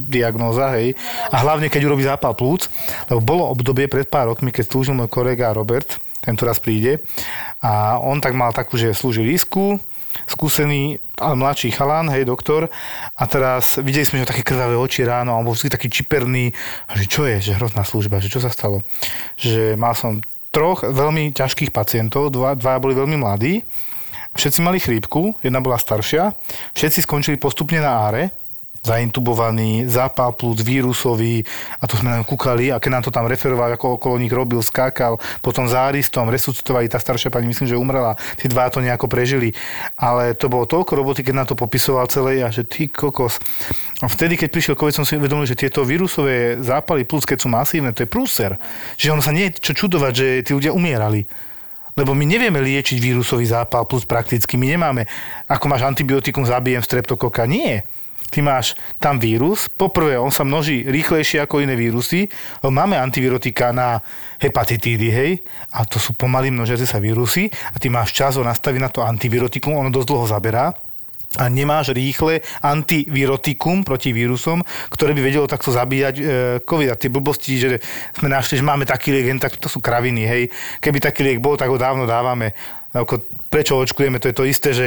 diagnóza, 0.09 0.75
hej. 0.75 0.99
A 1.31 1.47
hlavne, 1.47 1.71
keď 1.71 1.87
urobí 1.87 2.03
zápal 2.03 2.35
plúc, 2.35 2.58
plúc, 2.59 2.66
lebo 3.07 3.23
bolo 3.23 3.47
obdobie 3.55 3.87
pred 3.87 4.11
pár 4.11 4.35
rokmi, 4.35 4.51
keď 4.51 4.66
slúžil 4.66 4.99
môj 4.99 5.07
kolega 5.07 5.55
Robert, 5.55 6.03
ten 6.18 6.35
tu 6.35 6.42
raz 6.42 6.59
príde, 6.59 7.07
a 7.62 8.03
on 8.03 8.18
tak 8.18 8.35
mal 8.35 8.51
takú, 8.51 8.75
že 8.75 8.90
slúžil 8.90 9.31
isku, 9.31 9.79
skúsený, 10.27 10.99
ale 11.14 11.38
mladší 11.38 11.71
chalán, 11.71 12.11
hej, 12.11 12.27
doktor. 12.27 12.66
A 13.14 13.23
teraz 13.31 13.79
videli 13.79 14.03
sme, 14.03 14.25
že 14.25 14.35
také 14.35 14.42
krvavé 14.42 14.75
oči 14.75 15.07
ráno, 15.07 15.38
alebo 15.38 15.55
vždy 15.55 15.71
taký 15.71 15.87
čiperný. 15.87 16.51
A 16.90 16.99
že 16.99 17.07
čo 17.07 17.23
je, 17.23 17.38
že 17.38 17.55
hrozná 17.55 17.87
služba, 17.87 18.18
že 18.18 18.33
čo 18.33 18.42
sa 18.42 18.51
stalo? 18.51 18.83
Že 19.38 19.79
mal 19.79 19.94
som 19.94 20.18
troch 20.51 20.83
veľmi 20.83 21.31
ťažkých 21.31 21.71
pacientov, 21.71 22.35
dva, 22.35 22.59
dva 22.59 22.83
boli 22.83 22.99
veľmi 22.99 23.14
mladí, 23.21 23.62
všetci 24.35 24.59
mali 24.59 24.83
chrípku, 24.83 25.38
jedna 25.44 25.62
bola 25.62 25.79
staršia, 25.79 26.35
všetci 26.75 27.05
skončili 27.05 27.37
postupne 27.38 27.79
na 27.79 28.09
áre, 28.09 28.35
zaintubovaný, 28.88 29.85
zápal 29.85 30.33
plúc, 30.33 30.64
vírusový 30.64 31.44
a 31.77 31.85
to 31.85 32.01
sme 32.01 32.09
nám 32.09 32.24
kúkali 32.24 32.72
a 32.72 32.81
keď 32.81 32.90
nám 32.90 33.05
to 33.05 33.12
tam 33.12 33.29
referoval, 33.29 33.68
ako 33.77 34.01
okolo 34.01 34.16
nich 34.16 34.33
robil, 34.33 34.64
skákal, 34.64 35.20
potom 35.44 35.68
záristom, 35.68 36.33
resuscitovali, 36.33 36.88
tá 36.88 36.96
staršia 36.96 37.29
pani 37.29 37.53
myslím, 37.53 37.68
že 37.68 37.77
umrela, 37.77 38.16
tí 38.40 38.48
dva 38.48 38.72
to 38.72 38.81
nejako 38.81 39.07
prežili, 39.07 39.53
ale 40.01 40.33
to 40.33 40.48
bolo 40.48 40.64
toľko 40.64 40.92
roboty, 40.96 41.20
keď 41.20 41.35
nám 41.44 41.48
to 41.53 41.57
popisoval 41.59 42.09
celé 42.09 42.40
a 42.40 42.48
že 42.48 42.64
ty 42.64 42.88
kokos. 42.88 43.37
A 43.98 44.07
vtedy, 44.07 44.38
keď 44.38 44.48
prišiel 44.55 44.79
COVID, 44.79 44.94
som 44.94 45.07
si 45.07 45.18
uvedomil, 45.18 45.44
že 45.44 45.59
tieto 45.59 45.83
vírusové 45.83 46.62
zápaly 46.62 47.03
plus, 47.03 47.27
keď 47.27 47.38
sú 47.42 47.48
masívne, 47.51 47.90
to 47.90 48.07
je 48.07 48.09
prúser. 48.09 48.55
Čiže 48.94 49.11
ono 49.11 49.22
sa 49.22 49.35
nie 49.35 49.51
je 49.51 49.59
čo 49.59 49.72
čudovať, 49.74 50.12
že 50.14 50.27
tí 50.46 50.55
ľudia 50.55 50.70
umierali. 50.70 51.27
Lebo 51.98 52.14
my 52.14 52.22
nevieme 52.22 52.62
liečiť 52.62 53.03
vírusový 53.03 53.42
zápal 53.42 53.83
plus 53.90 54.07
prakticky. 54.07 54.55
My 54.55 54.70
nemáme, 54.70 55.11
ako 55.51 55.66
máš 55.66 55.83
antibiotikum, 55.83 56.46
zabijem 56.46 56.79
streptokoka. 56.79 57.42
Nie 57.51 57.90
ty 58.31 58.45
máš 58.45 58.77
tam 59.01 59.17
vírus. 59.17 59.69
Poprvé, 59.69 60.21
on 60.21 60.33
sa 60.33 60.45
množí 60.45 60.85
rýchlejšie 60.87 61.43
ako 61.45 61.64
iné 61.64 61.75
vírusy. 61.75 62.29
Máme 62.64 63.01
antivirotika 63.01 63.73
na 63.73 64.01
hepatitídy, 64.38 65.09
hej, 65.11 65.31
a 65.75 65.83
to 65.83 65.99
sú 65.99 66.14
pomaly 66.14 66.55
množiace 66.55 66.87
sa 66.87 67.03
vírusy 67.03 67.51
a 67.75 67.77
ty 67.83 67.91
máš 67.91 68.14
čas 68.14 68.38
ho 68.38 68.45
nastaviť 68.47 68.81
na 68.81 68.91
to 68.93 69.03
antivirotikum, 69.03 69.75
ono 69.75 69.91
dosť 69.91 70.09
dlho 70.09 70.27
zaberá 70.31 70.71
a 71.37 71.45
nemáš 71.53 71.93
rýchle 71.93 72.41
antivirotikum 72.64 73.85
proti 73.85 74.17
vírusom, 74.17 74.64
ktoré 74.88 75.12
by 75.12 75.21
vedelo 75.21 75.45
takto 75.45 75.69
zabíjať 75.69 76.14
e, 76.17 76.23
COVID. 76.64 76.88
A 76.88 76.97
tie 76.97 77.12
blbosti, 77.12 77.61
že 77.61 77.85
sme 78.17 78.33
našli, 78.33 78.57
že 78.57 78.64
máme 78.64 78.88
taký 78.88 79.12
liek, 79.12 79.37
tak 79.37 79.61
to 79.61 79.69
sú 79.69 79.85
kraviny, 79.85 80.25
hej. 80.25 80.43
Keby 80.81 81.05
taký 81.05 81.29
liek 81.29 81.45
bol, 81.45 81.61
tak 81.61 81.69
ho 81.69 81.77
dávno 81.77 82.09
dávame. 82.09 82.57
Ako, 82.97 83.29
prečo 83.53 83.77
očkujeme, 83.77 84.17
to 84.17 84.33
je 84.33 84.37
to 84.41 84.49
isté, 84.49 84.73
že 84.73 84.87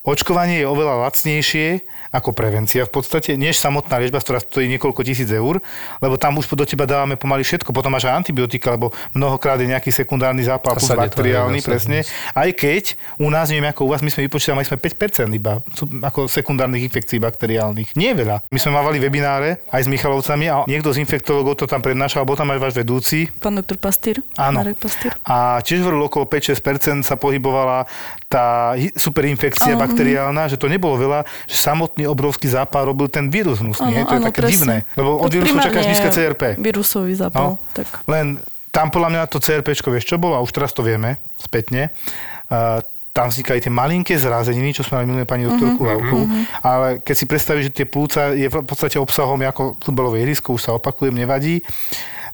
Očkovanie 0.00 0.64
je 0.64 0.66
oveľa 0.66 1.04
lacnejšie 1.04 1.84
ako 2.08 2.32
prevencia 2.32 2.88
v 2.88 2.92
podstate, 2.92 3.36
než 3.36 3.60
samotná 3.60 4.00
liečba, 4.00 4.16
ktorá 4.16 4.40
stojí 4.40 4.64
niekoľko 4.72 5.04
tisíc 5.04 5.28
eur, 5.28 5.60
lebo 6.00 6.16
tam 6.16 6.40
už 6.40 6.48
do 6.56 6.64
teba 6.64 6.88
dávame 6.88 7.20
pomaly 7.20 7.44
všetko. 7.44 7.68
Potom 7.76 7.92
máš 7.92 8.08
aj 8.08 8.24
antibiotika, 8.24 8.72
lebo 8.72 8.96
mnohokrát 9.12 9.60
je 9.60 9.68
nejaký 9.68 9.92
sekundárny 9.92 10.40
zápal 10.40 10.80
plus 10.80 10.88
bakteriálny, 10.88 11.60
presne. 11.60 12.08
Aj 12.32 12.48
keď 12.48 12.96
u 13.20 13.28
nás, 13.28 13.52
neviem 13.52 13.68
ako 13.68 13.86
u 13.86 13.92
vás, 13.92 14.00
my 14.00 14.08
sme 14.08 14.24
vypočítali, 14.24 14.56
mali 14.56 14.68
sme 14.72 14.80
5% 14.80 15.36
iba 15.36 15.60
ako 16.00 16.32
sekundárnych 16.32 16.88
infekcií 16.88 17.20
bakteriálnych. 17.20 17.92
Nie 17.92 18.16
je 18.16 18.24
veľa. 18.24 18.36
My 18.48 18.58
sme 18.58 18.72
mávali 18.80 18.96
webináre 19.04 19.60
aj 19.68 19.84
s 19.84 19.88
Michalovcami 19.92 20.48
a 20.48 20.64
niekto 20.64 20.96
z 20.96 21.04
infektologov 21.04 21.60
to 21.60 21.68
tam 21.68 21.84
prednášal, 21.84 22.24
bol 22.24 22.40
tam 22.40 22.48
aj 22.56 22.58
váš 22.58 22.74
vedúci, 22.74 23.28
Pán 23.36 23.60
doktor 23.60 23.76
Pastýr? 23.76 24.24
Áno. 24.40 24.64
Marek 24.64 24.80
Pastýr? 24.80 25.12
a 25.28 25.60
tiež 25.60 25.84
hovoril 25.84 26.08
okolo 26.08 26.24
5-6% 26.24 27.04
sa 27.04 27.20
pohybovala 27.20 27.84
tá 28.30 28.72
superinfekcia 28.96 29.74
bakteriálna, 29.90 30.46
že 30.46 30.56
to 30.56 30.70
nebolo 30.70 30.94
veľa, 30.94 31.26
že 31.50 31.56
samotný 31.58 32.06
obrovský 32.06 32.46
zápal 32.46 32.86
robil 32.86 33.10
ten 33.10 33.26
vírus 33.26 33.58
hnusný. 33.58 33.90
hej, 33.90 34.04
to 34.06 34.14
je 34.14 34.22
také 34.22 34.40
presne. 34.40 34.54
divné. 34.54 34.76
Lebo 34.94 35.18
od 35.18 35.30
vírusu 35.34 35.58
čakáš 35.58 35.84
nízke 35.90 36.08
CRP. 36.14 36.42
Vírusový 36.62 37.12
zápal. 37.18 37.58
No. 37.58 37.62
Tak. 37.74 38.06
Len 38.06 38.38
tam 38.70 38.86
podľa 38.94 39.08
mňa 39.10 39.22
to 39.26 39.42
CRP, 39.42 39.74
vieš 39.74 40.06
čo 40.06 40.16
bolo, 40.16 40.38
a 40.38 40.40
už 40.40 40.54
teraz 40.54 40.70
to 40.70 40.86
vieme 40.86 41.18
spätne, 41.34 41.90
uh, 42.48 42.78
tam 43.10 43.26
vznikajú 43.26 43.58
tie 43.66 43.72
malinké 43.74 44.14
zrázeniny, 44.14 44.70
čo 44.70 44.86
sme 44.86 45.02
mali 45.02 45.06
minulé 45.10 45.26
pani 45.26 45.42
doktorku 45.42 45.82
Mhm, 45.82 46.14
mm-hmm. 46.14 46.42
ale 46.62 46.88
keď 47.02 47.14
si 47.18 47.24
predstavíš, 47.26 47.64
že 47.70 47.82
tie 47.82 47.86
plúca 47.90 48.30
je 48.30 48.46
v 48.46 48.62
podstate 48.62 49.02
obsahom 49.02 49.34
ako 49.42 49.82
futbalové 49.82 50.22
ihrisko, 50.22 50.54
už 50.54 50.62
sa 50.62 50.78
opakujem, 50.78 51.18
nevadí, 51.18 51.66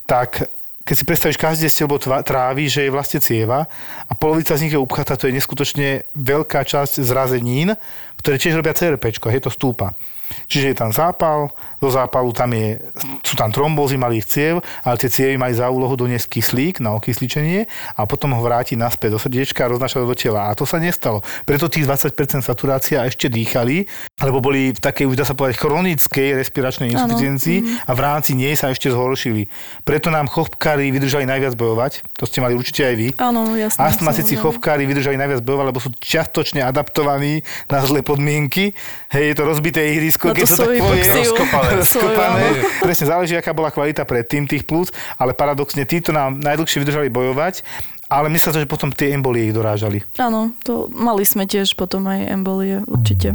tak 0.04 0.44
keď 0.87 0.94
si 0.94 1.05
predstavíš 1.05 1.38
každé 1.42 1.66
tva- 1.99 2.22
trávy, 2.22 2.70
že 2.70 2.87
je 2.87 2.94
vlastne 2.94 3.18
cieva 3.18 3.66
a 4.07 4.12
polovica 4.14 4.55
z 4.55 4.62
nich 4.62 4.75
je 4.75 4.79
upchatá, 4.79 5.18
to 5.18 5.27
je 5.27 5.35
neskutočne 5.35 6.07
veľká 6.14 6.62
časť 6.62 7.03
zrazenín, 7.03 7.75
ktoré 8.22 8.38
tiež 8.38 8.55
robia 8.55 8.70
CRP, 8.70 9.18
hej, 9.35 9.42
to 9.42 9.51
stúpa. 9.51 9.99
Čiže 10.46 10.66
je 10.72 10.76
tam 10.78 10.90
zápal, 10.94 11.50
zo 11.82 11.90
zápalu 11.90 12.30
tam 12.30 12.54
je, 12.54 12.78
sú 13.26 13.35
tam 13.35 13.50
trombózy 13.50 13.98
malých 13.98 14.24
ciev, 14.26 14.54
ale 14.87 14.94
tie 14.94 15.11
cievy 15.11 15.35
majú 15.35 15.54
za 15.59 15.66
úlohu 15.66 15.94
doniesť 15.98 16.38
kyslík 16.38 16.78
na 16.78 16.94
okysličenie 16.94 17.66
a 17.98 18.06
potom 18.06 18.30
ho 18.30 18.40
vráti 18.40 18.78
naspäť 18.78 19.14
do 19.14 19.18
srdiečka 19.18 19.66
a 19.66 19.70
roznáša 19.74 20.06
do 20.06 20.14
tela. 20.14 20.46
A 20.46 20.54
to 20.54 20.62
sa 20.62 20.78
nestalo. 20.78 21.26
Preto 21.42 21.66
tých 21.66 21.82
20% 21.90 22.46
saturácia 22.46 23.02
ešte 23.02 23.26
dýchali, 23.26 23.90
lebo 24.22 24.38
boli 24.38 24.70
v 24.70 24.78
takej, 24.78 25.11
už 25.11 25.18
dá 25.18 25.24
sa 25.26 25.35
povedať, 25.35 25.59
chronickej 25.59 26.38
respiračnej 26.38 26.94
insuficiencii 26.94 27.82
a 27.82 27.92
v 27.92 28.00
rámci 28.00 28.38
nej 28.38 28.54
sa 28.54 28.70
ešte 28.70 28.87
zhoršili. 28.87 29.50
Preto 29.82 30.14
nám 30.14 30.30
chopkári 30.30 30.94
vydržali 30.94 31.26
najviac 31.26 31.59
bojovať, 31.59 32.06
to 32.14 32.22
ste 32.22 32.38
mali 32.38 32.54
určite 32.54 32.87
aj 32.87 32.94
vy. 32.94 33.09
Áno, 33.18 33.50
jasné. 33.59 33.82
Astmatici 33.82 34.38
chovkári 34.38 34.87
vydržali 34.87 35.18
najviac 35.18 35.42
bojovať, 35.42 35.66
lebo 35.66 35.82
sú 35.82 35.90
čiastočne 35.98 36.62
adaptovaní 36.62 37.42
na 37.66 37.82
zlé 37.82 38.06
podmienky. 38.06 38.76
Hej, 39.11 39.32
je 39.32 39.35
to 39.35 39.42
rozbité 39.42 39.80
ihrisko, 39.96 40.36
keď 40.37 40.44
to 40.44 40.57
tak 40.61 40.68
povie. 40.77 41.03
rozkopané. 41.09 41.70
Rozkopané. 41.81 42.44
Presne 42.85 43.07
záleží, 43.09 43.35
aká 43.35 43.57
bola 43.57 43.72
kvalita 43.72 44.05
predtým 44.05 44.44
tých 44.44 44.68
plúc, 44.68 44.92
ale 45.16 45.33
paradoxne 45.33 45.88
títo 45.88 46.12
nám 46.12 46.37
najdlhšie 46.37 46.85
vydržali 46.85 47.09
bojovať, 47.09 47.64
ale 48.07 48.29
myslím 48.31 48.53
sa, 48.53 48.61
že 48.61 48.68
potom 48.68 48.92
tie 48.92 49.16
embolie 49.16 49.49
ich 49.49 49.57
dorážali. 49.57 50.05
Áno, 50.20 50.55
to 50.62 50.87
mali 50.92 51.25
sme 51.25 51.49
tiež 51.49 51.75
potom 51.75 52.07
aj 52.07 52.20
embolie, 52.29 52.85
určite. 52.87 53.35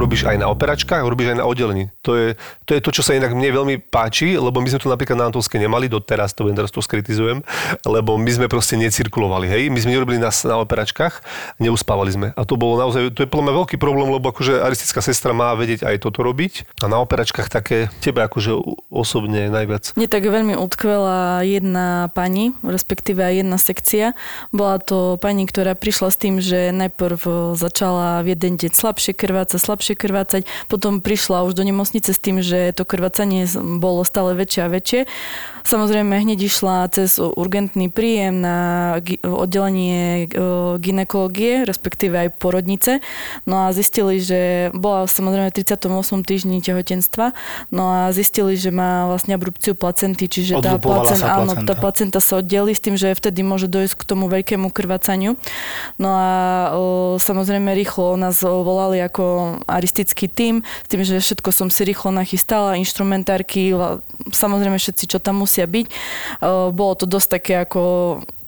Robíš 0.00 0.24
aj 0.24 0.40
na 0.40 0.48
operačkách, 0.48 1.04
robíš 1.04 1.36
aj 1.36 1.38
na 1.38 1.46
oddelení. 1.46 1.92
To 2.02 2.16
je, 2.16 2.28
to 2.64 2.72
je 2.72 2.80
to, 2.80 2.90
čo 2.90 3.02
sa 3.04 3.12
inak 3.12 3.36
mne 3.36 3.52
veľmi 3.52 3.76
páči, 3.92 4.40
lebo 4.40 4.64
my 4.64 4.68
sme 4.72 4.80
to 4.80 4.88
napríklad 4.88 5.20
na 5.20 5.28
Antolske 5.28 5.60
nemali, 5.60 5.92
doteraz 5.92 6.32
to, 6.32 6.48
teraz 6.48 6.72
to 6.72 6.80
skritizujem, 6.80 7.44
lebo 7.84 8.16
my 8.16 8.30
sme 8.32 8.46
proste 8.48 8.80
necirkulovali, 8.80 9.46
hej, 9.46 9.62
my 9.68 9.78
sme 9.78 9.92
nerobili 9.92 10.16
na, 10.16 10.32
na 10.32 10.56
operačkách, 10.64 11.20
neuspávali 11.60 12.10
sme. 12.10 12.26
A 12.32 12.42
to 12.48 12.56
bolo 12.56 12.80
naozaj, 12.80 13.12
to 13.12 13.22
je 13.22 13.28
podľa 13.28 13.44
mňa 13.50 13.54
veľký 13.60 13.76
problém, 13.76 14.08
lebo 14.08 14.32
akože 14.32 14.64
aristická 14.64 15.04
sestra 15.04 15.36
má 15.36 15.52
vedieť 15.52 15.84
aj 15.84 16.00
toto 16.00 16.24
robiť 16.24 16.80
a 16.80 16.88
na 16.88 16.98
operačkách 17.04 17.52
také 17.52 17.92
tebe 18.00 18.24
akože 18.24 18.56
osobne 18.88 19.52
najviac. 19.52 19.92
Mne 19.98 20.08
tak 20.08 20.24
veľmi 20.24 20.54
utkvela 20.56 21.44
jedna 21.44 22.08
pani, 22.16 22.56
respektíve 22.64 23.20
jedna 23.20 23.58
sekcia. 23.60 24.16
Bola 24.54 24.80
to 24.80 25.18
pani, 25.18 25.44
ktorá 25.44 25.76
prišla 25.76 26.08
s 26.08 26.16
tým, 26.16 26.34
že 26.38 26.70
najprv 26.70 27.54
začala 27.58 28.22
v 28.22 28.34
jeden 28.38 28.56
deň 28.56 28.72
slabšie 28.72 29.12
krvácať, 29.12 29.58
slabšie 29.60 29.89
krvácať, 29.94 30.46
potom 30.66 31.00
prišla 31.00 31.46
už 31.46 31.54
do 31.54 31.62
nemocnice 31.66 32.10
s 32.14 32.20
tým, 32.20 32.42
že 32.42 32.74
to 32.76 32.84
krvácanie 32.84 33.46
bolo 33.56 34.02
stále 34.06 34.34
väčšie 34.34 34.60
a 34.64 34.72
väčšie. 34.72 35.00
Samozrejme, 35.64 36.22
hneď 36.22 36.48
išla 36.48 36.88
cez 36.90 37.20
urgentný 37.20 37.92
príjem 37.92 38.40
na 38.40 38.58
oddelenie 39.22 40.26
e, 40.26 40.38
ginekológie, 40.80 41.68
respektíve 41.68 42.16
aj 42.16 42.28
porodnice. 42.40 43.04
No 43.44 43.68
a 43.68 43.74
zistili, 43.76 44.20
že 44.20 44.72
bola 44.72 45.04
samozrejme 45.04 45.52
v 45.52 45.56
38. 45.62 46.24
týždni 46.24 46.58
tehotenstva, 46.64 47.36
no 47.74 47.92
a 47.92 48.00
zistili, 48.10 48.56
že 48.56 48.72
má 48.72 49.06
vlastne 49.08 49.36
abrupciu 49.36 49.76
placenty, 49.76 50.26
čiže 50.26 50.58
tá 50.58 50.76
Odlupovala 50.76 51.12
placenta, 51.12 51.20
sa 51.20 51.36
áno, 51.40 51.52
tá 51.66 51.74
placenta 51.76 52.18
sa 52.20 52.32
oddeli 52.40 52.72
s 52.72 52.80
tým, 52.80 52.96
že 52.96 53.12
vtedy 53.12 53.44
môže 53.44 53.68
dojsť 53.68 53.94
k 54.00 54.02
tomu 54.04 54.28
veľkému 54.28 54.72
krvácaniu. 54.72 55.36
No 55.96 56.10
a 56.14 56.30
o, 56.74 56.82
samozrejme 57.20 57.72
rýchlo 57.76 58.16
nás 58.16 58.40
volali 58.40 59.00
ako 59.00 59.58
aristický 59.68 60.28
tím, 60.28 60.62
s 60.64 60.88
tým, 60.88 61.02
že 61.04 61.20
všetko 61.20 61.50
som 61.52 61.68
si 61.68 61.84
rýchlo 61.84 62.12
nachystala, 62.12 62.78
inštrumentárky, 62.80 63.72
samozrejme 64.30 64.76
všetci, 64.76 65.04
čo 65.10 65.18
tam 65.18 65.42
musia 65.50 65.66
byť. 65.66 65.86
O, 66.46 66.70
bolo 66.70 66.94
to 66.94 67.10
dosť 67.10 67.28
také 67.42 67.58
ako 67.58 67.82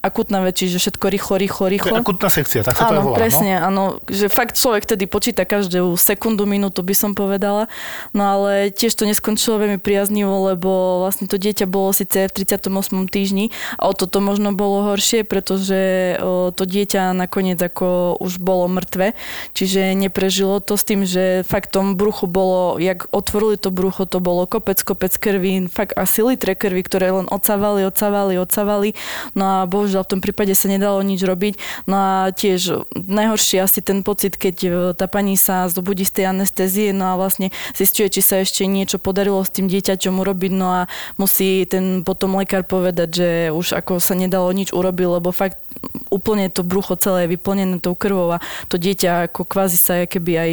akutná 0.03 0.43
vec, 0.43 0.59
čiže 0.59 0.83
všetko 0.83 1.07
rýchlo, 1.09 1.35
rýchlo, 1.38 1.62
To 1.62 1.71
je 1.71 1.73
rýchlo. 1.79 1.95
akutná 1.95 2.27
sekcia, 2.27 2.61
tak 2.61 2.75
sa 2.75 2.91
to 2.91 2.95
aj 2.95 2.99
Áno, 2.99 3.03
volá. 3.07 3.17
presne, 3.23 3.51
áno, 3.55 3.85
že 4.11 4.27
fakt 4.27 4.59
človek 4.59 4.83
tedy 4.83 5.07
počíta 5.07 5.47
každú 5.47 5.95
sekundu, 5.95 6.43
minútu 6.43 6.83
by 6.83 6.91
som 6.91 7.15
povedala, 7.15 7.71
no 8.11 8.27
ale 8.27 8.75
tiež 8.75 8.99
to 8.99 9.07
neskončilo 9.07 9.62
veľmi 9.62 9.79
priaznivo, 9.79 10.51
lebo 10.51 11.01
vlastne 11.07 11.31
to 11.31 11.38
dieťa 11.38 11.71
bolo 11.71 11.95
síce 11.95 12.27
v 12.27 12.33
38. 12.35 12.67
týždni 13.07 13.55
a 13.79 13.87
o 13.88 13.95
toto 13.95 14.19
možno 14.19 14.51
bolo 14.51 14.91
horšie, 14.91 15.23
pretože 15.23 16.19
o, 16.19 16.51
to 16.51 16.67
dieťa 16.67 17.15
nakoniec 17.15 17.62
ako 17.62 18.19
už 18.19 18.43
bolo 18.43 18.67
mŕtve, 18.67 19.15
čiže 19.55 19.95
neprežilo 19.95 20.59
to 20.59 20.75
s 20.75 20.83
tým, 20.83 21.07
že 21.07 21.47
fakt 21.47 21.71
tom 21.71 21.95
bruchu 21.95 22.27
bolo, 22.27 22.83
jak 22.83 23.07
otvorili 23.15 23.55
to 23.55 23.71
brucho, 23.71 24.03
to 24.11 24.19
bolo 24.19 24.51
kopec, 24.51 24.83
kopec 24.83 25.15
krvi, 25.15 25.71
fakt 25.71 25.95
asi 25.95 26.27
litre 26.27 26.59
krvi, 26.59 26.83
ktoré 26.83 27.15
len 27.15 27.31
odsávali, 27.31 27.87
odsávali, 27.87 28.35
odsávali, 28.35 28.99
no 29.38 29.62
a 29.62 29.71
bohužiaľ 29.92 30.09
v 30.09 30.12
tom 30.16 30.20
prípade 30.24 30.57
sa 30.57 30.72
nedalo 30.72 31.05
nič 31.05 31.20
robiť. 31.20 31.85
No 31.85 31.96
a 32.00 32.33
tiež 32.33 32.88
najhorší 32.96 33.61
asi 33.61 33.85
ten 33.85 34.00
pocit, 34.00 34.40
keď 34.40 34.57
e, 34.64 34.70
tá 34.96 35.05
pani 35.05 35.37
sa 35.37 35.68
zobudí 35.68 36.09
z 36.09 36.16
tej 36.16 36.24
anestézie, 36.33 36.96
no 36.96 37.12
a 37.12 37.20
vlastne 37.20 37.52
zistuje, 37.76 38.09
či 38.09 38.24
sa 38.24 38.40
ešte 38.40 38.64
niečo 38.64 38.96
podarilo 38.96 39.44
s 39.44 39.52
tým 39.52 39.68
dieťaťom 39.68 40.16
urobiť, 40.16 40.52
no 40.57 40.72
a 40.72 40.81
musí 41.20 41.68
ten 41.68 42.00
potom 42.00 42.40
lekár 42.40 42.64
povedať, 42.64 43.09
že 43.12 43.28
už 43.52 43.76
ako 43.76 44.00
sa 44.00 44.16
nedalo 44.16 44.48
nič 44.57 44.72
urobiť, 44.72 45.07
lebo 45.20 45.28
fakt 45.28 45.61
úplne 46.09 46.48
to 46.48 46.64
brucho 46.64 46.96
celé 46.96 47.26
je 47.26 47.33
vyplnené 47.37 47.76
tou 47.83 47.92
krvou 47.96 48.33
a 48.37 48.38
to 48.70 48.78
dieťa 48.78 49.28
ako 49.33 49.44
kvázi 49.44 49.76
sa 49.76 50.05
keby 50.07 50.33
aj 50.38 50.52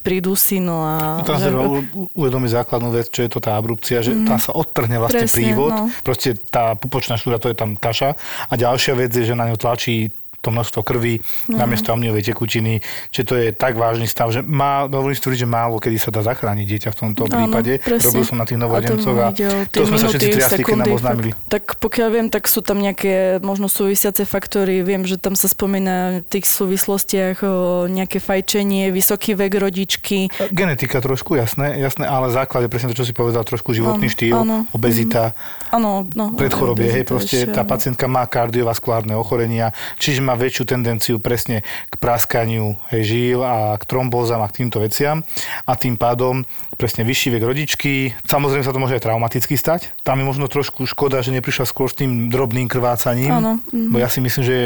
pridusí, 0.00 0.62
no 0.62 0.84
a... 0.86 1.20
No 1.20 1.24
tam 1.26 1.36
že- 1.36 1.50
treba 1.50 1.62
u- 1.66 1.84
u- 1.84 2.10
uvedomiť 2.16 2.50
základnú 2.64 2.88
vec, 2.94 3.10
čo 3.12 3.26
je 3.26 3.30
to 3.32 3.40
tá 3.42 3.58
abrupcia, 3.58 4.00
že 4.00 4.14
tam 4.24 4.38
sa 4.38 4.54
odtrhne 4.54 4.96
vlastne 5.00 5.26
Presne, 5.26 5.36
prívod, 5.36 5.72
no. 5.74 5.84
proste 6.04 6.36
tá 6.38 6.76
pupočná 6.78 7.18
štúra, 7.18 7.42
to 7.42 7.50
je 7.50 7.56
tam 7.58 7.74
kaša 7.74 8.14
a 8.46 8.52
ďalšia 8.70 8.94
vec 8.94 9.10
je, 9.10 9.26
že 9.26 9.34
na 9.34 9.50
ňu 9.50 9.58
tlačí 9.58 10.14
to 10.40 10.50
množstvo 10.50 10.80
krvi 10.80 11.20
Mhm. 11.46 11.56
namiesto 11.56 11.88
amniovej 11.90 12.24
tekutiny, 12.26 12.80
že 13.08 13.22
to 13.22 13.34
je 13.34 13.50
tak 13.50 13.74
vážny 13.74 14.04
stav, 14.04 14.28
že 14.28 14.40
má, 14.40 14.84
dovolím 14.84 15.12
si 15.12 15.20
tvrdiť, 15.20 15.40
že 15.40 15.48
málo 15.48 15.76
kedy 15.76 15.96
sa 15.96 16.08
dá 16.08 16.20
zachrániť 16.20 16.66
dieťa 16.66 16.88
v 16.90 16.96
tomto 16.96 17.22
Áno, 17.24 17.30
prípade. 17.30 17.72
presne. 17.78 18.06
Robil 18.06 18.24
som 18.24 18.36
na 18.36 18.44
tých 18.44 18.56
novorodencoch 18.56 19.16
a, 19.16 19.28
to 19.66 19.84
sme 19.84 19.96
sa 19.96 20.06
všetci 20.06 20.28
triasli, 20.30 20.62
keď 20.62 20.76
nám 20.78 20.92
oznámili. 20.92 21.30
Tak 21.46 21.76
pokiaľ 21.76 22.08
viem, 22.10 22.26
tak 22.26 22.44
sú 22.46 22.60
tam 22.60 22.78
nejaké 22.78 23.10
možno 23.40 23.66
súvisiace 23.66 24.24
faktory. 24.24 24.80
Viem, 24.80 25.04
že 25.04 25.16
tam 25.16 25.32
sa 25.32 25.46
spomína 25.46 26.20
v 26.20 26.28
tých 26.30 26.46
súvislostiach 26.46 27.36
o 27.42 27.54
nejaké 27.86 28.18
fajčenie, 28.18 28.88
vysoký 28.90 29.34
vek 29.34 29.52
rodičky. 29.54 30.32
Genetika 30.50 30.98
trošku, 30.98 31.34
jasné, 31.34 31.76
jasné, 31.76 32.04
ale 32.04 32.30
základ 32.30 32.62
je 32.62 32.70
presne 32.70 32.88
to, 32.88 32.96
čo 32.96 33.04
si 33.04 33.12
povedal, 33.12 33.42
trošku 33.42 33.70
životný 33.70 34.06
Áno, 34.06 34.14
štýl, 34.14 34.34
áno. 34.34 34.56
obezita, 34.70 35.32
Áno, 35.68 36.06
no. 36.10 36.32
predchorobie, 36.32 36.88
hej, 36.88 37.04
proste 37.04 37.44
tá 37.46 37.62
áno. 37.62 37.68
pacientka 37.68 38.06
má 38.06 38.24
kardiovaskulárne 38.24 39.12
ochorenia, 39.12 39.70
čiže 39.96 40.22
má 40.30 40.38
väčšiu 40.38 40.64
tendenciu 40.70 41.18
presne 41.18 41.66
k 41.90 41.94
praskaniu 41.98 42.78
hej, 42.94 43.02
žíl 43.02 43.40
a 43.42 43.74
k 43.74 43.82
trombózam 43.82 44.38
a 44.38 44.46
k 44.46 44.62
týmto 44.62 44.78
veciam. 44.78 45.26
A 45.66 45.74
tým 45.74 45.98
pádom 45.98 46.46
presne 46.78 47.02
vyšší 47.02 47.34
vek 47.34 47.42
rodičky, 47.42 48.14
samozrejme 48.22 48.62
sa 48.62 48.70
to 48.70 48.78
môže 48.78 48.94
aj 48.94 49.10
traumaticky 49.10 49.58
stať, 49.58 49.90
tam 50.06 50.22
je 50.22 50.24
možno 50.30 50.46
trošku 50.46 50.86
škoda, 50.86 51.20
že 51.20 51.34
neprišla 51.34 51.66
skôr 51.66 51.90
s 51.90 51.98
tým 51.98 52.30
drobným 52.30 52.70
krvácaním, 52.70 53.34
Áno, 53.34 53.52
mhm. 53.74 53.90
bo 53.90 53.96
ja 53.98 54.06
si 54.06 54.22
myslím, 54.22 54.44
že 54.46 54.56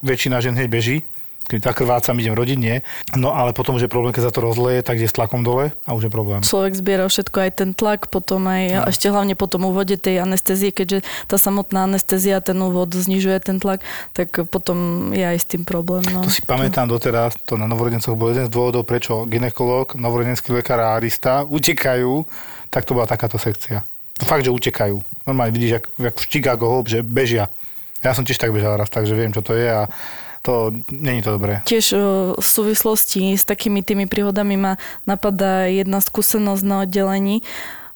väčšina 0.00 0.38
žen 0.38 0.54
hneď 0.54 0.70
beží, 0.70 1.02
Keď 1.48 1.64
zakrvácam, 1.64 2.20
idem 2.20 2.36
rodiť, 2.36 2.58
nie. 2.60 2.84
No 3.16 3.32
ale 3.32 3.56
potom 3.56 3.74
už 3.74 3.88
je 3.88 3.90
problém, 3.90 4.12
keď 4.12 4.28
sa 4.28 4.32
to 4.32 4.44
rozleje, 4.44 4.84
tak 4.84 5.00
je 5.00 5.08
s 5.08 5.16
tlakom 5.16 5.40
dole 5.40 5.72
a 5.82 5.90
už 5.96 6.06
je 6.06 6.12
problém. 6.12 6.44
Človek 6.44 6.76
zbiera 6.76 7.08
všetko, 7.08 7.36
aj 7.40 7.52
ten 7.56 7.70
tlak, 7.72 8.12
potom 8.12 8.44
aj, 8.44 8.62
No. 8.68 8.84
a 8.84 8.92
ešte 8.92 9.08
hlavne 9.08 9.32
po 9.32 9.48
tom 9.48 9.64
úvode 9.64 9.96
tej 9.96 10.20
anestézie, 10.20 10.68
keďže 10.70 11.02
tá 11.24 11.40
samotná 11.40 11.88
anestezia, 11.88 12.44
ten 12.44 12.60
úvod 12.60 12.92
znižuje 12.92 13.40
ten 13.40 13.56
tlak, 13.56 13.80
tak 14.12 14.28
potom 14.52 15.08
je 15.16 15.24
aj 15.24 15.38
s 15.40 15.46
tým 15.48 15.64
problém. 15.64 16.04
No. 16.12 16.20
To 16.20 16.28
si 16.28 16.44
pamätám 16.44 16.84
doteraz, 16.84 17.32
to 17.48 17.56
na 17.56 17.64
novorodencoch 17.64 18.12
bol 18.12 18.28
jeden 18.28 18.44
z 18.44 18.52
dôvodov, 18.52 18.84
prečo 18.84 19.24
ginekolog, 19.24 19.96
novorodenský 19.96 20.52
lekár 20.52 20.84
a 20.84 21.00
arista 21.00 21.48
utekajú, 21.48 22.28
tak 22.68 22.84
to 22.84 22.92
bola 22.92 23.08
takáto 23.08 23.40
sekcia. 23.40 23.88
Fakt, 24.20 24.44
že 24.44 24.52
utekajú. 24.52 25.00
Normálne 25.24 25.56
vidíš, 25.56 25.80
jak, 25.80 25.84
jak 25.96 26.16
v 26.20 26.26
Chicago 26.28 26.66
Hope, 26.68 26.92
že 26.92 27.00
bežia. 27.00 27.48
Ja 28.04 28.12
som 28.12 28.22
tiež 28.22 28.36
tak 28.38 28.52
bežal 28.52 28.76
raz, 28.78 28.90
takže 28.90 29.14
viem, 29.14 29.30
čo 29.30 29.40
to 29.40 29.54
je 29.54 29.66
a 29.66 29.86
to 30.42 30.72
není 30.90 31.22
to 31.22 31.34
dobré. 31.34 31.60
Tiež 31.66 31.92
o, 31.92 31.98
v 32.38 32.46
súvislosti 32.46 33.34
s 33.34 33.44
takými 33.44 33.82
tými 33.82 34.06
príhodami 34.06 34.54
ma 34.54 34.80
napadá 35.04 35.66
jedna 35.66 35.98
skúsenosť 35.98 36.62
na 36.64 36.86
oddelení, 36.86 37.42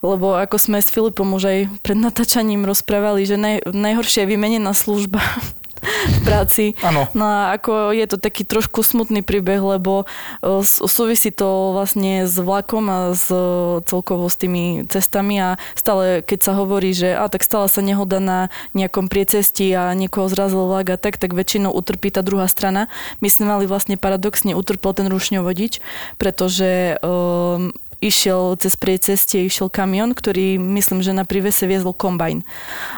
lebo 0.02 0.34
ako 0.34 0.58
sme 0.58 0.82
s 0.82 0.90
Filipom 0.90 1.30
už 1.38 1.44
aj 1.46 1.58
pred 1.86 1.98
natáčaním 1.98 2.66
rozprávali, 2.66 3.22
že 3.22 3.38
naj, 3.38 3.70
najhoršia 3.70 4.26
je 4.26 4.32
vymenená 4.34 4.74
služba 4.74 5.22
v 5.82 6.18
práci. 6.22 6.64
Áno. 6.80 7.10
No 7.12 7.26
a 7.26 7.58
ako 7.58 7.90
je 7.90 8.06
to 8.06 8.16
taký 8.16 8.46
trošku 8.46 8.86
smutný 8.86 9.20
príbeh, 9.26 9.58
lebo 9.58 10.06
s- 10.42 10.80
súvisí 10.86 11.34
to 11.34 11.74
vlastne 11.74 12.24
s 12.24 12.38
vlakom 12.38 12.86
a 12.86 12.98
s 13.12 13.26
o, 13.28 13.82
celkovo 13.82 14.30
s 14.30 14.38
tými 14.38 14.86
cestami 14.86 15.42
a 15.42 15.48
stále 15.74 16.22
keď 16.22 16.38
sa 16.40 16.52
hovorí, 16.54 16.94
že 16.94 17.12
a 17.12 17.26
tak 17.26 17.42
stala 17.42 17.66
sa 17.66 17.82
nehoda 17.82 18.22
na 18.22 18.48
nejakom 18.78 19.10
priecesti 19.10 19.74
a 19.74 19.90
niekoho 19.92 20.30
zrazil 20.30 20.70
vlak 20.70 20.94
a 20.94 20.96
tak, 20.96 21.18
tak 21.18 21.34
väčšinou 21.34 21.74
utrpí 21.74 22.14
tá 22.14 22.22
druhá 22.22 22.46
strana. 22.46 22.86
My 23.18 23.28
sme 23.28 23.50
mali 23.50 23.66
vlastne 23.66 23.98
paradoxne 23.98 24.54
utrpel 24.54 24.94
ten 24.94 25.10
rušňovodič, 25.10 25.82
pretože 26.16 26.96
um, 27.02 27.74
išiel 28.02 28.58
cez 28.58 28.74
priecestie, 28.74 29.46
išiel 29.46 29.70
kamion, 29.70 30.10
ktorý 30.10 30.58
myslím, 30.58 31.00
že 31.00 31.14
na 31.14 31.22
prívese 31.22 31.64
viezol 31.64 31.94
kombajn. 31.94 32.42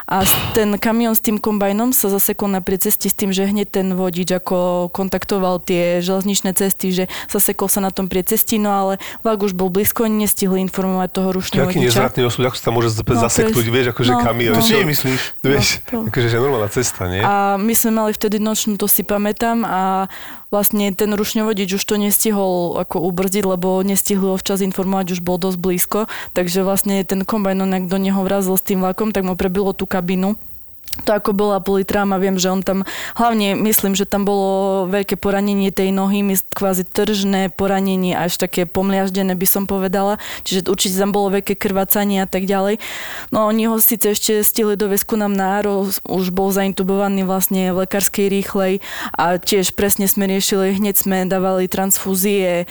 A 0.09 0.25
ten 0.51 0.75
kamion 0.75 1.13
s 1.13 1.21
tým 1.21 1.37
kombajnom 1.37 1.93
sa 1.93 2.09
zasekol 2.09 2.49
na 2.49 2.59
priecesti 2.59 3.07
s 3.07 3.15
tým, 3.15 3.29
že 3.29 3.45
hneď 3.45 3.69
ten 3.71 3.93
vodič 3.93 4.33
ako 4.33 4.89
kontaktoval 4.89 5.61
tie 5.61 6.01
železničné 6.01 6.51
cesty, 6.53 6.91
že 6.91 7.05
zasekol 7.27 7.69
sa 7.69 7.79
na 7.79 7.93
tom 7.93 8.09
priecesti, 8.09 8.57
no 8.57 8.73
ale 8.73 8.93
vlak 9.21 9.39
už 9.41 9.53
bol 9.53 9.69
blízko, 9.69 10.07
nestihli 10.07 10.59
informovať 10.63 11.09
toho 11.11 11.29
Taký 11.29 11.37
rušňovodiča. 11.37 11.85
nezvratný 11.85 12.23
osud, 12.25 12.43
ako 12.43 12.57
sa 12.57 12.65
tam 12.65 12.75
môže 12.75 12.91
No, 12.95 13.21
zaseknúť, 13.21 13.67
vieš, 13.69 13.87
akože 13.93 14.11
no, 14.11 14.21
kamión. 14.23 14.55
no. 14.55 14.65
Čo? 14.65 14.81
nemyslíš? 14.81 15.23
Vieš, 15.41 15.67
No, 15.85 15.85
to. 15.85 15.97
akože 16.09 16.27
že 16.27 16.37
normálna 16.37 16.71
cesta, 16.73 17.05
nie? 17.07 17.21
A 17.21 17.35
my 17.55 17.75
sme 17.75 17.91
mali 17.93 18.11
vtedy 18.11 18.39
nočnú, 18.39 18.75
to 18.75 18.89
si 18.89 19.03
pamätám 19.03 19.61
a 19.61 20.09
vlastne 20.55 20.95
ten 20.95 21.11
rušňovodič 21.11 21.75
už 21.75 21.83
to 21.83 21.99
nestihol 21.99 22.79
ako 22.79 23.03
ubrzdiť, 23.11 23.43
lebo 23.43 23.83
nestihli 23.83 24.31
ho 24.31 24.39
včas 24.39 24.63
informovať, 24.63 25.19
už 25.19 25.21
bol 25.27 25.43
dosť 25.43 25.59
blízko, 25.59 26.01
takže 26.31 26.63
vlastne 26.63 27.03
ten 27.03 27.27
kombajn, 27.27 27.67
ak 27.67 27.91
do 27.91 27.99
neho 27.99 28.23
vrazil 28.23 28.55
s 28.55 28.63
tým 28.63 28.87
vlakom, 28.87 29.11
tak 29.11 29.27
mu 29.27 29.35
prebilo 29.35 29.75
tú 29.75 29.91
kabinu 29.91 30.39
to 31.03 31.11
ako 31.11 31.35
bola 31.35 31.59
boli 31.59 31.83
tráma, 31.83 32.23
viem, 32.23 32.39
že 32.39 32.55
on 32.55 32.63
tam, 32.63 32.87
hlavne 33.19 33.59
myslím, 33.59 33.99
že 33.99 34.07
tam 34.07 34.23
bolo 34.23 34.87
veľké 34.87 35.19
poranenie 35.19 35.75
tej 35.75 35.91
nohy, 35.91 36.23
kvázi 36.55 36.87
tržné 36.87 37.51
poranenie, 37.51 38.15
až 38.15 38.39
také 38.39 38.63
pomliaždené 38.71 39.35
by 39.35 39.47
som 39.49 39.65
povedala, 39.67 40.23
čiže 40.47 40.71
určite 40.71 41.03
tam 41.03 41.11
bolo 41.11 41.35
veľké 41.35 41.59
krvácanie 41.59 42.23
a 42.23 42.29
tak 42.31 42.47
ďalej. 42.47 42.79
No 43.35 43.51
oni 43.51 43.67
ho 43.67 43.83
síce 43.83 44.15
ešte 44.15 44.47
stihli 44.47 44.79
do 44.79 44.87
vesku 44.87 45.19
nám 45.19 45.35
na 45.35 45.59
áro, 45.59 45.91
už 46.07 46.31
bol 46.31 46.55
zaintubovaný 46.55 47.27
vlastne 47.27 47.75
v 47.75 47.83
lekárskej 47.89 48.31
rýchlej 48.31 48.79
a 49.19 49.41
tiež 49.41 49.75
presne 49.75 50.07
sme 50.07 50.31
riešili, 50.31 50.79
hneď 50.79 50.95
sme 50.95 51.27
dávali 51.27 51.67
transfúzie, 51.67 52.71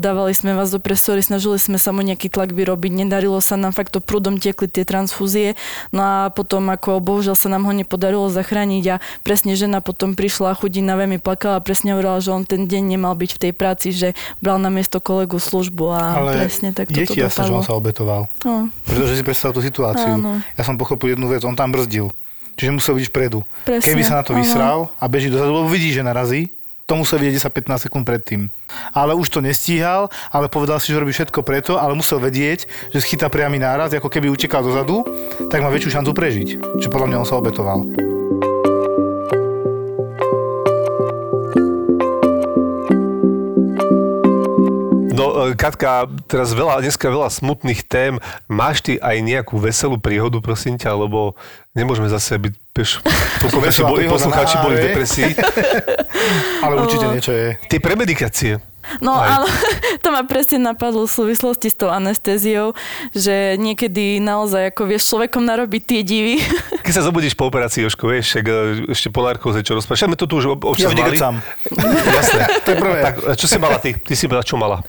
dávali 0.00 0.32
sme 0.32 0.56
vás 0.56 0.72
do 0.72 0.80
presory, 0.80 1.20
snažili 1.20 1.60
sme 1.60 1.76
sa 1.76 1.90
mu 1.90 2.00
nejaký 2.00 2.32
tlak 2.32 2.54
vyrobiť, 2.54 3.04
nedarilo 3.04 3.42
sa 3.42 3.58
nám, 3.58 3.74
fakt 3.74 3.92
to 3.92 4.00
prúdom 4.00 4.38
tiekli 4.38 4.70
tie 4.70 4.86
transfúzie, 4.86 5.58
no 5.90 6.00
a 6.00 6.16
potom 6.30 6.70
ako 6.70 7.02
bohužiaľ 7.02 7.34
sa 7.34 7.49
nám 7.50 7.66
ho 7.66 7.74
nepodarilo 7.74 8.30
zachrániť 8.30 8.84
a 8.94 8.96
presne 9.26 9.58
žena 9.58 9.82
potom 9.82 10.14
prišla 10.14 10.54
chudina 10.54 10.94
veľmi 10.94 11.18
plakala 11.18 11.58
a 11.58 11.64
presne 11.64 11.98
hovorila, 11.98 12.22
že 12.22 12.30
on 12.30 12.46
ten 12.46 12.70
deň 12.70 12.94
nemal 12.94 13.18
byť 13.18 13.30
v 13.34 13.40
tej 13.42 13.52
práci, 13.52 13.90
že 13.90 14.14
bral 14.38 14.62
na 14.62 14.70
miesto 14.70 15.02
kolegu 15.02 15.42
službu 15.42 15.84
a 15.90 16.00
Ale 16.22 16.30
presne 16.38 16.70
tak 16.70 16.94
je 16.94 17.02
toto 17.02 17.18
ti 17.18 17.26
jasné, 17.26 17.50
že 17.50 17.52
on 17.52 17.66
sa 17.66 17.74
obetoval. 17.74 18.30
No, 18.46 18.70
Pretože 18.86 19.18
si 19.18 19.22
predstav 19.26 19.50
tú 19.50 19.58
situáciu. 19.58 20.14
Áno. 20.14 20.38
Ja 20.54 20.62
som 20.62 20.78
pochopil 20.78 21.18
jednu 21.18 21.26
vec, 21.26 21.42
on 21.42 21.58
tam 21.58 21.74
brzdil. 21.74 22.14
Čiže 22.54 22.76
musel 22.76 22.94
byť 23.00 23.06
vpredu. 23.08 23.40
Presne, 23.64 23.86
Keby 23.88 24.02
sa 24.04 24.20
na 24.20 24.24
to 24.26 24.36
vysral 24.36 24.92
a 25.00 25.04
beží 25.08 25.32
dozadu, 25.32 25.64
lebo 25.64 25.68
vidí, 25.72 25.96
že 25.96 26.04
narazí, 26.04 26.52
to 26.90 26.98
musel 26.98 27.22
vidieť 27.22 27.54
10-15 27.54 27.86
sekúnd 27.86 28.02
predtým. 28.02 28.50
Ale 28.90 29.14
už 29.14 29.30
to 29.30 29.38
nestíhal, 29.38 30.10
ale 30.34 30.50
povedal 30.50 30.82
si, 30.82 30.90
že 30.90 30.98
robí 30.98 31.14
všetko 31.14 31.46
preto, 31.46 31.78
ale 31.78 31.94
musel 31.94 32.18
vedieť, 32.18 32.66
že 32.90 32.98
schytá 32.98 33.30
priamy 33.30 33.62
náraz, 33.62 33.94
ako 33.94 34.10
keby 34.10 34.26
utekal 34.26 34.66
dozadu, 34.66 35.06
tak 35.46 35.62
má 35.62 35.70
väčšiu 35.70 36.02
šancu 36.02 36.10
prežiť. 36.10 36.48
Čiže 36.82 36.90
podľa 36.90 37.14
mňa 37.14 37.20
on 37.22 37.28
sa 37.30 37.38
obetoval. 37.38 37.86
No, 45.20 45.52
Katka, 45.52 46.08
teraz 46.24 46.56
veľa, 46.56 46.80
dneska 46.80 47.04
veľa 47.04 47.28
smutných 47.28 47.84
tém. 47.84 48.16
Máš 48.48 48.80
ty 48.80 48.96
aj 48.96 49.20
nejakú 49.20 49.60
veselú 49.60 50.00
príhodu, 50.00 50.40
prosím 50.40 50.80
ťa, 50.80 50.96
lebo 50.96 51.36
nemôžeme 51.76 52.08
zase 52.08 52.40
byť, 52.40 52.54
vieš, 52.72 53.04
poslucháči 53.44 53.84
boli, 53.84 54.08
poslucháči 54.08 54.56
boli 54.64 54.74
v 54.80 54.84
depresii. 54.88 55.30
Ale 56.64 56.80
určite 56.80 57.06
niečo 57.12 57.32
je. 57.36 57.48
Tie 57.68 57.76
premedikácie. 57.84 58.69
No 58.98 59.12
Aj. 59.14 59.38
ale 59.38 59.46
to 60.04 60.08
ma 60.08 60.24
presne 60.24 60.58
napadlo 60.58 61.04
v 61.04 61.12
súvislosti 61.12 61.68
s 61.68 61.76
tou 61.76 61.92
anestéziou, 61.92 62.72
že 63.12 63.54
niekedy 63.56 64.18
naozaj 64.18 64.72
ako 64.72 64.88
vieš 64.88 65.12
človekom 65.12 65.44
narobiť 65.44 65.82
tie 65.84 66.00
divy. 66.00 66.40
Keď 66.86 66.92
sa 66.96 67.04
zobudíš 67.04 67.36
po 67.36 67.46
operácii, 67.46 67.84
Jožko, 67.84 68.08
vieš, 68.08 68.40
e, 68.40 68.42
ešte 68.88 69.12
po 69.12 69.20
narkóze, 69.22 69.60
čo 69.60 69.76
rozprávaš. 69.76 70.08
My 70.08 70.16
to 70.16 70.26
tu 70.26 70.40
už 70.40 70.56
ob- 70.56 70.64
Ja 70.64 70.70
občas 70.72 70.90
mali. 70.90 71.12
vnikecam. 71.14 71.34
Jasné. 72.18 72.42
To 72.64 72.68
je 72.72 72.76
prvé. 72.80 72.98
Tak, 73.04 73.14
a 73.20 73.32
čo 73.36 73.46
si 73.46 73.56
mala 73.60 73.78
ty? 73.78 73.94
Ty 73.94 74.14
si 74.16 74.24
bola, 74.26 74.42
čo 74.42 74.56
mala? 74.56 74.82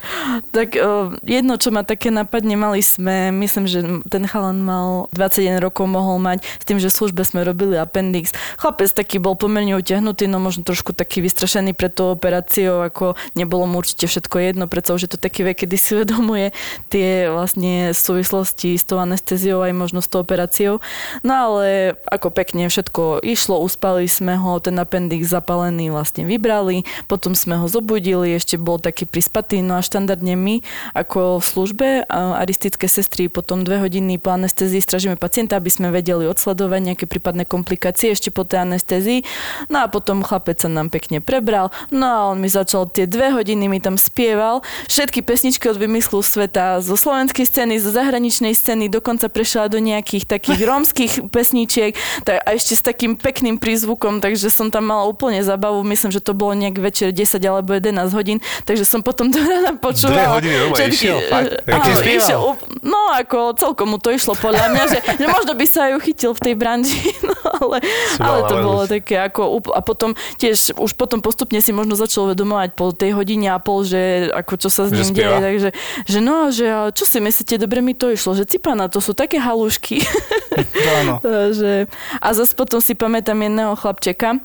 tak 0.56 0.80
o, 0.80 1.14
jedno, 1.22 1.60
čo 1.60 1.70
ma 1.70 1.84
také 1.84 2.10
napadne, 2.10 2.56
mali 2.56 2.80
sme, 2.82 3.30
myslím, 3.36 3.66
že 3.68 3.80
ten 4.08 4.24
chalan 4.26 4.64
mal 4.64 5.12
21 5.14 5.60
rokov, 5.60 5.86
mohol 5.86 6.18
mať 6.18 6.42
s 6.58 6.64
tým, 6.66 6.80
že 6.80 6.88
v 6.90 6.96
službe 6.96 7.22
sme 7.28 7.44
robili 7.44 7.76
appendix. 7.76 8.32
Chlapec 8.58 8.90
taký 8.92 9.20
bol 9.20 9.36
pomerne 9.36 9.76
utiahnutý, 9.76 10.26
no 10.26 10.40
možno 10.40 10.64
trošku 10.64 10.96
taký 10.96 11.20
vystrašený 11.22 11.76
pred 11.76 11.92
tou 11.92 12.16
operáciou, 12.16 12.82
ako 12.82 13.14
nebolo 13.36 13.68
mu 13.68 13.81
určite 13.82 14.06
všetko 14.06 14.38
jedno, 14.38 14.70
je 14.70 15.10
to 15.10 15.18
taký 15.18 15.42
vek, 15.42 15.66
kedy 15.66 15.76
si 15.82 15.90
uvedomuje 15.98 16.54
tie 16.94 17.26
vlastne 17.34 17.90
súvislosti 17.98 18.78
s 18.78 18.86
tou 18.86 19.02
anestéziou 19.02 19.66
aj 19.66 19.74
možno 19.74 20.00
s 20.04 20.12
tou 20.12 20.22
operáciou. 20.22 20.78
No 21.26 21.34
ale 21.34 21.98
ako 22.06 22.30
pekne 22.30 22.70
všetko 22.70 23.26
išlo, 23.26 23.58
uspali 23.64 24.06
sme 24.06 24.38
ho, 24.38 24.60
ten 24.60 24.76
appendix 24.78 25.32
zapalený 25.32 25.90
vlastne 25.90 26.28
vybrali, 26.28 26.84
potom 27.08 27.34
sme 27.34 27.58
ho 27.58 27.66
zobudili, 27.66 28.36
ešte 28.36 28.60
bol 28.60 28.78
taký 28.78 29.08
prispatý, 29.08 29.64
no 29.64 29.80
a 29.80 29.82
štandardne 29.82 30.36
my 30.38 30.56
ako 30.94 31.40
v 31.40 31.46
službe 31.46 31.88
aristické 32.12 32.86
sestry 32.92 33.32
potom 33.32 33.64
dve 33.64 33.80
hodiny 33.80 34.20
po 34.20 34.36
anestézii 34.36 34.84
stražíme 34.84 35.16
pacienta, 35.16 35.56
aby 35.56 35.72
sme 35.72 35.90
vedeli 35.90 36.28
odsledovať 36.28 36.82
nejaké 36.84 37.06
prípadné 37.08 37.48
komplikácie 37.48 38.12
ešte 38.12 38.30
po 38.30 38.44
tej 38.44 38.68
anestézii. 38.68 39.24
No 39.72 39.82
a 39.82 39.88
potom 39.88 40.22
chlapec 40.22 40.60
sa 40.60 40.68
nám 40.68 40.92
pekne 40.92 41.24
prebral, 41.24 41.72
no 41.90 42.06
a 42.06 42.20
on 42.36 42.44
mi 42.44 42.52
začal 42.52 42.92
tie 42.92 43.08
dve 43.08 43.32
hodiny 43.32 43.71
mi 43.72 43.80
tam 43.80 43.96
spieval 43.96 44.60
všetky 44.92 45.24
pesničky 45.24 45.72
od 45.72 45.80
vymyslu 45.80 46.20
sveta, 46.20 46.84
zo 46.84 47.00
slovenskej 47.00 47.48
scény, 47.48 47.80
zo 47.80 47.96
zahraničnej 47.96 48.52
scény, 48.52 48.92
dokonca 48.92 49.32
prešla 49.32 49.72
do 49.72 49.80
nejakých 49.80 50.28
takých 50.28 50.60
rómskych 50.70 51.14
pesničiek 51.32 51.96
tak, 52.28 52.44
a 52.44 52.50
ešte 52.52 52.76
s 52.76 52.84
takým 52.84 53.16
pekným 53.16 53.56
prízvukom, 53.56 54.20
takže 54.20 54.52
som 54.52 54.68
tam 54.68 54.92
mala 54.92 55.08
úplne 55.08 55.40
zabavu, 55.40 55.80
myslím, 55.88 56.12
že 56.12 56.20
to 56.20 56.36
bolo 56.36 56.52
nejak 56.52 56.76
večer 56.76 57.16
10 57.16 57.40
alebo 57.48 57.72
11 57.80 58.12
hodín, 58.12 58.44
takže 58.68 58.84
som 58.84 59.00
potom 59.00 59.32
do 59.32 59.40
rána 59.40 59.80
počúvala. 59.80 60.36
hodiny 60.36 60.68
normálne 60.68 60.92
išiel? 60.92 61.18
Fakt? 61.32 61.52
Áno, 61.70 61.96
išiel, 62.04 62.42
no 62.84 63.00
ako 63.16 63.56
celkom 63.56 63.96
mu 63.96 63.98
to 64.02 64.12
išlo 64.12 64.36
podľa 64.36 64.68
mňa, 64.74 64.84
že, 64.90 65.00
že 65.22 65.26
možno 65.30 65.54
by 65.56 65.66
sa 65.70 65.94
ju 65.94 65.98
chytil 66.04 66.32
v 66.36 66.42
tej 66.42 66.56
branži, 66.58 67.00
no 67.30 67.38
ale, 67.40 67.78
ale 68.18 68.40
to 68.50 68.56
bolo 68.60 68.82
také 68.90 69.16
ako, 69.22 69.62
a 69.72 69.80
potom 69.80 70.18
tiež 70.42 70.76
už 70.76 70.98
potom 70.98 71.22
postupne 71.22 71.62
si 71.62 71.70
možno 71.72 71.94
začal 71.94 72.34
uvedomovať 72.34 72.70
po 72.74 72.90
tej 72.92 73.14
hodine 73.14 73.54
a 73.54 73.61
pol, 73.62 73.86
že 73.86 74.28
ako 74.34 74.54
čo 74.58 74.70
sa 74.74 74.90
s 74.90 74.92
ním 74.92 75.14
deje, 75.14 75.38
takže 75.38 75.70
že 76.10 76.20
no, 76.20 76.50
že 76.50 76.66
čo 76.92 77.06
si 77.08 77.22
myslíte, 77.22 77.62
dobre 77.62 77.80
mi 77.80 77.96
to 77.96 78.10
išlo, 78.12 78.36
že 78.36 78.50
cipana, 78.50 78.90
to 78.90 79.00
sú 79.00 79.16
také 79.16 79.40
halušky. 79.40 80.02
Áno. 81.02 81.22
že, 81.60 81.88
a 82.20 82.28
zase 82.36 82.52
potom 82.58 82.84
si 82.84 82.98
pamätám 82.98 83.38
jedného 83.40 83.78
chlapčeka, 83.78 84.42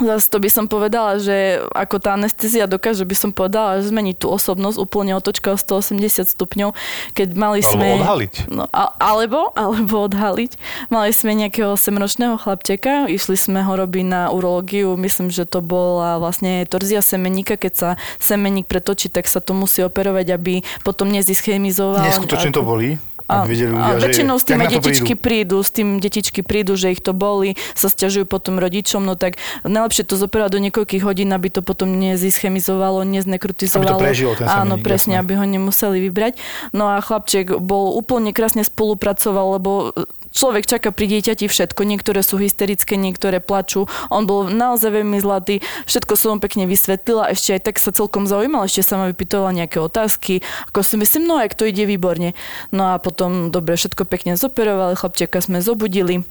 Zase 0.00 0.32
to 0.32 0.40
by 0.40 0.48
som 0.48 0.64
povedala, 0.72 1.20
že 1.20 1.60
ako 1.76 2.00
tá 2.00 2.16
anestezia 2.16 2.64
dokáže, 2.64 3.04
by 3.04 3.12
som 3.12 3.28
povedala, 3.28 3.84
že 3.84 3.92
zmeniť 3.92 4.24
tú 4.24 4.32
osobnosť 4.32 4.80
úplne 4.80 5.12
otočka 5.12 5.52
o 5.52 5.58
180 5.60 6.32
stupňov, 6.32 6.72
keď 7.12 7.28
mali 7.36 7.60
Alebo 7.60 7.72
sme... 7.76 7.88
odhaliť. 8.00 8.32
No, 8.48 8.64
a, 8.72 8.96
alebo, 8.96 9.52
alebo 9.52 10.08
odhaliť. 10.08 10.56
Mali 10.88 11.12
sme 11.12 11.36
nejakého 11.36 11.76
7-ročného 11.76 12.40
chlapčeka, 12.40 13.04
išli 13.12 13.36
sme 13.36 13.60
ho 13.60 13.72
robiť 13.76 14.04
na 14.08 14.22
urológiu, 14.32 14.96
myslím, 14.96 15.28
že 15.28 15.44
to 15.44 15.60
bola 15.60 16.16
vlastne 16.16 16.64
torzia 16.64 17.04
semeníka, 17.04 17.60
keď 17.60 17.72
sa 17.76 17.90
semeník 18.16 18.72
pretočí, 18.72 19.12
tak 19.12 19.28
sa 19.28 19.44
to 19.44 19.52
musí 19.52 19.84
operovať, 19.84 20.32
aby 20.32 20.64
potom 20.88 21.12
nezischemizoval. 21.12 22.00
Neskutočne 22.00 22.48
to 22.48 22.64
boli. 22.64 22.96
A, 23.32 23.42
Aby 23.42 23.56
vedeli 23.56 23.70
ľudia, 23.72 23.96
a 23.96 24.00
väčšinou 24.00 24.36
s 24.36 24.44
tým 24.44 24.60
detičky 24.60 25.14
prídu. 25.16 25.24
prídu, 25.24 25.56
s 25.64 25.70
tým 25.72 25.88
detičky 25.96 26.40
prídu, 26.44 26.76
že 26.76 26.92
ich 26.92 27.00
to 27.00 27.16
boli, 27.16 27.56
sa 27.72 27.88
stiažujú 27.88 28.28
potom 28.28 28.60
rodičom, 28.60 29.00
no 29.00 29.16
tak 29.16 29.40
najlepšie 29.64 30.04
to 30.04 30.20
zoperať 30.20 30.50
do 30.52 30.60
niekoľkých 30.68 31.02
hodín, 31.02 31.32
aby 31.32 31.48
to 31.48 31.64
potom 31.64 31.96
nezischemizovalo, 31.96 33.08
neznekritizovalo. 33.08 33.96
Aby 33.96 33.96
to 33.96 34.04
prežilo, 34.04 34.32
ten 34.36 34.46
Áno, 34.46 34.76
presne, 34.76 35.16
jasné. 35.16 35.24
aby 35.24 35.32
ho 35.40 35.44
nemuseli 35.48 35.96
vybrať. 36.12 36.36
No 36.76 36.92
a 36.92 37.00
chlapček 37.00 37.56
bol 37.56 37.96
úplne 37.96 38.36
krásne 38.36 38.62
spolupracoval, 38.62 39.56
lebo 39.56 39.96
človek 40.32 40.66
čaká 40.66 40.90
pri 40.90 41.06
dieťati 41.06 41.46
všetko. 41.46 41.86
Niektoré 41.86 42.24
sú 42.26 42.40
hysterické, 42.40 42.98
niektoré 42.98 43.38
plačú. 43.38 43.86
On 44.10 44.26
bol 44.26 44.50
naozaj 44.50 44.90
veľmi 44.90 45.20
zlatý. 45.22 45.62
Všetko 45.86 46.12
som 46.18 46.42
pekne 46.42 46.66
vysvetlila. 46.66 47.30
Ešte 47.30 47.56
aj 47.56 47.62
tak 47.70 47.76
sa 47.78 47.94
celkom 47.94 48.26
zaujímal. 48.26 48.66
Ešte 48.66 48.82
sa 48.82 48.98
ma 48.98 49.06
vypytovala 49.12 49.54
nejaké 49.54 49.78
otázky. 49.78 50.42
Ako 50.72 50.82
si 50.82 50.98
myslím, 50.98 51.30
no 51.30 51.38
ak 51.38 51.54
to 51.54 51.68
ide 51.68 51.86
výborne. 51.86 52.34
No 52.74 52.90
a 52.90 52.98
potom, 52.98 53.54
dobre, 53.54 53.78
všetko 53.78 54.08
pekne 54.08 54.34
zoperovali. 54.34 54.98
Chlapčeka 54.98 55.38
sme 55.38 55.62
zobudili. 55.62 56.26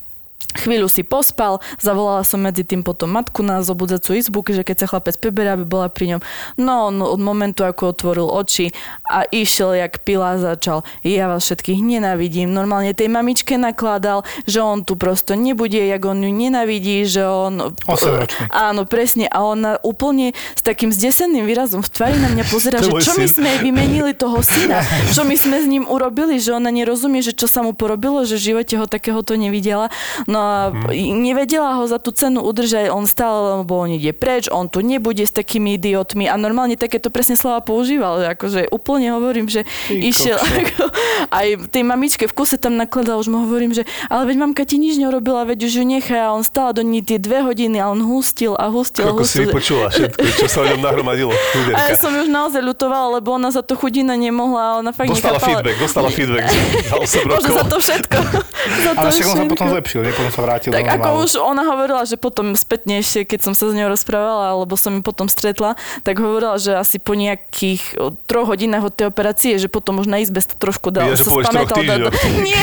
Chvíľu 0.52 0.92
si 0.92 1.08
pospal, 1.08 1.64
zavolala 1.80 2.28
som 2.28 2.44
medzi 2.44 2.68
tým 2.68 2.84
potom 2.84 3.08
matku 3.16 3.40
na 3.40 3.64
zobudzacú 3.64 4.12
izbu, 4.20 4.44
že 4.52 4.68
keď 4.68 4.84
sa 4.84 4.90
chlapec 4.92 5.16
preberie, 5.16 5.56
aby 5.56 5.64
bola 5.64 5.88
pri 5.88 6.16
ňom. 6.18 6.22
No, 6.60 6.92
no 6.92 7.08
od 7.08 7.22
momentu, 7.24 7.64
ako 7.64 7.96
otvoril 7.96 8.28
oči 8.28 8.76
a 9.08 9.24
išiel 9.32 9.80
jak 9.80 10.04
pila 10.04 10.36
začal. 10.36 10.84
Ja 11.08 11.32
vás 11.32 11.48
všetkých 11.48 11.80
nenavidím. 11.80 12.52
Normálne 12.52 12.92
tej 12.92 13.08
mamičke 13.08 13.56
nakladal, 13.56 14.28
že 14.44 14.60
on 14.60 14.84
tu 14.84 15.00
prosto 15.00 15.40
nebude, 15.40 15.80
jak 15.80 16.04
on 16.04 16.20
ju 16.20 16.32
nenavidí, 16.36 17.08
že 17.08 17.24
on... 17.24 17.72
Osemročný. 17.88 18.52
Áno, 18.52 18.84
presne. 18.84 19.32
A 19.32 19.48
ona 19.48 19.80
úplne 19.88 20.36
s 20.36 20.62
takým 20.66 20.92
zdeseným 20.92 21.48
výrazom 21.48 21.80
v 21.80 21.90
tvári 21.90 22.18
na 22.20 22.28
mňa 22.28 22.44
pozera, 22.52 22.84
že 22.84 22.92
čo 22.92 23.16
my 23.16 23.28
syn. 23.30 23.36
sme 23.40 23.48
jej 23.56 23.60
vymenili 23.64 24.12
toho 24.12 24.44
syna, 24.44 24.84
čo 25.16 25.24
my 25.24 25.36
sme 25.40 25.64
s 25.64 25.68
ním 25.70 25.88
urobili, 25.88 26.44
že 26.44 26.52
ona 26.52 26.68
nerozumie, 26.74 27.24
že 27.24 27.32
čo 27.32 27.48
sa 27.48 27.64
mu 27.64 27.72
porobilo, 27.72 28.28
že 28.28 28.36
v 28.36 28.54
živote 28.54 28.76
ho 28.76 28.86
takéhoto 28.90 29.40
nevidela. 29.40 29.88
No 30.28 30.41
a 30.42 30.74
nevedela 30.90 31.78
ho 31.78 31.86
za 31.86 32.02
tú 32.02 32.10
cenu 32.10 32.42
udržať, 32.42 32.90
on 32.90 33.06
stále, 33.06 33.62
lebo 33.62 33.78
on 33.78 33.94
ide 33.94 34.10
preč, 34.12 34.50
on 34.50 34.66
tu 34.66 34.82
nebude 34.82 35.22
s 35.22 35.30
takými 35.30 35.78
idiotmi 35.78 36.26
a 36.26 36.34
normálne 36.36 36.74
takéto 36.74 37.14
presne 37.14 37.38
slova 37.38 37.62
používal, 37.62 38.20
že 38.20 38.28
akože 38.34 38.62
úplne 38.70 39.14
hovorím, 39.14 39.46
že 39.46 39.64
išiel 39.88 40.42
ako, 40.50 40.90
aj 41.30 41.48
tej 41.70 41.84
mamičke 41.86 42.26
v 42.26 42.34
kuse 42.34 42.58
tam 42.58 42.74
nakladal, 42.74 43.22
už 43.22 43.30
mu 43.30 43.46
hovorím, 43.46 43.72
že 43.72 43.86
ale 44.10 44.26
veď 44.26 44.38
mamka 44.40 44.66
ti 44.66 44.82
nič 44.82 44.98
nerobila, 44.98 45.46
veď 45.46 45.70
už 45.70 45.74
ju 45.78 45.86
nechá 45.86 46.26
a 46.26 46.34
on 46.34 46.42
stále 46.42 46.74
do 46.74 46.82
ní 46.82 47.06
tie 47.06 47.22
dve 47.22 47.46
hodiny 47.46 47.78
a 47.78 47.88
on 47.88 48.02
hustil 48.02 48.58
a 48.58 48.68
hustil 48.68 49.06
a 49.06 49.14
Koľko 49.14 49.22
si 49.22 49.28
hustil. 49.38 49.44
vypočula 49.46 49.86
všetko, 49.92 50.18
čo 50.42 50.48
sa 50.48 50.58
o 50.62 50.68
ňom 50.68 50.82
nahromadilo. 50.82 51.32
A 51.72 51.88
ja 51.88 51.94
Chuderka. 51.94 52.00
som 52.00 52.12
už 52.16 52.28
naozaj 52.28 52.62
ľutovala, 52.64 53.20
lebo 53.20 53.36
ona 53.36 53.52
za 53.52 53.62
to 53.62 53.76
chudina 53.76 54.16
nemohla 54.16 54.64
a 54.64 54.72
ona 54.80 54.92
fakt 54.92 55.12
Dostala 55.12 55.36
nechápala. 55.36 55.60
feedback, 55.60 55.76
dostala 55.78 56.10
feedback 56.10 56.46
za 56.82 56.96
8 56.96 57.28
Možno 57.28 57.52
za 57.54 57.66
to 57.68 57.78
všetko. 57.78 58.18
za 58.88 58.92
to 58.92 58.98
Ale 58.98 59.10
však 59.12 59.26
on 59.26 59.36
sa 59.36 59.46
potom 59.46 59.68
zlepšil, 59.70 60.00
nie? 60.02 60.12
Potom 60.12 60.31
sa 60.32 60.42
vrátil 60.42 60.72
Tak 60.72 60.88
ako 60.88 61.10
už 61.28 61.32
ona 61.38 61.64
hovorila, 61.68 62.08
že 62.08 62.16
potom 62.16 62.56
spätne 62.56 63.04
ešte, 63.04 63.28
keď 63.28 63.52
som 63.52 63.54
sa 63.54 63.70
s 63.70 63.74
ňou 63.76 63.92
rozprávala, 63.92 64.56
alebo 64.56 64.80
som 64.80 64.96
ju 64.96 65.02
potom 65.04 65.28
stretla, 65.28 65.76
tak 66.08 66.18
hovorila, 66.18 66.56
že 66.56 66.74
asi 66.74 66.98
po 66.98 67.14
nejakých 67.14 68.00
troch 68.26 68.48
hodinách 68.48 68.88
od 68.88 68.94
tej 68.96 69.06
operácie, 69.12 69.60
že 69.60 69.68
potom 69.68 70.00
už 70.00 70.08
na 70.08 70.24
izbe 70.24 70.40
sa 70.40 70.56
trošku 70.56 70.90
dal, 70.90 71.12
Ja, 71.12 71.20
že 71.20 71.28
sa 71.28 71.36
spamätal, 71.44 71.84
do, 71.84 72.10
nie, 72.48 72.62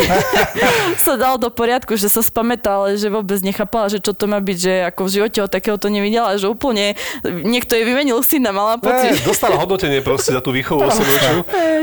sa 1.07 1.15
dal 1.21 1.37
do 1.37 1.53
poriadku, 1.53 1.95
že 2.01 2.09
sa 2.09 2.25
spamätal, 2.25 2.89
ale 2.89 2.97
že 2.97 3.13
vôbec 3.13 3.39
nechápala, 3.45 3.93
že 3.93 4.01
čo 4.01 4.17
to 4.17 4.25
má 4.25 4.41
byť, 4.41 4.59
že 4.59 4.73
ako 4.89 5.01
v 5.05 5.11
živote 5.13 5.39
ho 5.45 5.49
takéhoto 5.51 5.93
nevidela, 5.93 6.41
že 6.41 6.49
úplne 6.49 6.97
niekto 7.27 7.77
jej 7.77 7.85
vymenil 7.85 8.21
syna, 8.25 8.51
mala 8.51 8.79
Ne, 8.79 8.87
pocit. 8.87 9.21
dostala 9.29 9.59
hodnotenie 9.59 10.01
proste 10.01 10.31
za 10.33 10.41
tú 10.41 10.55
výchovu 10.55 10.87
8 10.87 11.03
ročnú 11.03 11.41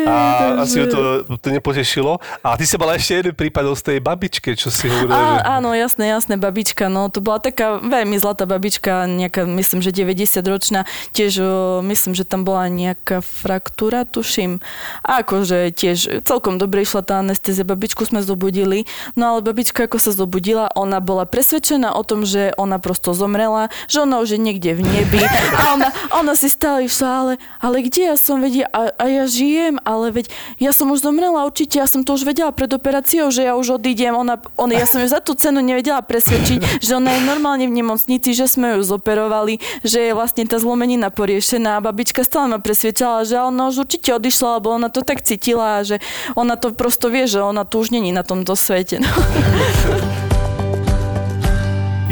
a 0.08 0.16
asi 0.64 0.80
ju 0.80 0.86
to, 0.88 1.00
to 1.38 1.48
nepotešilo. 1.52 2.18
A 2.40 2.56
ty 2.56 2.64
si 2.64 2.80
mala 2.80 2.96
ešte 2.96 3.20
jeden 3.20 3.36
prípad 3.36 3.68
z 3.76 3.84
tej 3.94 3.98
babičke, 4.00 4.56
čo 4.56 4.72
si 4.72 4.88
hovorila, 4.88 5.44
áno, 5.60 5.75
jasné, 5.76 6.08
jasné, 6.10 6.36
babička, 6.40 6.88
no 6.88 7.08
to 7.12 7.20
bola 7.20 7.40
taká 7.40 7.80
veľmi 7.80 8.16
zlatá 8.20 8.48
babička, 8.48 9.08
nejaká, 9.08 9.44
myslím, 9.46 9.80
že 9.84 9.92
90 9.92 10.40
ročná, 10.48 10.82
tiež 11.12 11.34
o, 11.40 11.50
myslím, 11.84 12.16
že 12.16 12.24
tam 12.24 12.48
bola 12.48 12.72
nejaká 12.72 13.20
fraktúra, 13.20 14.08
tuším. 14.08 14.64
A 15.04 15.22
akože 15.22 15.76
tiež 15.76 16.24
celkom 16.24 16.56
dobre 16.56 16.88
išla 16.88 17.04
tá 17.04 17.20
anestézia, 17.20 17.68
babičku 17.68 18.08
sme 18.08 18.24
zobudili, 18.24 18.88
no 19.20 19.36
ale 19.36 19.40
babička 19.44 19.86
ako 19.86 19.98
sa 20.00 20.12
zobudila, 20.16 20.72
ona 20.74 21.04
bola 21.04 21.28
presvedčená 21.28 21.92
o 21.94 22.02
tom, 22.08 22.24
že 22.24 22.56
ona 22.56 22.80
prosto 22.80 23.12
zomrela, 23.12 23.68
že 23.92 24.02
ona 24.02 24.24
už 24.24 24.36
je 24.36 24.40
niekde 24.40 24.72
v 24.78 24.82
nebi 24.82 25.22
a 25.60 25.76
ona, 25.76 25.90
ona 26.16 26.34
si 26.34 26.48
stále 26.48 26.88
išla, 26.88 27.10
ale, 27.10 27.34
ale 27.60 27.84
kde 27.84 28.14
ja 28.14 28.16
som 28.16 28.40
vedela, 28.40 28.70
a, 28.72 28.94
a 28.96 29.06
ja 29.10 29.26
žijem, 29.28 29.82
ale 29.84 30.14
veď 30.14 30.32
ja 30.62 30.72
som 30.72 30.90
už 30.94 31.04
zomrela 31.04 31.44
určite, 31.44 31.82
ja 31.82 31.88
som 31.90 32.06
to 32.06 32.16
už 32.16 32.24
vedela 32.24 32.54
pred 32.54 32.70
operáciou, 32.72 33.34
že 33.34 33.44
ja 33.44 33.58
už 33.58 33.82
odídem, 33.82 34.14
ona, 34.16 34.40
ona, 34.56 34.74
ja 34.78 34.88
som 34.88 35.02
ju 35.02 35.08
za 35.10 35.20
tú 35.20 35.34
cenu 35.36 35.65
nevedela 35.66 36.06
presvedčiť, 36.06 36.80
že 36.80 36.96
ona 36.96 37.18
je 37.18 37.22
normálne 37.26 37.66
v 37.66 37.76
nemocnici, 37.82 38.38
že 38.38 38.46
sme 38.46 38.78
ju 38.78 38.82
zoperovali, 38.86 39.58
že 39.82 40.10
je 40.10 40.12
vlastne 40.14 40.46
tá 40.46 40.62
zlomenina 40.62 41.10
poriešená 41.10 41.82
a 41.82 41.84
babička 41.84 42.22
stále 42.22 42.54
ma 42.54 42.60
presvedčala, 42.62 43.26
že 43.26 43.42
ona 43.42 43.74
už 43.74 43.90
určite 43.90 44.14
odišla, 44.14 44.62
lebo 44.62 44.70
ona 44.72 44.94
to 44.94 45.02
tak 45.02 45.26
cítila, 45.26 45.82
že 45.82 45.98
ona 46.38 46.56
to 46.56 46.72
prosto 46.72 47.10
vie, 47.10 47.26
že 47.26 47.42
ona 47.42 47.66
tu 47.66 47.82
už 47.82 47.90
není 47.90 48.14
na 48.14 48.22
tomto 48.22 48.54
svete. 48.54 49.02
No. 49.02 49.10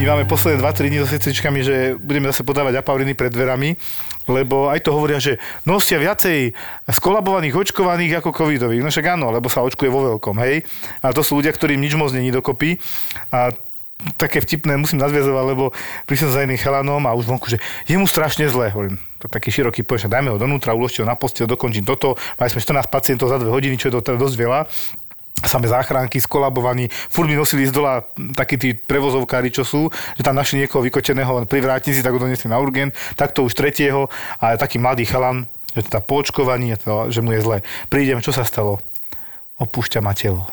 My 0.04 0.28
posledné 0.28 0.60
2-3 0.60 0.92
dní 0.92 1.00
so 1.00 1.08
sestričkami, 1.08 1.64
že 1.64 1.76
budeme 1.96 2.28
zase 2.28 2.44
podávať 2.44 2.76
apauriny 2.76 3.16
pred 3.16 3.32
dverami, 3.32 3.80
lebo 4.28 4.68
aj 4.68 4.84
to 4.84 4.92
hovoria, 4.92 5.16
že 5.16 5.40
nosia 5.64 5.96
viacej 5.96 6.52
skolabovaných 6.92 7.56
očkovaných 7.56 8.20
ako 8.20 8.36
covidových. 8.36 8.84
No 8.84 8.92
však 8.92 9.16
áno, 9.16 9.32
lebo 9.32 9.48
sa 9.48 9.64
očkuje 9.64 9.88
vo 9.88 10.12
veľkom, 10.12 10.36
hej. 10.44 10.68
A 11.00 11.16
to 11.16 11.24
sú 11.24 11.40
ľudia, 11.40 11.56
ktorým 11.56 11.80
nič 11.80 11.96
moc 11.96 12.12
není 12.12 12.36
dokopy. 12.36 12.84
A 13.32 13.56
také 14.20 14.44
vtipné 14.44 14.76
musím 14.76 15.00
nadviazovať, 15.00 15.46
lebo 15.48 15.72
prišiel 16.04 16.36
za 16.36 16.44
jedným 16.44 16.60
chalanom 16.60 17.00
a 17.08 17.16
už 17.16 17.24
vonku, 17.24 17.48
že 17.48 17.64
je 17.88 17.96
mu 17.96 18.04
strašne 18.04 18.44
zle. 18.52 18.76
Hovorím, 18.76 19.00
to 19.24 19.32
taký 19.32 19.56
široký 19.56 19.88
pojem, 19.88 20.12
dajme 20.12 20.36
ho 20.36 20.38
donútra, 20.38 20.76
uložte 20.76 21.00
ho 21.00 21.08
na 21.08 21.16
posteľ, 21.16 21.48
dokončím 21.56 21.88
toto. 21.88 22.20
Mali 22.36 22.52
sme 22.52 22.60
14 22.60 22.92
pacientov 22.92 23.32
za 23.32 23.40
2 23.40 23.48
hodiny, 23.48 23.80
čo 23.80 23.88
je 23.88 23.96
to 23.96 24.04
teda 24.04 24.20
dosť 24.20 24.36
veľa 24.36 24.60
samé 25.48 25.68
záchranky 25.68 26.20
skolabovaní, 26.20 26.88
furt 26.90 27.28
mi 27.28 27.36
nosili 27.36 27.68
z 27.68 27.74
dola 27.76 28.04
takí 28.36 28.56
tí 28.56 28.74
prevozovkári, 28.74 29.52
čo 29.52 29.68
sú, 29.68 29.92
že 30.16 30.24
tam 30.24 30.36
našli 30.36 30.64
niekoho 30.64 30.84
vykočeného 30.84 31.46
pri 31.46 31.60
vrátnici, 31.62 32.02
tak 32.02 32.16
ho 32.16 32.24
donesli 32.24 32.48
na 32.48 32.60
urgent, 32.60 32.96
takto 33.16 33.44
už 33.44 33.54
tretieho 33.54 34.08
a 34.40 34.56
taký 34.56 34.80
mladý 34.80 35.06
chalan, 35.06 35.46
že 35.76 35.86
teda 35.90 36.00
po 36.06 36.22
očkovaní, 36.22 36.74
že 37.10 37.20
mu 37.22 37.34
je 37.34 37.42
zle. 37.42 37.58
Prídem, 37.90 38.22
čo 38.22 38.32
sa 38.32 38.46
stalo? 38.46 38.80
Opúšťa 39.60 40.00
ma 40.02 40.18
telo. 40.18 40.50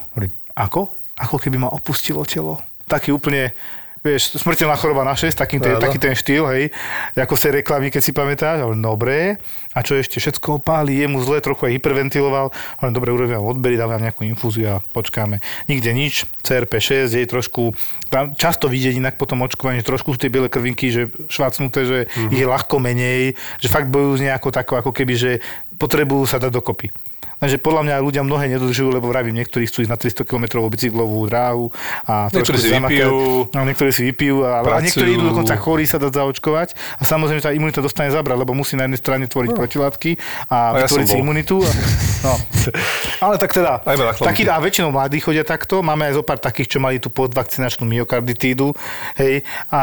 Ako? 0.57 0.93
Ako 1.17 1.37
keby 1.41 1.61
ma 1.61 1.73
opustilo 1.73 2.25
telo. 2.25 2.61
Taký 2.89 3.13
úplne, 3.15 3.55
vieš, 4.01 4.41
smrteľná 4.41 4.77
choroba 4.81 5.05
na 5.05 5.13
6, 5.13 5.37
taký 5.37 5.61
ten, 5.61 5.77
taký 5.77 6.01
ten 6.01 6.17
štýl, 6.17 6.49
hej, 6.49 6.73
ako 7.17 7.37
z 7.37 7.41
tej 7.45 7.53
reklamy, 7.61 7.93
keď 7.93 8.03
si 8.03 8.13
pamätáš. 8.17 8.65
Hovorím, 8.65 8.81
dobre, 8.81 9.37
a 9.77 9.79
čo 9.85 9.97
ešte, 10.01 10.17
všetko 10.19 10.65
opáli, 10.65 11.05
je 11.05 11.07
mu 11.07 11.21
zle, 11.21 11.45
trochu 11.45 11.69
aj 11.69 11.73
hyperventiloval. 11.77 12.51
Hovorím, 12.81 12.95
dobre, 12.97 13.09
urobím 13.13 13.45
odbery, 13.45 13.77
dám 13.77 13.93
vám 13.93 14.03
nejakú 14.09 14.25
infúziu 14.25 14.81
a 14.81 14.83
počkáme. 14.93 15.45
Nikde 15.69 15.93
nič, 15.93 16.25
CRP6, 16.41 17.13
je 17.13 17.29
trošku, 17.29 17.77
tam 18.09 18.33
často 18.35 18.73
vidieť 18.73 18.97
inak 18.97 19.15
po 19.21 19.29
tom 19.29 19.45
očkovaní, 19.45 19.85
trošku 19.85 20.17
sú 20.17 20.19
tie 20.19 20.33
biele 20.33 20.49
krvinky, 20.49 20.89
že 20.89 21.13
švácnuté, 21.29 21.85
že 21.85 21.99
mm-hmm. 22.09 22.33
ich 22.33 22.41
je 22.41 22.49
ľahko 22.49 22.77
menej, 22.81 23.37
že 23.61 23.69
fakt 23.69 23.93
bojujú 23.93 24.21
s 24.21 24.25
nejakou 24.25 24.49
takou, 24.49 24.81
ako 24.81 24.97
keby, 24.97 25.15
že 25.15 25.33
potrebujú 25.77 26.25
sa 26.25 26.41
dať 26.41 26.53
dokopy. 26.53 27.10
Lenže 27.41 27.57
podľa 27.57 27.83
mňa 27.89 27.95
ľudia 28.05 28.23
mnohé 28.23 28.53
nedodržujú, 28.53 28.93
lebo 28.93 29.09
vravím, 29.09 29.41
niektorí 29.41 29.65
chcú 29.65 29.89
ísť 29.89 29.91
na 29.91 29.97
300 29.97 30.29
km 30.29 30.61
bicyklovú 30.69 31.25
dráhu 31.25 31.73
a 32.05 32.29
Niektorí 32.29 32.59
si 32.61 32.69
vypijú. 32.69 33.49
No, 33.49 33.61
niektorí 33.65 33.91
si 33.97 34.03
vypijú, 34.13 34.45
a, 34.45 34.61
a 34.61 34.65
Pracujú. 34.65 34.85
niektorí 34.85 35.09
idú 35.17 35.25
dokonca 35.33 35.57
chorí 35.57 35.85
sa 35.89 35.97
dať 35.97 36.13
zaočkovať 36.21 36.69
a 37.01 37.03
samozrejme 37.09 37.41
tá 37.41 37.51
imunita 37.57 37.81
dostane 37.81 38.13
zabrať, 38.13 38.37
lebo 38.37 38.53
musí 38.53 38.77
na 38.77 38.85
jednej 38.85 39.01
strane 39.01 39.25
tvoriť 39.25 39.51
protilátky 39.57 40.11
A 40.53 40.77
a, 40.77 40.85
ja 40.85 40.87
vytvoriť 40.87 41.07
si 41.09 41.17
bol. 41.17 41.23
imunitu. 41.25 41.57
A, 41.65 41.71
no. 42.29 42.33
Ale 43.25 43.35
tak 43.41 43.57
teda, 43.57 43.81
taký, 44.21 44.45
a 44.45 44.61
väčšinou 44.61 44.93
mladí 44.93 45.25
chodia 45.25 45.41
takto, 45.41 45.81
máme 45.81 46.13
aj 46.13 46.21
zo 46.21 46.23
pár 46.23 46.37
takých, 46.37 46.77
čo 46.77 46.79
mali 46.79 47.01
tú 47.01 47.09
podvakcinačnú 47.09 47.89
myokarditídu, 47.89 48.77
hej, 49.17 49.41
a, 49.73 49.83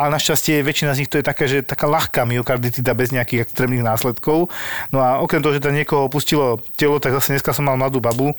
a 0.00 0.04
našťastie 0.08 0.64
väčšina 0.64 0.96
z 0.96 1.04
nich 1.04 1.10
to 1.12 1.20
je 1.20 1.24
taká, 1.24 1.44
že 1.44 1.60
taká 1.60 1.84
ľahká 1.84 2.24
myokarditída 2.24 2.96
bez 2.96 3.12
nejakých 3.12 3.44
extrémnych 3.44 3.84
následkov. 3.84 4.48
No 4.88 5.04
a 5.04 5.20
okrem 5.20 5.44
toho, 5.44 5.52
že 5.52 5.60
tam 5.60 5.76
niekoho 5.76 6.08
opustilo 6.08 6.64
telo 6.86 7.02
tak 7.02 7.18
zase 7.18 7.34
dneska 7.34 7.50
som 7.50 7.66
mal 7.66 7.74
mladú 7.74 7.98
babu, 7.98 8.30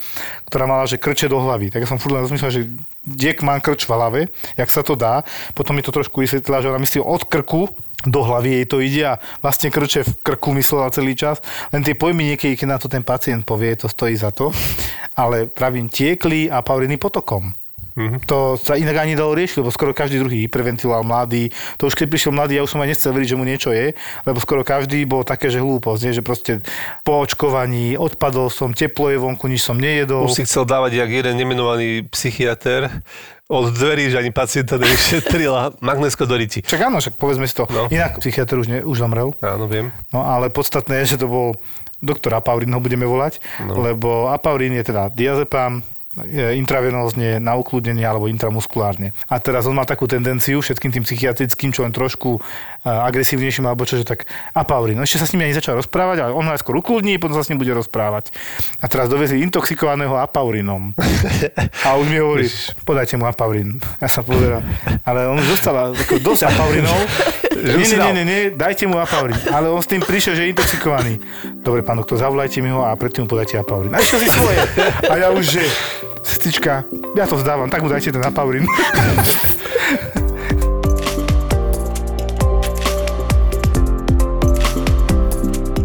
ktorá 0.48 0.64
mala, 0.64 0.88
že 0.88 0.96
krče 0.96 1.28
do 1.28 1.44
hlavy. 1.44 1.68
Tak 1.68 1.84
ja 1.84 1.88
som 1.92 2.00
furt 2.00 2.16
len 2.16 2.24
rozmýšľal, 2.24 2.56
že 2.56 2.72
diek 3.04 3.44
mám 3.44 3.60
krč 3.60 3.84
v 3.84 3.92
hlave, 3.92 4.22
jak 4.56 4.70
sa 4.72 4.88
to 4.88 4.96
dá. 4.96 5.28
Potom 5.52 5.76
mi 5.76 5.84
to 5.84 5.92
trošku 5.92 6.24
vysvetlila, 6.24 6.64
že 6.64 6.72
ona 6.72 6.80
myslí 6.80 7.04
od 7.04 7.28
krku 7.28 7.68
do 8.08 8.24
hlavy 8.24 8.64
jej 8.64 8.66
to 8.70 8.78
ide 8.80 9.04
a 9.04 9.20
vlastne 9.44 9.68
krče 9.68 10.08
v 10.08 10.12
krku 10.24 10.56
myslela 10.56 10.96
celý 10.96 11.20
čas. 11.20 11.44
Len 11.76 11.84
tie 11.84 11.92
pojmy 11.92 12.24
niekedy, 12.24 12.56
keď 12.56 12.68
na 12.72 12.80
to 12.80 12.88
ten 12.88 13.04
pacient 13.04 13.44
povie, 13.44 13.76
to 13.76 13.92
stojí 13.92 14.16
za 14.16 14.32
to. 14.32 14.56
Ale 15.20 15.52
pravím, 15.52 15.92
tiekli 15.92 16.48
a 16.48 16.64
pauriny 16.64 16.96
potokom. 16.96 17.67
Mm-hmm. 17.98 18.30
To 18.30 18.54
sa 18.62 18.78
inak 18.78 19.02
ani 19.02 19.18
dalo 19.18 19.34
riešiť, 19.34 19.66
lebo 19.66 19.74
skoro 19.74 19.90
každý 19.90 20.22
druhý 20.22 20.46
hyperventiloval 20.46 21.02
mladý. 21.02 21.50
To 21.82 21.90
už 21.90 21.98
keď 21.98 22.08
prišiel 22.14 22.32
mladý, 22.32 22.62
ja 22.62 22.64
už 22.64 22.78
som 22.78 22.82
aj 22.86 22.94
nechcel 22.94 23.10
veriť, 23.10 23.30
že 23.34 23.38
mu 23.42 23.44
niečo 23.44 23.74
je, 23.74 23.98
lebo 24.30 24.38
skoro 24.38 24.62
každý 24.62 25.02
bol 25.10 25.26
také, 25.26 25.50
že 25.50 25.58
hlúposť, 25.58 26.02
nie? 26.06 26.14
že 26.14 26.22
proste 26.22 26.62
po 27.02 27.26
očkovaní 27.26 27.98
odpadol 27.98 28.54
som, 28.54 28.70
teplo 28.70 29.10
je 29.10 29.18
vonku, 29.18 29.50
nič 29.50 29.66
som 29.66 29.74
nejedol. 29.74 30.30
Už 30.30 30.38
si 30.38 30.46
chcel 30.46 30.70
dávať, 30.70 31.02
jak 31.02 31.10
jeden 31.10 31.34
nemenovaný 31.42 32.06
psychiatr, 32.14 33.02
od 33.48 33.72
dverí, 33.72 34.12
že 34.12 34.20
ani 34.20 34.36
pacienta 34.36 34.76
nevyšetril 34.76 35.54
a 35.56 35.64
magnesko 35.88 36.28
do 36.28 36.36
riti. 36.36 36.62
Však 36.62 36.92
áno, 36.92 37.00
však 37.00 37.16
povedzme 37.16 37.48
si 37.48 37.56
to. 37.56 37.64
No. 37.72 37.88
Inak 37.88 38.20
psychiatr 38.20 38.60
už, 38.60 38.68
ne, 38.68 38.80
už 38.84 39.00
zomrel. 39.00 39.32
Áno, 39.40 39.72
viem. 39.72 39.90
No 40.12 40.22
ale 40.22 40.52
podstatné 40.52 41.02
je, 41.04 41.16
že 41.16 41.24
to 41.24 41.32
bol 41.32 41.56
doktor 42.04 42.38
Apaurin, 42.38 42.70
ho 42.70 42.82
budeme 42.84 43.10
volať, 43.10 43.42
no. 43.66 43.82
lebo 43.82 44.30
Apaurin 44.30 44.76
je 44.78 44.86
teda 44.86 45.10
diazepam, 45.10 45.82
intravenózne 46.58 47.38
na 47.38 47.54
ukludnenie 47.54 48.02
alebo 48.02 48.26
intramuskulárne. 48.26 49.14
A 49.30 49.38
teraz 49.38 49.70
on 49.70 49.78
má 49.78 49.86
takú 49.86 50.10
tendenciu 50.10 50.66
všetkým 50.66 50.90
tým 50.90 51.04
psychiatrickým, 51.06 51.70
čo 51.70 51.86
len 51.86 51.94
trošku 51.94 52.42
agresívnejším 52.82 53.70
alebo 53.70 53.86
čo, 53.86 54.02
že 54.02 54.08
tak 54.08 54.26
apaurin. 54.58 54.98
No 54.98 55.06
ešte 55.06 55.22
sa 55.22 55.30
s 55.30 55.38
ním 55.38 55.46
ani 55.46 55.54
začal 55.54 55.78
rozprávať, 55.78 56.26
ale 56.26 56.32
on 56.34 56.42
ho 56.42 56.52
najskôr 56.52 56.74
ukludní, 56.80 57.22
potom 57.22 57.38
sa 57.38 57.46
s 57.46 57.54
ním 57.54 57.62
bude 57.62 57.70
rozprávať. 57.76 58.34
A 58.82 58.90
teraz 58.90 59.12
dovezli 59.12 59.46
intoxikovaného 59.46 60.18
apaurinom. 60.18 60.98
A 61.86 62.00
už 62.00 62.06
mi 62.10 62.18
hovorí, 62.18 62.50
podajte 62.82 63.20
mu 63.20 63.30
apaurin. 63.30 63.78
Ja 64.02 64.10
sa 64.10 64.26
pozerám. 64.26 64.66
Ale 65.06 65.30
on 65.30 65.38
už 65.38 65.60
dostal 65.60 65.94
dosť 66.24 66.42
apaurinov. 66.50 66.98
Nie, 67.58 67.74
nie, 67.74 67.98
nie, 67.98 68.14
nie, 68.14 68.26
nie, 68.26 68.42
dajte 68.54 68.86
mu 68.86 69.02
apaurin. 69.02 69.38
Ale 69.50 69.70
on 69.74 69.82
s 69.82 69.90
tým 69.90 70.02
prišiel, 70.02 70.38
že 70.38 70.42
je 70.46 70.54
intoxikovaný. 70.54 71.18
Dobre, 71.66 71.82
pán 71.82 71.98
doktor, 71.98 72.22
zavolajte 72.22 72.62
mi 72.62 72.70
ho 72.70 72.86
a 72.86 72.94
predtým 72.94 73.26
mu 73.26 73.30
podajte 73.30 73.58
apaurin. 73.58 73.92
A 73.94 74.00
išiel 74.00 74.24
si 74.24 74.30
svoje. 74.30 74.62
A 75.10 75.14
ja 75.18 75.34
už, 75.34 75.58
že 75.58 75.64
Sestrička, 76.28 76.84
ja 77.16 77.24
to 77.24 77.40
vzdávam, 77.40 77.72
tak 77.72 77.80
mu 77.82 77.88
dajte 77.88 78.12
ten 78.12 78.24
apaurin. 78.28 78.68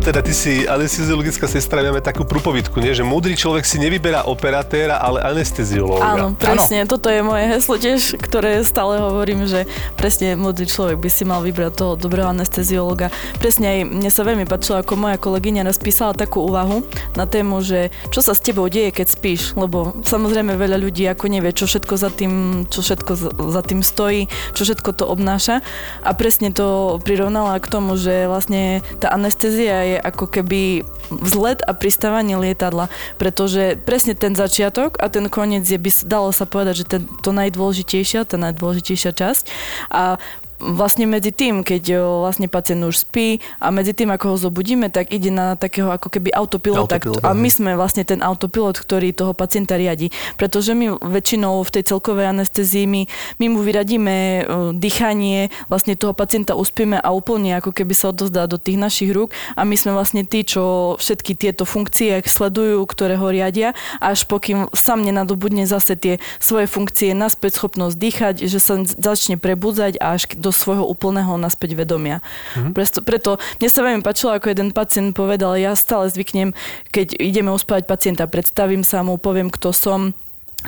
teda 0.03 0.19
ty 0.19 0.35
si 0.35 0.67
anesteziologická 0.67 1.47
sestra, 1.47 1.79
máme 1.79 2.03
takú 2.03 2.27
prúpovidku, 2.27 2.83
nie? 2.83 2.91
že 2.91 3.07
múdry 3.07 3.39
človek 3.39 3.63
si 3.63 3.79
nevyberá 3.79 4.27
operatéra, 4.27 4.99
ale 4.99 5.23
anesteziológa. 5.23 6.03
Áno, 6.03 6.27
presne, 6.35 6.83
ano. 6.83 6.91
toto 6.91 7.07
je 7.07 7.23
moje 7.23 7.47
heslo 7.47 7.79
tiež, 7.79 8.19
ktoré 8.19 8.67
stále 8.67 8.99
hovorím, 8.99 9.47
že 9.47 9.63
presne 9.95 10.35
múdry 10.35 10.67
človek 10.67 10.99
by 10.99 11.07
si 11.07 11.23
mal 11.23 11.39
vybrať 11.47 11.79
toho 11.79 11.93
dobrého 11.95 12.27
anesteziológa. 12.35 13.15
Presne 13.39 13.79
aj 13.79 13.79
mne 13.95 14.11
sa 14.11 14.27
veľmi 14.27 14.43
páčilo, 14.43 14.83
ako 14.83 14.99
moja 14.99 15.23
kolegyňa 15.23 15.63
raz 15.63 15.79
písala 15.79 16.19
takú 16.19 16.43
úvahu 16.51 16.83
na 17.15 17.31
tému, 17.31 17.63
že 17.63 17.95
čo 18.11 18.27
sa 18.27 18.35
s 18.35 18.43
tebou 18.43 18.67
deje, 18.67 18.91
keď 18.91 19.07
spíš, 19.07 19.55
lebo 19.55 20.03
samozrejme 20.03 20.59
veľa 20.59 20.83
ľudí 20.83 21.07
ako 21.07 21.31
nevie, 21.31 21.55
čo 21.55 21.71
všetko 21.71 21.95
za 21.95 22.11
tým, 22.11 22.67
čo 22.67 22.83
všetko 22.83 23.13
za 23.55 23.63
tým 23.63 23.87
stojí, 23.87 24.27
čo 24.59 24.67
všetko 24.67 24.99
to 24.99 25.05
obnáša 25.07 25.63
a 26.03 26.11
presne 26.19 26.51
to 26.51 26.99
prirovnala 27.07 27.63
k 27.63 27.71
tomu, 27.71 27.95
že 27.95 28.27
vlastne 28.27 28.83
tá 28.99 29.15
anestézia 29.15 29.92
je 29.92 29.92
je 29.93 29.99
ako 30.01 30.25
keby 30.29 30.87
vzlet 31.13 31.61
a 31.65 31.77
pristávanie 31.77 32.41
lietadla, 32.41 32.89
pretože 33.21 33.77
presne 33.85 34.17
ten 34.17 34.33
začiatok 34.33 34.97
a 34.99 35.13
ten 35.13 35.29
koniec 35.29 35.69
je, 35.69 35.77
by 35.77 35.91
dalo 36.09 36.33
sa 36.33 36.49
povedať, 36.49 36.85
že 36.85 36.87
ten, 36.89 37.03
to 37.21 37.31
najdôležitejšia, 37.37 38.25
tá 38.25 38.37
najdôležitejšia 38.41 39.13
časť. 39.13 39.45
A 39.93 40.17
vlastne 40.63 41.11
medzi 41.11 41.35
tým, 41.35 41.67
keď 41.67 41.99
vlastne 41.99 42.47
pacient 42.47 42.87
už 42.87 43.03
spí 43.03 43.43
a 43.59 43.75
medzi 43.75 43.91
tým, 43.91 44.15
ako 44.15 44.35
ho 44.35 44.37
zobudíme, 44.39 44.89
tak 44.95 45.11
ide 45.11 45.35
na 45.35 45.59
takého 45.59 45.91
ako 45.91 46.07
keby 46.07 46.31
autopilota. 46.31 47.03
Autopilot, 47.03 47.27
a 47.27 47.35
my 47.35 47.49
sme 47.51 47.71
vlastne 47.75 48.07
ten 48.07 48.23
autopilot, 48.23 48.79
ktorý 48.79 49.11
toho 49.11 49.35
pacienta 49.35 49.75
riadi. 49.75 50.15
Pretože 50.39 50.79
my 50.79 51.03
väčšinou 51.03 51.59
v 51.67 51.71
tej 51.75 51.91
celkovej 51.91 52.31
anestezii 52.31 52.87
my, 52.87 53.03
my 53.43 53.47
mu 53.51 53.61
vyradíme 53.67 54.47
dýchanie, 54.79 55.51
vlastne 55.67 55.99
toho 55.99 56.15
pacienta 56.15 56.55
uspieme 56.55 57.01
a 57.03 57.11
úplne 57.11 57.59
ako 57.59 57.75
keby 57.75 57.97
sa 57.97 58.15
odozdá 58.15 58.47
do 58.47 58.61
tých 58.61 58.79
našich 58.79 59.11
rúk 59.11 59.35
a 59.59 59.67
my 59.67 59.75
sme 59.75 59.97
vlastne 59.97 60.23
tí, 60.23 60.47
čo 60.47 60.95
všetky 61.01 61.35
tieto 61.35 61.67
funkcie 61.67 62.21
sledujú, 62.23 62.85
ktoré 62.87 63.17
ho 63.19 63.33
riadia, 63.33 63.73
až 63.99 64.29
pokým 64.29 64.69
sám 64.77 65.03
nenadobudne 65.03 65.67
zase 65.67 65.99
tie 65.99 66.15
svoje 66.39 66.69
funkcie, 66.69 67.17
naspäť 67.17 67.59
schopnosť 67.59 67.97
dýchať, 67.97 68.35
že 68.47 68.61
sa 68.61 68.79
začne 68.85 69.41
prebudzať 69.41 69.99
a 69.99 70.15
až 70.15 70.37
do 70.37 70.52
svojho 70.53 70.85
úplného 70.87 71.35
naspäť 71.41 71.75
vedomia. 71.75 72.21
Mm-hmm. 72.55 72.73
Preto, 72.77 72.99
preto 73.03 73.31
mne 73.59 73.69
sa 73.69 73.81
veľmi 73.83 74.03
páčilo, 74.05 74.37
ako 74.37 74.53
jeden 74.53 74.71
pacient 74.71 75.17
povedal, 75.17 75.57
ja 75.59 75.73
stále 75.75 76.07
zvyknem, 76.13 76.55
keď 76.95 77.17
ideme 77.19 77.51
uspávať 77.51 77.85
pacienta, 77.89 78.31
predstavím 78.31 78.85
sa 78.87 79.03
mu, 79.03 79.19
poviem, 79.19 79.51
kto 79.51 79.73
som, 79.75 80.15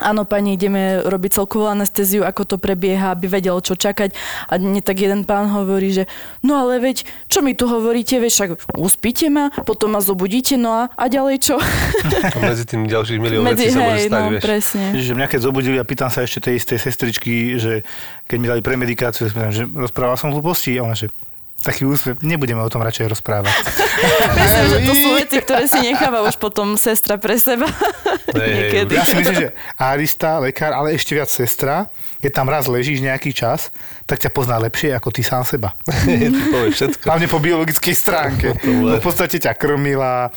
Áno, 0.03 0.27
pani, 0.27 0.59
ideme 0.59 1.07
robiť 1.07 1.39
celkovú 1.39 1.71
anestéziu, 1.71 2.27
ako 2.27 2.43
to 2.43 2.57
prebieha, 2.59 3.15
aby 3.15 3.31
vedel, 3.31 3.55
čo 3.63 3.79
čakať. 3.79 4.11
A 4.51 4.59
nie 4.59 4.83
tak 4.83 4.99
jeden 4.99 5.23
pán 5.23 5.47
hovorí, 5.55 5.95
že 5.95 6.05
no 6.43 6.59
ale 6.59 6.83
veď, 6.83 7.07
čo 7.31 7.47
mi 7.47 7.55
tu 7.55 7.71
hovoríte, 7.71 8.19
veď 8.19 8.33
však 8.33 8.51
uspíte 8.75 9.31
ma, 9.31 9.55
potom 9.63 9.95
ma 9.95 10.03
zobudíte, 10.03 10.59
no 10.59 10.75
a, 10.75 10.83
a 10.99 11.05
ďalej 11.07 11.37
čo? 11.39 11.57
A 11.63 12.39
medzi 12.51 12.67
tým 12.67 12.91
ďalších 12.91 13.19
milión 13.23 13.47
vecí 13.47 13.71
sa 13.71 13.87
môže 13.87 14.11
stať, 14.11 14.23
no, 14.27 14.31
vieš. 14.35 14.43
presne. 14.43 14.85
Že 14.99 15.13
mňa 15.15 15.27
keď 15.31 15.41
zobudili 15.47 15.77
a 15.79 15.85
pýtam 15.87 16.11
sa 16.11 16.27
ešte 16.27 16.51
tej 16.51 16.59
istej 16.59 16.79
sestričky, 16.83 17.33
že 17.63 17.87
keď 18.27 18.37
mi 18.43 18.47
dali 18.51 18.61
premedikáciu, 18.67 19.31
že 19.31 19.63
rozprával 19.71 20.19
som 20.19 20.35
hlúposti 20.35 20.75
a 20.81 20.91
ona, 20.91 20.99
že 20.99 21.13
taký 21.65 21.89
úsmev. 21.89 22.21
Nebudeme 22.21 22.61
o 22.61 22.69
tom 22.69 22.85
radšej 22.85 23.09
rozprávať. 23.09 23.49
Myslím, 24.37 24.67
že 24.69 24.79
to 24.85 24.93
sú 24.93 25.09
veci, 25.17 25.37
ktoré 25.41 25.65
si 25.65 25.81
necháva 25.81 26.21
už 26.29 26.37
potom 26.37 26.77
sestra 26.77 27.17
pre 27.17 27.41
seba. 27.41 27.65
Niekedy. 28.29 28.93
Ja 28.93 29.09
si 29.09 29.17
myslím, 29.17 29.49
že 29.49 29.49
arista, 29.79 30.43
lekár, 30.43 30.77
ale 30.77 30.93
ešte 30.93 31.17
viac 31.17 31.31
sestra, 31.31 31.89
keď 32.21 32.31
tam 32.35 32.47
raz 32.51 32.67
ležíš 32.69 33.01
nejaký 33.01 33.31
čas, 33.33 33.71
tak 34.05 34.21
ťa 34.21 34.35
pozná 34.35 34.61
lepšie 34.61 34.93
ako 34.93 35.09
ty 35.15 35.23
sám 35.25 35.47
seba. 35.47 35.73
to 36.53 36.59
je 36.69 36.71
všetko. 36.75 37.05
Hlavne 37.07 37.27
po 37.31 37.39
biologickej 37.41 37.95
stránke. 37.97 38.49
No, 38.75 39.01
v 39.01 39.05
podstate 39.07 39.39
ťa 39.39 39.55
krmila, 39.55 40.29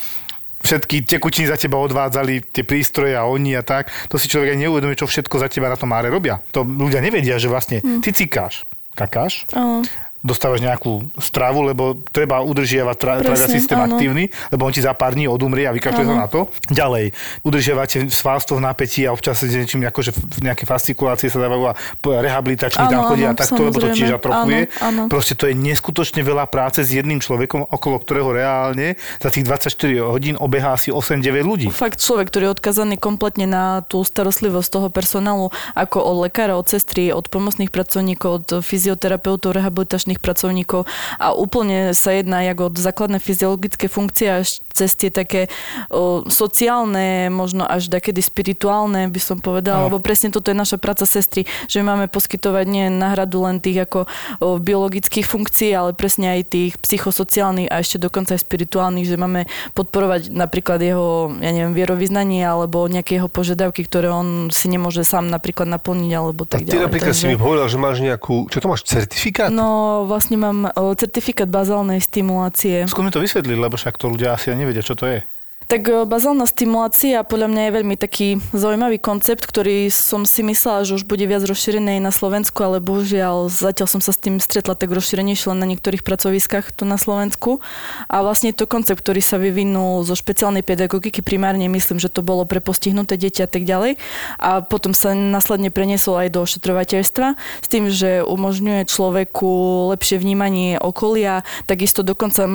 všetky 0.61 1.03
tekutiny 1.03 1.49
za 1.49 1.57
teba 1.57 1.81
odvádzali, 1.81 2.53
tie 2.53 2.63
prístroje 2.63 3.17
a 3.17 3.27
oni 3.27 3.57
a 3.57 3.63
tak. 3.65 3.89
To 4.07 4.15
si 4.15 4.29
človek 4.29 4.53
aj 4.55 4.61
neuvedomuje, 4.61 4.99
čo 4.99 5.09
všetko 5.09 5.35
za 5.41 5.47
teba 5.51 5.67
na 5.67 5.75
tom 5.75 5.91
áre 5.91 6.07
robia. 6.07 6.39
To 6.53 6.63
ľudia 6.63 7.01
nevedia, 7.01 7.35
že 7.41 7.51
vlastne 7.51 7.81
hm. 7.81 7.99
ty 7.99 8.13
cikáš, 8.13 8.63
kakáš, 8.93 9.49
uh 9.51 9.83
dostávaš 10.25 10.65
nejakú 10.65 11.07
stravu, 11.21 11.61
lebo 11.61 12.01
treba 12.09 12.41
udržiavať 12.41 12.95
tra- 12.97 13.21
systém 13.47 13.77
áno. 13.77 13.95
aktívny, 13.95 14.33
lebo 14.51 14.65
on 14.65 14.73
ti 14.73 14.81
za 14.81 14.91
pár 14.97 15.13
dní 15.13 15.29
odumrie 15.29 15.69
a 15.69 15.73
vykašľuje 15.73 16.05
sa 16.05 16.15
na 16.17 16.27
to. 16.27 16.49
Ďalej, 16.67 17.13
udržiavate 17.45 18.09
svalstvo 18.09 18.59
v 18.59 18.65
napätí 18.65 19.05
a 19.05 19.13
občas 19.13 19.39
sa 19.39 19.45
niečím, 19.47 19.85
akože 19.87 20.41
nejaké 20.43 20.65
fascikulácie 20.67 21.29
sa 21.29 21.37
dávajú 21.37 21.63
a 21.71 21.73
rehabilitační 22.03 22.85
tam 22.89 23.07
chodia 23.07 23.31
a 23.31 23.35
takto, 23.37 23.61
lebo 23.61 23.77
to 23.77 23.93
tiež 23.93 24.17
atrofuje. 24.17 24.67
Áno, 24.83 25.07
áno. 25.07 25.11
Proste 25.11 25.37
to 25.37 25.47
je 25.47 25.55
neskutočne 25.55 26.25
veľa 26.25 26.47
práce 26.49 26.83
s 26.83 26.89
jedným 26.91 27.21
človekom, 27.23 27.69
okolo 27.69 28.01
ktorého 28.01 28.29
reálne 28.33 28.99
za 29.21 29.29
tých 29.29 29.47
24 29.47 30.01
hodín 30.07 30.35
obehá 30.39 30.75
asi 30.75 30.89
8-9 30.91 31.45
ľudí. 31.45 31.67
Fakt 31.71 32.01
človek, 32.01 32.31
ktorý 32.31 32.51
je 32.51 32.53
odkazaný 32.57 32.95
kompletne 32.97 33.45
na 33.47 33.85
tú 33.85 34.03
starostlivosť 34.03 34.69
toho 34.69 34.87
personálu, 34.89 35.53
ako 35.77 36.01
od 36.03 36.15
lekára, 36.27 36.59
od 36.59 36.67
sestry, 36.67 37.13
od 37.13 37.29
pomocných 37.29 37.71
pracovníkov, 37.71 38.29
od 38.31 38.47
fyzioterapeutov, 38.63 39.55
rehabilitačných 39.55 40.06
zdravotných 40.07 40.23
pracovníkov 40.23 40.87
a 41.19 41.35
úplne 41.35 41.91
sa 41.91 42.15
jedná 42.15 42.39
jak 42.47 42.63
od 42.63 42.79
základné 42.79 43.19
fyziologické 43.19 43.91
funkcie 43.91 44.31
až 44.31 44.63
cez 44.77 44.93
tie 44.93 45.09
také 45.09 45.49
o, 45.89 46.21
sociálne, 46.29 47.33
možno 47.33 47.65
až 47.65 47.89
takedy 47.89 48.21
spirituálne, 48.21 49.09
by 49.09 49.17
som 49.17 49.41
povedala, 49.41 49.81
no. 49.81 49.85
lebo 49.89 49.97
presne 49.97 50.29
toto 50.29 50.53
je 50.53 50.57
naša 50.57 50.77
práca 50.77 51.09
sestry, 51.09 51.49
že 51.65 51.81
máme 51.81 52.05
poskytovať 52.05 52.65
nie 52.69 52.85
náhradu 52.93 53.41
len 53.49 53.57
tých 53.57 53.89
ako 53.89 54.05
o, 54.05 54.61
biologických 54.61 55.25
funkcií, 55.25 55.73
ale 55.73 55.97
presne 55.97 56.37
aj 56.37 56.53
tých 56.53 56.73
psychosociálnych 56.77 57.73
a 57.73 57.81
ešte 57.81 57.97
dokonca 57.97 58.37
aj 58.37 58.45
spirituálnych, 58.45 59.09
že 59.09 59.17
máme 59.17 59.49
podporovať 59.73 60.29
napríklad 60.29 60.77
jeho, 60.77 61.33
ja 61.41 61.49
neviem, 61.49 61.73
vierovýznanie 61.73 62.45
alebo 62.45 62.85
nejaké 62.85 63.17
jeho 63.17 63.31
požiadavky, 63.31 63.81
ktoré 63.87 64.13
on 64.13 64.53
si 64.53 64.69
nemôže 64.69 65.01
sám 65.01 65.31
napríklad 65.31 65.65
naplniť 65.65 66.11
alebo 66.13 66.45
tak 66.45 66.67
ďalej. 66.67 66.75
Ty 66.77 66.85
napríklad 66.85 67.15
Takže... 67.17 67.25
si 67.25 67.31
mi 67.33 67.39
povedal, 67.39 67.65
že 67.71 67.77
máš 67.81 67.97
nejakú, 68.03 68.51
čo 68.51 68.59
to 68.61 68.67
máš, 68.69 68.85
certifikát? 68.85 69.49
No, 69.49 70.03
vlastne 70.05 70.37
mám 70.37 70.69
certifikát 70.99 71.47
bazálnej 71.47 72.03
stimulácie. 72.03 72.85
Skús 72.85 73.01
mi 73.01 73.09
to 73.09 73.23
vysvetliť, 73.23 73.57
lebo 73.57 73.79
však 73.79 73.95
to 73.95 74.11
ľudia 74.11 74.35
asi 74.35 74.51
ani 74.51 74.66
nevedia, 74.67 74.83
čo 74.83 74.99
to 74.99 75.07
je. 75.07 75.36
Tak 75.67 75.83
e, 75.91 76.07
bazálna 76.07 76.47
stimulácia 76.47 77.19
podľa 77.27 77.51
mňa 77.51 77.61
je 77.67 77.75
veľmi 77.75 77.95
taký 77.99 78.39
zaujímavý 78.55 79.03
koncept, 79.03 79.43
ktorý 79.43 79.91
som 79.91 80.23
si 80.23 80.39
myslela, 80.39 80.87
že 80.87 80.95
už 80.95 81.03
bude 81.03 81.27
viac 81.27 81.43
rozšírený 81.43 81.99
na 81.99 82.15
Slovensku, 82.15 82.55
ale 82.63 82.79
bohužiaľ 82.79 83.51
zatiaľ 83.51 83.91
som 83.91 83.99
sa 83.99 84.15
s 84.15 84.23
tým 84.23 84.39
stretla 84.39 84.79
tak 84.79 84.95
rozšírenejšie 84.95 85.51
len 85.51 85.59
na 85.59 85.67
niektorých 85.67 86.07
pracoviskách 86.07 86.71
tu 86.71 86.87
na 86.87 86.95
Slovensku. 86.95 87.59
A 88.07 88.23
vlastne 88.23 88.55
to 88.55 88.63
koncept, 88.63 89.03
ktorý 89.03 89.19
sa 89.19 89.35
vyvinul 89.35 90.07
zo 90.07 90.15
špeciálnej 90.15 90.63
pedagogiky, 90.63 91.19
primárne 91.19 91.67
myslím, 91.67 91.99
že 91.99 92.07
to 92.07 92.23
bolo 92.23 92.47
pre 92.47 92.63
postihnuté 92.63 93.19
deti 93.19 93.43
a 93.43 93.49
tak 93.51 93.67
ďalej. 93.67 93.99
A 94.39 94.63
potom 94.63 94.95
sa 94.95 95.11
následne 95.11 95.67
preniesol 95.67 96.15
aj 96.15 96.31
do 96.31 96.47
ošetrovateľstva 96.47 97.35
s 97.35 97.67
tým, 97.67 97.91
že 97.91 98.23
umožňuje 98.23 98.87
človeku 98.87 99.51
lepšie 99.91 100.15
vnímanie 100.15 100.79
okolia, 100.79 101.43
takisto 101.67 102.07
dokonca 102.07 102.47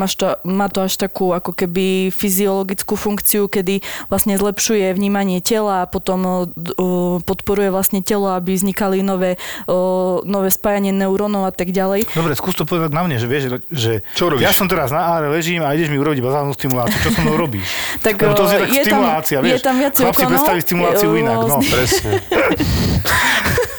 má 0.49 0.67
to 0.73 0.81
až 0.81 0.97
takú 0.97 1.37
ako 1.37 1.53
keby 1.53 2.09
fyziologickú 2.09 3.02
funkciu, 3.03 3.43
kedy 3.45 3.81
vlastne 4.07 4.35
zlepšuje 4.35 4.93
vnímanie 4.93 5.39
tela 5.39 5.83
a 5.83 5.87
potom 5.87 6.47
podporuje 7.21 7.69
vlastne 7.69 7.99
telo, 8.01 8.31
aby 8.31 8.55
vznikali 8.55 9.01
nové, 9.01 9.35
nové 10.23 10.49
spájanie 10.49 10.91
neurónov 10.91 11.45
a 11.45 11.53
tak 11.53 11.71
ďalej. 11.71 12.07
Dobre, 12.09 12.33
skús 12.33 12.55
to 12.55 12.63
povedať 12.63 12.91
na 12.91 13.03
mne, 13.03 13.17
že 13.17 13.27
vieš, 13.27 13.43
že 13.69 14.07
Čo 14.13 14.31
robíš? 14.31 14.45
ja 14.45 14.53
som 14.53 14.67
teraz 14.67 14.89
na 14.89 15.03
áre, 15.11 15.27
ležím 15.29 15.61
a 15.61 15.73
ideš 15.73 15.89
mi 15.89 15.99
urobiť 15.99 16.21
bazálnu 16.21 16.53
stimuláciu. 16.53 16.99
Čo 17.01 17.11
so 17.11 17.21
mnou 17.21 17.37
robíš? 17.37 17.67
Tak, 18.05 18.15
Lebo 18.17 18.35
to 18.35 18.45
je 18.45 18.59
tak 18.59 18.69
je 18.69 18.79
tam- 18.79 18.85
stimulácia, 18.85 19.37
je 19.37 19.45
vieš. 19.45 19.61
tam 19.61 19.75
viacej 19.77 20.03
Chlap 20.03 20.13
si 20.13 20.19
úkonov. 20.19 20.31
predstaví 20.33 20.61
stimuláciu 20.61 21.09
inak, 21.15 21.39
no. 21.41 21.57
Presne. 21.73 22.13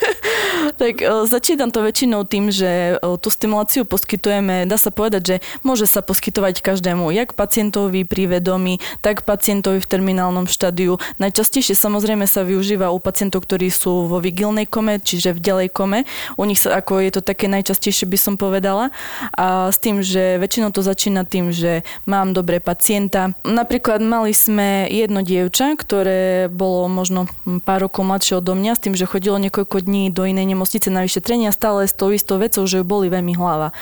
Tak 0.84 1.00
e, 1.00 1.08
začínam 1.32 1.72
to 1.72 1.80
väčšinou 1.80 2.28
tým, 2.28 2.52
že 2.52 3.00
e, 3.00 3.16
tú 3.16 3.32
stimuláciu 3.32 3.88
poskytujeme, 3.88 4.68
dá 4.68 4.76
sa 4.76 4.92
povedať, 4.92 5.22
že 5.24 5.36
môže 5.64 5.88
sa 5.88 6.04
poskytovať 6.04 6.60
každému, 6.60 7.08
jak 7.16 7.40
pacientovi 7.40 8.04
pri 8.04 8.28
vedomí, 8.28 8.84
tak 9.00 9.24
pacientovi 9.24 9.80
v 9.80 9.88
terminálnom 9.88 10.44
štádiu. 10.44 11.00
Najčastejšie 11.24 11.80
samozrejme 11.80 12.28
sa 12.28 12.44
využíva 12.44 12.92
u 12.92 13.00
pacientov, 13.00 13.48
ktorí 13.48 13.72
sú 13.72 14.12
vo 14.12 14.20
vigilnej 14.20 14.68
kome, 14.68 15.00
čiže 15.00 15.32
v 15.32 15.40
ďalej 15.40 15.68
kome. 15.72 16.04
U 16.36 16.44
nich 16.44 16.60
sa, 16.60 16.76
ako 16.76 17.00
je 17.00 17.16
to 17.16 17.22
také 17.24 17.48
najčastejšie, 17.48 18.04
by 18.04 18.20
som 18.20 18.36
povedala. 18.36 18.92
A 19.40 19.72
s 19.72 19.80
tým, 19.80 20.04
že 20.04 20.36
väčšinou 20.36 20.76
to 20.76 20.84
začína 20.84 21.24
tým, 21.24 21.56
že 21.56 21.88
mám 22.04 22.36
dobré 22.36 22.60
pacienta. 22.60 23.32
Napríklad 23.48 24.04
mali 24.04 24.36
sme 24.36 24.92
jedno 24.92 25.24
dievča, 25.24 25.80
ktoré 25.80 26.52
bolo 26.52 26.92
možno 26.92 27.32
pár 27.64 27.88
rokov 27.88 28.04
mladšie 28.04 28.44
odo 28.44 28.52
mňa, 28.52 28.76
s 28.76 28.84
tým, 28.84 29.00
že 29.00 29.08
chodilo 29.08 29.40
niekoľko 29.40 29.80
dní 29.80 30.12
do 30.12 30.28
inej 30.28 30.52
nemocnice 30.52 30.73
na 30.88 31.04
vyšetrenia 31.04 31.52
stále 31.52 31.86
s 31.86 31.94
tou 31.94 32.10
istou 32.14 32.40
vecou, 32.40 32.64
že 32.64 32.80
ju 32.80 32.86
boli 32.86 33.12
veľmi 33.12 33.36
hlava. 33.36 33.76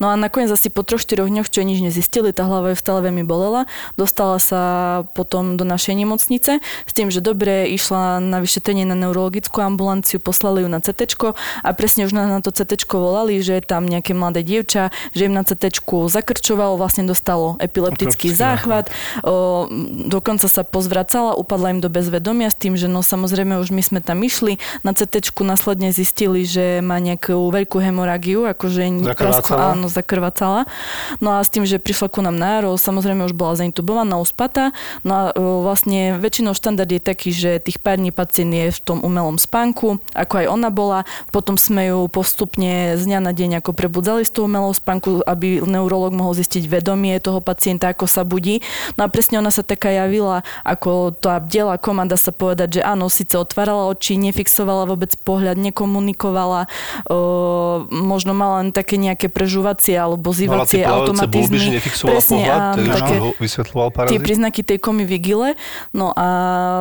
No 0.00 0.08
a 0.08 0.16
nakoniec 0.16 0.48
asi 0.48 0.72
po 0.72 0.86
troch, 0.86 1.02
štyroch 1.02 1.28
dňoch, 1.28 1.50
čo 1.50 1.62
nič 1.62 1.82
nezistili, 1.82 2.32
tá 2.32 2.46
hlava 2.48 2.72
ju 2.72 2.76
stále 2.78 3.04
veľmi 3.04 3.26
bolela, 3.26 3.68
dostala 4.00 4.40
sa 4.40 4.62
potom 5.12 5.58
do 5.58 5.66
našej 5.66 5.98
nemocnice 5.98 6.58
s 6.62 6.92
tým, 6.94 7.12
že 7.12 7.20
dobre 7.20 7.68
išla 7.68 8.22
na 8.22 8.40
vyšetrenie 8.40 8.88
na 8.88 8.96
neurologickú 8.96 9.60
ambulanciu, 9.60 10.22
poslali 10.22 10.64
ju 10.64 10.68
na 10.70 10.80
CT 10.80 11.18
a 11.62 11.68
presne 11.76 12.06
už 12.08 12.12
na, 12.16 12.40
to 12.40 12.54
CT 12.54 12.88
volali, 12.88 13.42
že 13.42 13.58
je 13.58 13.64
tam 13.66 13.84
nejaké 13.84 14.14
mladé 14.14 14.46
dievča, 14.46 14.94
že 15.12 15.26
im 15.26 15.34
na 15.34 15.42
CT 15.44 15.82
zakrčovalo, 16.08 16.78
vlastne 16.78 17.04
dostalo 17.04 17.60
epileptický 17.60 17.92
Epileptický 17.92 18.28
záchvat, 18.32 18.86
o, 19.26 19.66
dokonca 20.08 20.46
sa 20.48 20.62
pozvracala, 20.62 21.36
upadla 21.36 21.76
im 21.76 21.80
do 21.82 21.90
bezvedomia 21.92 22.48
s 22.48 22.56
tým, 22.56 22.78
že 22.78 22.86
no 22.86 23.04
samozrejme 23.04 23.58
už 23.58 23.74
my 23.74 23.82
sme 23.82 24.00
tam 24.00 24.22
išli, 24.22 24.56
na 24.86 24.94
CT 24.94 25.34
následne 25.42 25.90
zistili, 25.92 26.31
že 26.42 26.80
má 26.80 26.96
nejakú 26.96 27.36
veľkú 27.52 27.76
hemoragiu, 27.76 28.48
akože 28.48 29.04
Zakrvácala? 29.04 29.76
áno, 29.76 29.86
zakrvácala. 29.92 30.64
No 31.20 31.36
a 31.36 31.44
s 31.44 31.52
tým, 31.52 31.68
že 31.68 31.76
prišla 31.76 32.08
ku 32.08 32.24
nám 32.24 32.40
na 32.40 32.58
ERO, 32.58 32.80
samozrejme 32.80 33.28
už 33.28 33.36
bola 33.36 33.60
zaintubovaná, 33.60 34.16
uspatá. 34.16 34.72
No 35.04 35.12
a 35.12 35.22
o, 35.36 35.60
vlastne 35.60 36.16
väčšinou 36.16 36.56
štandard 36.56 36.88
je 36.88 37.02
taký, 37.02 37.30
že 37.34 37.60
tých 37.60 37.76
pár 37.76 38.00
dní 38.00 38.10
pacient 38.10 38.48
je 38.48 38.72
v 38.72 38.80
tom 38.80 38.98
umelom 39.04 39.36
spánku, 39.36 40.00
ako 40.16 40.34
aj 40.40 40.46
ona 40.48 40.72
bola. 40.72 41.04
Potom 41.28 41.60
sme 41.60 41.92
ju 41.92 42.08
postupne 42.08 42.96
z 42.96 43.02
dňa 43.04 43.20
na 43.20 43.32
deň 43.36 43.60
ako 43.60 43.76
prebudzali 43.76 44.24
z 44.24 44.32
toho 44.32 44.48
umelého 44.48 44.72
spánku, 44.72 45.20
aby 45.28 45.60
neurolog 45.60 46.14
mohol 46.16 46.32
zistiť 46.32 46.64
vedomie 46.70 47.18
toho 47.20 47.44
pacienta, 47.44 47.92
ako 47.92 48.08
sa 48.08 48.24
budí. 48.24 48.64
No 48.96 49.04
a 49.04 49.12
presne 49.12 49.42
ona 49.42 49.52
sa 49.52 49.60
taká 49.60 49.92
javila, 49.92 50.46
ako 50.62 51.12
tá 51.18 51.36
bdela 51.42 51.76
komanda 51.76 52.14
sa 52.14 52.30
povedať, 52.30 52.78
že 52.78 52.82
áno, 52.86 53.10
síce 53.10 53.34
otvárala 53.34 53.90
oči, 53.90 54.14
nefixovala 54.14 54.86
vôbec 54.86 55.10
pohľad, 55.26 55.58
nekomunikovala, 55.58 56.21
o, 56.30 57.16
možno 57.90 58.36
mala 58.36 58.62
len 58.62 58.70
také 58.70 58.94
nejaké 58.94 59.26
prežúvacie 59.26 59.98
alebo 59.98 60.30
zývacie 60.30 60.84
automatizmy. 60.86 61.58
Presne, 62.06 62.42
pohľad, 62.44 62.62
takže 62.76 62.90
také- 62.92 63.18
tie 64.12 64.20
príznaky 64.20 64.60
tej 64.62 64.78
komy 64.78 65.02
vigile. 65.02 65.58
No 65.90 66.12
a 66.14 66.26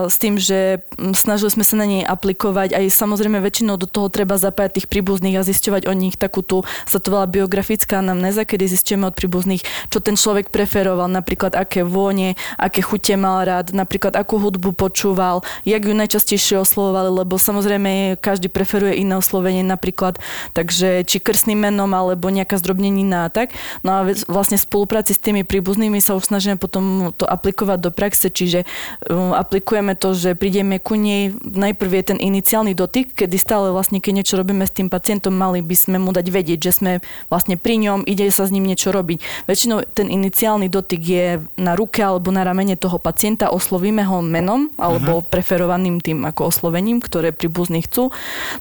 s 0.06 0.20
tým, 0.20 0.38
že 0.38 0.84
snažili 1.16 1.50
sme 1.50 1.64
sa 1.66 1.76
na 1.80 1.86
nej 1.88 2.04
aplikovať, 2.04 2.76
aj 2.76 2.86
samozrejme 2.92 3.40
väčšinou 3.40 3.80
do 3.80 3.88
toho 3.88 4.12
treba 4.12 4.36
zapájať 4.36 4.84
tých 4.84 4.88
príbuzných 4.92 5.40
a 5.40 5.48
zisťovať 5.48 5.88
o 5.88 5.94
nich 5.96 6.20
takú 6.20 6.44
tú, 6.44 6.68
sa 6.84 7.00
to 7.00 7.14
volá 7.16 7.26
biografická 7.30 8.04
anamnéza, 8.04 8.44
kedy 8.44 8.68
zistíme 8.68 9.08
od 9.08 9.16
príbuzných, 9.16 9.64
čo 9.88 10.04
ten 10.04 10.20
človek 10.20 10.52
preferoval, 10.52 11.08
napríklad 11.08 11.56
aké 11.56 11.86
vône, 11.86 12.36
aké 12.58 12.84
chute 12.84 13.16
mal 13.16 13.46
rád, 13.48 13.72
napríklad 13.72 14.18
akú 14.18 14.42
hudbu 14.42 14.74
počúval, 14.76 15.46
jak 15.64 15.86
ju 15.86 15.94
najčastejšie 15.94 16.60
oslovovali, 16.60 17.10
lebo 17.24 17.38
samozrejme 17.38 18.18
každý 18.18 18.50
preferuje 18.50 19.00
iné 19.00 19.16
oslovenie 19.22 19.62
napríklad, 19.62 20.18
takže 20.58 21.06
či 21.06 21.22
krstným 21.22 21.70
menom 21.70 21.94
alebo 21.94 22.34
nejaká 22.34 22.58
zdrobnenina 22.58 23.28
a 23.28 23.30
tak. 23.30 23.54
No 23.86 24.02
a 24.02 24.10
vlastne 24.26 24.58
v 24.58 24.66
spolupráci 24.66 25.14
s 25.14 25.22
tými 25.22 25.46
príbuznými 25.46 26.02
sa 26.02 26.18
už 26.18 26.34
snažíme 26.34 26.58
potom 26.58 27.14
to 27.14 27.30
aplikovať 27.30 27.80
do 27.80 27.92
praxe, 27.94 28.34
čiže 28.34 28.66
um, 29.06 29.38
aplikujeme 29.38 29.94
to, 29.94 30.18
že 30.18 30.34
prídeme 30.34 30.82
ku 30.82 30.98
nej, 30.98 31.32
najprv 31.38 31.92
je 32.02 32.04
ten 32.16 32.20
iniciálny 32.20 32.74
dotyk, 32.74 33.14
kedy 33.14 33.38
stále 33.38 33.70
vlastne, 33.70 34.02
keď 34.02 34.26
niečo 34.26 34.36
robíme 34.42 34.66
s 34.66 34.74
tým 34.74 34.90
pacientom, 34.90 35.38
mali 35.38 35.62
by 35.62 35.76
sme 35.78 35.98
mu 36.02 36.10
dať 36.10 36.26
vedieť, 36.26 36.60
že 36.60 36.72
sme 36.74 36.92
vlastne 37.30 37.60
pri 37.62 37.78
ňom, 37.78 38.10
ide 38.10 38.26
sa 38.34 38.50
s 38.50 38.54
ním 38.54 38.66
niečo 38.66 38.90
robiť. 38.90 39.46
Väčšinou 39.46 39.86
ten 39.94 40.10
iniciálny 40.10 40.72
dotyk 40.72 41.02
je 41.04 41.26
na 41.60 41.78
ruke 41.78 42.02
alebo 42.02 42.34
na 42.34 42.42
ramene 42.42 42.80
toho 42.80 42.98
pacienta, 42.98 43.52
oslovíme 43.54 44.02
ho 44.08 44.24
menom 44.24 44.72
alebo 44.80 45.22
preferovaným 45.22 46.00
tým 46.00 46.24
ako 46.26 46.50
oslovením, 46.50 47.04
ktoré 47.04 47.36
príbuzní 47.36 47.84
chcú. 47.86 48.10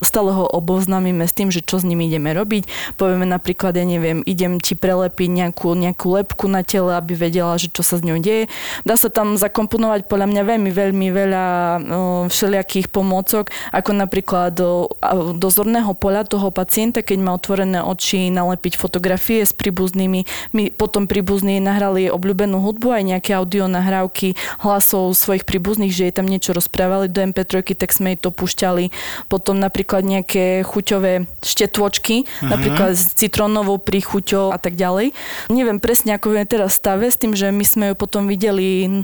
Stále 0.02 0.34
ho 0.34 0.49
oboznámime 0.50 1.24
s 1.24 1.32
tým, 1.32 1.54
že 1.54 1.62
čo 1.62 1.78
s 1.78 1.86
ním 1.86 2.02
ideme 2.02 2.34
robiť. 2.34 2.66
Povieme 2.98 3.24
napríklad, 3.24 3.78
ja 3.78 3.86
neviem, 3.86 4.26
idem 4.26 4.58
ti 4.58 4.74
prelepiť 4.74 5.28
nejakú, 5.30 5.72
nejakú 5.78 6.06
lepku 6.10 6.50
na 6.50 6.66
tele, 6.66 6.98
aby 6.98 7.14
vedela, 7.14 7.54
že 7.56 7.70
čo 7.70 7.86
sa 7.86 7.96
s 7.96 8.04
ňou 8.04 8.18
deje. 8.18 8.50
Dá 8.82 8.98
sa 8.98 9.08
tam 9.08 9.38
zakomponovať 9.38 10.10
podľa 10.10 10.26
mňa 10.26 10.42
veľmi, 10.42 10.70
veľmi 10.74 11.06
veľa 11.14 11.44
všelijakých 12.28 12.90
pomôcok, 12.90 13.54
ako 13.70 13.90
napríklad 13.94 14.56
do, 14.56 14.90
a- 14.98 15.36
do 15.36 15.48
zorného 15.48 15.94
poľa 15.94 16.26
toho 16.26 16.50
pacienta, 16.50 17.04
keď 17.04 17.18
má 17.22 17.30
otvorené 17.36 17.80
oči, 17.84 18.32
nalepiť 18.32 18.74
fotografie 18.80 19.44
s 19.44 19.54
príbuznými. 19.54 20.26
My 20.56 20.74
potom 20.74 21.06
príbuzní 21.06 21.62
nahrali 21.62 22.08
obľúbenú 22.10 22.58
hudbu, 22.64 22.88
aj 22.96 23.04
nejaké 23.16 23.30
audio 23.36 23.68
nahrávky 23.68 24.34
hlasov 24.64 25.12
svojich 25.14 25.44
príbuzných, 25.46 25.92
že 25.92 26.08
jej 26.08 26.14
tam 26.14 26.26
niečo 26.26 26.56
rozprávali 26.56 27.06
do 27.12 27.20
MP3, 27.20 27.62
tak 27.76 27.92
sme 27.92 28.16
jej 28.16 28.20
to 28.20 28.32
púšťali. 28.32 28.90
Potom 29.28 29.60
napríklad 29.60 30.02
nejaké 30.02 30.39
chuťové 30.66 31.26
štetôčky, 31.44 32.28
napríklad 32.44 32.96
s 32.96 33.16
citrónovou 33.16 33.80
príchuťou 33.80 34.52
a 34.52 34.58
tak 34.60 34.76
ďalej. 34.76 35.12
Neviem 35.48 35.78
presne, 35.82 36.16
ako 36.16 36.36
je 36.36 36.44
teraz 36.48 36.76
stave, 36.76 37.08
s 37.08 37.20
tým, 37.20 37.36
že 37.36 37.50
my 37.50 37.64
sme 37.64 37.84
ju 37.92 37.94
potom 37.96 38.28
videli 38.28 39.02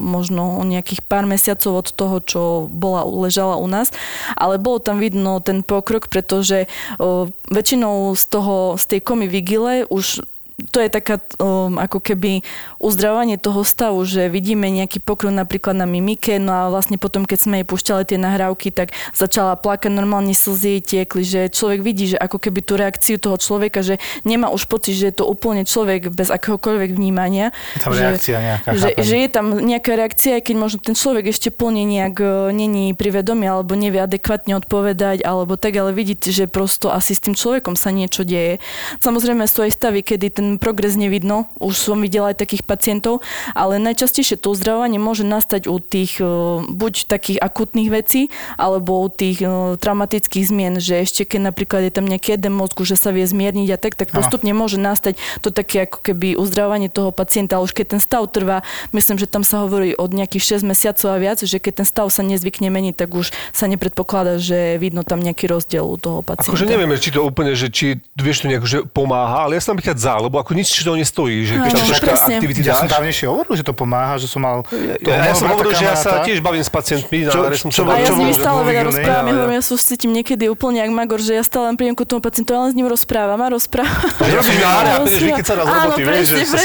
možno 0.00 0.58
o 0.58 0.62
nejakých 0.66 1.04
pár 1.04 1.28
mesiacov 1.28 1.86
od 1.86 1.88
toho, 1.94 2.16
čo 2.24 2.42
bola, 2.66 3.06
ležala 3.06 3.60
u 3.60 3.68
nás, 3.70 3.94
ale 4.34 4.58
bolo 4.58 4.82
tam 4.82 4.98
vidno 4.98 5.38
ten 5.38 5.62
pokrok, 5.62 6.10
pretože 6.10 6.66
o, 6.98 7.30
väčšinou 7.52 8.16
z 8.18 8.24
toho, 8.26 8.56
z 8.80 8.84
tej 8.96 9.00
komy 9.04 9.30
vigile 9.30 9.86
už 9.86 10.26
to 10.56 10.80
je 10.80 10.88
taká 10.88 11.20
um, 11.36 11.76
ako 11.76 12.00
keby 12.00 12.40
uzdravovanie 12.80 13.36
toho 13.36 13.60
stavu, 13.60 14.00
že 14.08 14.32
vidíme 14.32 14.72
nejaký 14.72 15.04
pokrok 15.04 15.28
napríklad 15.28 15.76
na 15.76 15.84
mimike, 15.84 16.40
no 16.40 16.48
a 16.48 16.72
vlastne 16.72 16.96
potom, 16.96 17.28
keď 17.28 17.38
sme 17.44 17.54
jej 17.60 17.66
púšťali 17.68 18.08
tie 18.08 18.16
nahrávky, 18.16 18.72
tak 18.72 18.96
začala 19.12 19.60
plakať, 19.60 19.92
normálne 19.92 20.32
slzy 20.32 20.80
jej 20.80 20.82
tiekli, 20.82 21.22
že 21.28 21.52
človek 21.52 21.84
vidí, 21.84 22.16
že 22.16 22.16
ako 22.16 22.40
keby 22.40 22.64
tú 22.64 22.80
reakciu 22.80 23.20
toho 23.20 23.36
človeka, 23.36 23.84
že 23.84 24.00
nemá 24.24 24.48
už 24.48 24.64
pocit, 24.64 24.96
že 24.96 25.12
je 25.12 25.20
to 25.20 25.28
úplne 25.28 25.68
človek 25.68 26.08
bez 26.08 26.32
akéhokoľvek 26.32 26.96
vnímania. 26.96 27.52
Je 27.76 27.80
tam 27.84 27.92
že, 27.92 28.00
reakcia 28.00 28.36
nejaká, 28.40 28.68
že, 28.72 28.88
chápem. 28.96 29.04
že 29.04 29.16
je 29.20 29.28
tam 29.28 29.46
nejaká 29.60 29.92
reakcia, 29.92 30.40
aj 30.40 30.42
keď 30.48 30.56
možno 30.56 30.78
ten 30.80 30.96
človek 30.96 31.36
ešte 31.36 31.52
plne 31.52 31.84
nejak 31.84 32.16
e, 32.16 32.26
není 32.56 32.96
pri 32.96 33.12
vedomí, 33.12 33.44
alebo 33.44 33.76
nevie 33.76 34.00
adekvátne 34.00 34.56
odpovedať, 34.56 35.20
alebo 35.20 35.60
tak, 35.60 35.76
ale 35.76 35.92
vidíte, 35.92 36.32
že 36.32 36.48
prosto 36.48 36.88
asi 36.88 37.12
s 37.12 37.20
tým 37.20 37.36
človekom 37.36 37.76
sa 37.76 37.92
niečo 37.92 38.24
deje. 38.24 38.56
Samozrejme 39.04 39.44
sú 39.44 39.60
aj 39.60 39.76
stavy, 39.76 40.00
kedy 40.00 40.32
ten 40.32 40.45
ten 40.46 40.62
progres 40.62 40.94
nevidno. 40.94 41.50
Už 41.58 41.74
som 41.74 41.98
videla 41.98 42.30
aj 42.30 42.38
takých 42.38 42.62
pacientov, 42.62 43.26
ale 43.50 43.82
najčastejšie 43.82 44.38
to 44.38 44.54
uzdravovanie 44.54 45.02
môže 45.02 45.26
nastať 45.26 45.66
u 45.66 45.82
tých 45.82 46.22
e, 46.22 46.62
buď 46.70 47.10
takých 47.10 47.42
akutných 47.42 47.90
vecí, 47.90 48.30
alebo 48.54 49.02
u 49.02 49.10
tých 49.10 49.42
e, 49.42 49.74
traumatických 49.74 50.46
zmien, 50.46 50.78
že 50.78 51.02
ešte 51.02 51.26
keď 51.26 51.50
napríklad 51.50 51.90
je 51.90 51.92
tam 51.98 52.06
nejaký 52.06 52.38
jeden 52.38 52.54
mozgu, 52.54 52.86
že 52.86 52.94
sa 52.94 53.10
vie 53.10 53.26
zmierniť 53.26 53.68
a 53.74 53.78
tak, 53.82 53.98
tak 53.98 54.14
postupne 54.14 54.54
môže 54.54 54.78
nastať 54.78 55.18
to 55.42 55.50
také 55.50 55.90
ako 55.90 55.98
keby 56.06 56.38
uzdravovanie 56.38 56.86
toho 56.86 57.10
pacienta, 57.10 57.58
ale 57.58 57.66
už 57.66 57.74
keď 57.74 57.98
ten 57.98 58.00
stav 58.00 58.22
trvá, 58.30 58.62
myslím, 58.94 59.18
že 59.18 59.26
tam 59.26 59.42
sa 59.42 59.66
hovorí 59.66 59.98
od 59.98 60.14
nejakých 60.14 60.62
6 60.62 60.70
mesiacov 60.70 61.10
a 61.10 61.18
viac, 61.18 61.42
že 61.42 61.58
keď 61.58 61.82
ten 61.82 61.86
stav 61.88 62.06
sa 62.14 62.22
nezvykne 62.22 62.70
meniť, 62.70 62.94
tak 62.94 63.10
už 63.10 63.34
sa 63.50 63.66
nepredpokladá, 63.66 64.38
že 64.38 64.78
vidno 64.78 65.02
tam 65.02 65.18
nejaký 65.18 65.50
rozdiel 65.50 65.82
u 65.82 65.98
toho 65.98 66.22
pacienta. 66.22 66.54
Akože 66.54 66.70
nevieme, 66.70 66.94
či 67.02 67.10
to 67.10 67.26
úplne, 67.26 67.58
že 67.58 67.66
či 67.72 67.98
vieš 68.14 68.46
to 68.46 68.50
nejako, 68.52 68.66
že 68.68 68.78
pomáha, 68.86 69.48
ale 69.48 69.58
ja 69.58 69.62
som 69.64 69.74
napríklad 69.74 69.96
za, 69.96 70.14
lebo 70.20 70.35
ako 70.38 70.52
nič 70.56 70.68
to 70.72 70.92
nestojí, 70.94 71.44
že 71.44 71.54
keď 71.56 71.70
tam 71.72 71.86
troška 71.88 72.06
presne. 72.12 72.34
aktivity 72.38 72.60
Ja 72.64 72.74
som 72.76 72.88
dávnejšie 72.88 73.26
hovoril, 73.26 73.54
že 73.56 73.64
to 73.64 73.74
pomáha, 73.76 74.14
že 74.20 74.26
som 74.28 74.40
mal... 74.44 74.62
toho 74.68 75.12
Ja, 75.12 75.30
ja 75.30 75.34
som 75.34 75.48
hovoril, 75.50 75.72
že 75.74 75.84
ja 75.84 75.96
sa 75.96 76.22
tiež 76.22 76.38
bavím 76.44 76.64
s 76.64 76.70
pacientmi, 76.70 77.26
Čo- 77.26 77.42
ale 77.42 77.56
som 77.56 77.70
čo- 77.72 77.84
sa 77.84 77.92
A 77.92 78.00
ja 78.00 78.08
čo 78.08 78.14
s 78.14 78.18
nimi 78.20 78.34
stále 78.36 78.60
veľa 78.64 78.82
rozprávam, 78.88 79.26
ja 79.26 79.44
Ja, 79.46 79.56
ja 79.56 79.62
sa 79.62 79.74
cítim 79.76 80.10
niekedy 80.12 80.44
úplne 80.48 80.82
jak 80.82 80.92
Magor, 80.92 81.20
že 81.20 81.32
ja 81.36 81.44
stále 81.44 81.72
len 81.72 81.76
prídem 81.80 81.96
ku 81.96 82.04
tomu 82.04 82.20
pacientu 82.20 82.52
a 82.54 82.68
len 82.68 82.70
s 82.72 82.76
ním 82.76 82.88
rozprávam 82.88 83.40
a 83.40 83.48
rozprávam. 83.52 84.08
Že 84.26 84.34
robíš 84.42 84.58
na 84.58 84.68
áre 84.68 84.90
a 84.90 84.98
prídeš 85.04 85.22
vykecať 85.22 85.56
z 85.56 85.60
roboty, 85.62 86.00
vieš, 86.02 86.26
že 86.34 86.44
sa 86.46 86.58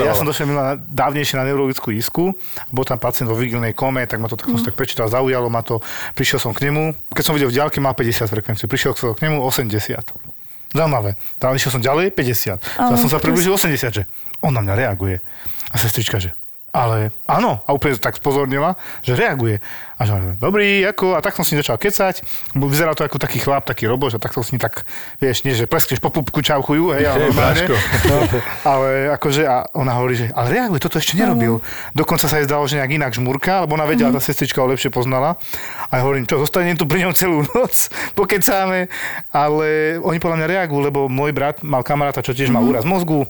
ja 0.00 0.14
som 0.14 0.26
došiel 0.26 0.46
dávnejšie 0.90 1.34
na 1.38 1.44
neurologickú 1.48 1.88
isku, 1.94 2.34
bol 2.70 2.84
tam 2.84 2.98
pacient 3.00 3.26
vo 3.30 3.36
vigilnej 3.38 3.72
kome, 3.72 4.04
tak 4.06 4.20
ma 4.20 4.28
to 4.28 4.36
tak, 4.36 4.50
som 4.50 4.58
si 4.60 4.66
tak 4.68 4.76
prečítal, 4.76 5.06
zaujalo 5.08 5.48
ma 5.48 5.62
to, 5.64 5.80
prišiel 6.14 6.38
som 6.42 6.52
k 6.52 6.68
nemu, 6.68 6.92
keď 7.14 7.24
som 7.24 7.32
videl 7.34 7.48
v 7.50 7.56
ďalke, 7.56 7.78
mal 7.80 7.94
50 7.96 8.28
frekvenciu, 8.28 8.66
prišiel 8.68 8.92
som 8.94 9.14
k 9.16 9.26
nemu 9.26 9.40
80. 9.42 10.29
Zaujímavé. 10.70 11.18
Tam 11.42 11.54
išiel 11.54 11.72
som 11.74 11.82
ďalej, 11.82 12.14
50. 12.14 12.78
Áno, 12.78 12.94
som 12.94 13.10
sa 13.10 13.18
približil 13.18 13.50
80, 13.50 13.90
že 13.90 14.02
on 14.40 14.54
na 14.54 14.62
mňa 14.62 14.74
reaguje. 14.86 15.18
A 15.70 15.76
sestrička, 15.78 16.18
že 16.22 16.34
ale 16.70 17.10
áno, 17.26 17.66
a 17.66 17.70
úplne 17.74 17.98
tak 17.98 18.14
spozornila, 18.18 18.78
že 19.02 19.18
reaguje. 19.18 19.58
A 20.00 20.06
že 20.06 20.14
dobrý, 20.38 20.86
ako, 20.86 21.18
a 21.18 21.20
tak 21.20 21.34
som 21.36 21.42
s 21.44 21.52
ním 21.52 21.60
začal 21.60 21.76
kecať. 21.76 22.24
Bo 22.56 22.70
Vyzerá 22.70 22.94
to 22.94 23.04
ako 23.04 23.18
taký 23.20 23.42
chlap, 23.42 23.66
taký 23.66 23.90
roboš, 23.90 24.16
a 24.16 24.22
tak 24.22 24.32
som 24.32 24.40
s 24.40 24.54
ním 24.54 24.62
tak, 24.62 24.86
vieš, 25.18 25.42
nie, 25.44 25.52
že 25.52 25.66
pleskneš 25.66 26.00
po 26.00 26.08
pupku, 26.14 26.40
čauchujú, 26.40 26.94
hej, 26.96 27.10
ale 27.10 27.28
normálne. 27.28 27.66
No, 28.06 28.16
ale 28.64 29.12
akože, 29.12 29.42
a 29.44 29.66
ona 29.76 29.98
hovorí, 29.98 30.14
že 30.16 30.26
ale 30.32 30.56
reaguje, 30.56 30.80
toto 30.80 31.02
ešte 31.02 31.18
nerobil. 31.18 31.58
Dokonca 31.92 32.30
sa 32.30 32.38
jej 32.38 32.46
zdalo, 32.46 32.64
že 32.64 32.78
nejak 32.80 32.96
inak 32.96 33.12
žmurka, 33.12 33.66
lebo 33.66 33.74
ona 33.76 33.84
vedela, 33.84 34.14
tá 34.14 34.22
sestrička 34.22 34.62
ho 34.62 34.70
lepšie 34.70 34.94
poznala. 34.94 35.36
A 35.90 35.98
ja 35.98 36.02
hovorím, 36.06 36.24
čo, 36.24 36.38
zostanem 36.38 36.78
tu 36.78 36.86
pri 36.86 37.04
ňom 37.04 37.12
celú 37.12 37.42
noc, 37.50 37.90
pokecáme, 38.18 38.86
ale 39.34 39.98
oni 40.00 40.16
podľa 40.22 40.36
mňa 40.38 40.46
reagujú, 40.48 40.80
lebo 40.86 41.00
môj 41.10 41.34
brat 41.34 41.66
mal 41.66 41.82
kamaráta, 41.82 42.22
čo 42.22 42.32
tiež 42.32 42.48
mal 42.48 42.62
úraz 42.62 42.86
mozgu, 42.86 43.26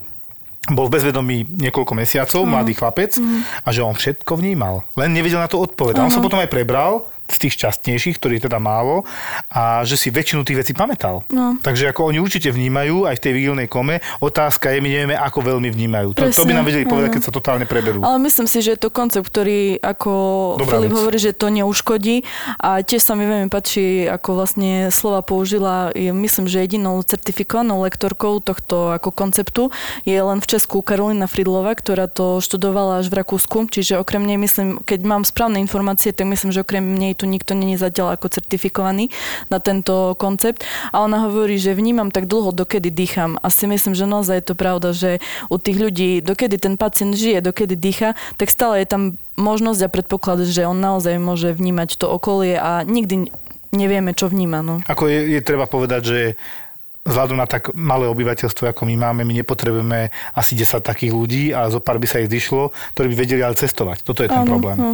bol 0.73 0.89
v 0.89 0.99
bezvedomí 0.99 1.47
niekoľko 1.47 1.93
mesiacov, 1.95 2.43
mladý 2.47 2.73
chlapec, 2.75 3.17
a 3.65 3.69
že 3.71 3.85
on 3.85 3.95
všetko 3.95 4.39
vnímal. 4.39 4.87
Len 4.97 5.11
nevedel 5.13 5.43
na 5.43 5.51
to 5.51 5.61
odpovedať. 5.61 6.01
On 6.01 6.13
sa 6.13 6.23
potom 6.23 6.41
aj 6.41 6.51
prebral 6.51 7.07
z 7.31 7.39
tých 7.47 7.53
šťastnejších, 7.57 8.19
ktorých 8.19 8.45
teda 8.51 8.59
málo, 8.59 9.07
a 9.49 9.87
že 9.87 9.95
si 9.97 10.11
väčšinu 10.11 10.43
tých 10.43 10.67
vecí 10.67 10.73
pamätal. 10.75 11.23
No. 11.31 11.57
Takže 11.63 11.91
ako 11.91 12.11
oni 12.11 12.19
určite 12.19 12.51
vnímajú 12.51 13.07
aj 13.07 13.17
v 13.19 13.23
tej 13.23 13.33
vigilnej 13.39 13.69
kome, 13.71 14.03
otázka 14.19 14.75
je, 14.75 14.83
my 14.83 14.89
nevieme, 14.91 15.17
ako 15.17 15.39
veľmi 15.41 15.69
vnímajú. 15.71 16.09
To, 16.19 16.27
to 16.29 16.45
by 16.45 16.53
Presne, 16.53 16.59
nám 16.59 16.67
vedeli 16.67 16.85
povedať, 16.85 17.09
áno. 17.11 17.17
keď 17.17 17.23
sa 17.25 17.33
totálne 17.33 17.67
preberú. 17.67 17.99
Ale 18.03 18.19
myslím 18.27 18.47
si, 18.51 18.59
že 18.61 18.75
je 18.75 18.81
to 18.83 18.91
koncept, 18.91 19.27
ktorý 19.31 19.79
ako 19.81 20.13
Dobrá 20.59 20.79
Filip 20.79 20.93
vec. 20.93 20.99
hovorí, 20.99 21.19
že 21.23 21.33
to 21.37 21.47
neuškodí 21.49 22.27
a 22.59 22.83
tiež 22.83 23.01
sa 23.01 23.15
mi 23.15 23.25
veľmi 23.25 23.49
páči, 23.49 24.11
ako 24.11 24.29
vlastne 24.37 24.91
slova 24.91 25.23
použila, 25.23 25.95
je, 25.95 26.11
myslím, 26.11 26.51
že 26.51 26.67
jedinou 26.67 26.99
certifikovanou 27.07 27.87
lektorkou 27.87 28.43
tohto 28.43 28.91
ako 28.91 29.15
konceptu 29.15 29.63
je 30.09 30.17
len 30.17 30.43
v 30.43 30.47
Česku 30.47 30.83
Karolina 30.83 31.29
Fridlova, 31.31 31.77
ktorá 31.77 32.11
to 32.11 32.43
študovala 32.43 33.05
až 33.05 33.13
v 33.13 33.23
Rakúsku, 33.23 33.69
čiže 33.71 34.01
okrem 34.01 34.25
nej 34.25 34.41
myslím, 34.41 34.81
keď 34.83 35.01
mám 35.05 35.23
správne 35.23 35.61
informácie, 35.61 36.11
tak 36.11 36.27
myslím, 36.27 36.51
že 36.51 36.65
okrem 36.65 36.83
nej 36.97 37.13
tu 37.21 37.29
nikto 37.29 37.53
není 37.53 37.77
zatiaľ 37.77 38.17
ako 38.17 38.33
certifikovaný 38.33 39.13
na 39.53 39.61
tento 39.61 40.17
koncept. 40.17 40.65
A 40.97 41.05
ona 41.05 41.29
hovorí, 41.29 41.61
že 41.61 41.77
vnímam 41.77 42.09
tak 42.09 42.25
dlho, 42.25 42.57
dokedy 42.57 42.89
dýcham. 42.89 43.37
A 43.45 43.53
si 43.53 43.69
myslím, 43.69 43.93
že 43.93 44.09
naozaj 44.09 44.41
je 44.41 44.47
to 44.49 44.55
pravda, 44.57 44.97
že 44.97 45.21
u 45.53 45.61
tých 45.61 45.77
ľudí, 45.77 46.11
dokedy 46.25 46.57
ten 46.57 46.81
pacient 46.81 47.13
žije, 47.13 47.45
dokedy 47.45 47.77
dýcha, 47.77 48.17
tak 48.41 48.49
stále 48.49 48.81
je 48.81 48.89
tam 48.89 49.03
možnosť 49.37 49.81
a 49.85 49.93
predpoklad, 49.93 50.49
že 50.49 50.65
on 50.65 50.81
naozaj 50.81 51.21
môže 51.21 51.53
vnímať 51.53 52.01
to 52.01 52.09
okolie 52.09 52.57
a 52.57 52.81
nikdy 52.89 53.29
nevieme, 53.77 54.17
čo 54.17 54.33
vníma. 54.33 54.65
No. 54.65 54.81
Ako 54.89 55.07
je, 55.13 55.37
je 55.37 55.41
treba 55.45 55.69
povedať, 55.69 56.03
že 56.03 56.21
vzhľadom 57.01 57.41
na 57.41 57.49
tak 57.49 57.73
malé 57.73 58.05
obyvateľstvo, 58.13 58.69
ako 58.69 58.85
my 58.85 58.95
máme, 59.09 59.25
my 59.25 59.35
nepotrebujeme 59.41 60.13
asi 60.37 60.53
10 60.53 60.85
takých 60.85 61.13
ľudí 61.17 61.45
a 61.57 61.73
zo 61.73 61.81
pár 61.81 61.97
by 61.97 62.05
sa 62.05 62.21
ich 62.21 62.29
zišlo, 62.29 62.77
ktorí 62.93 63.07
by 63.13 63.17
vedeli 63.17 63.41
ale 63.41 63.57
cestovať. 63.57 64.05
Toto 64.05 64.21
je 64.21 64.29
ten 64.29 64.45
Áno, 64.45 64.61
problém. 64.61 64.77
no. 64.77 64.91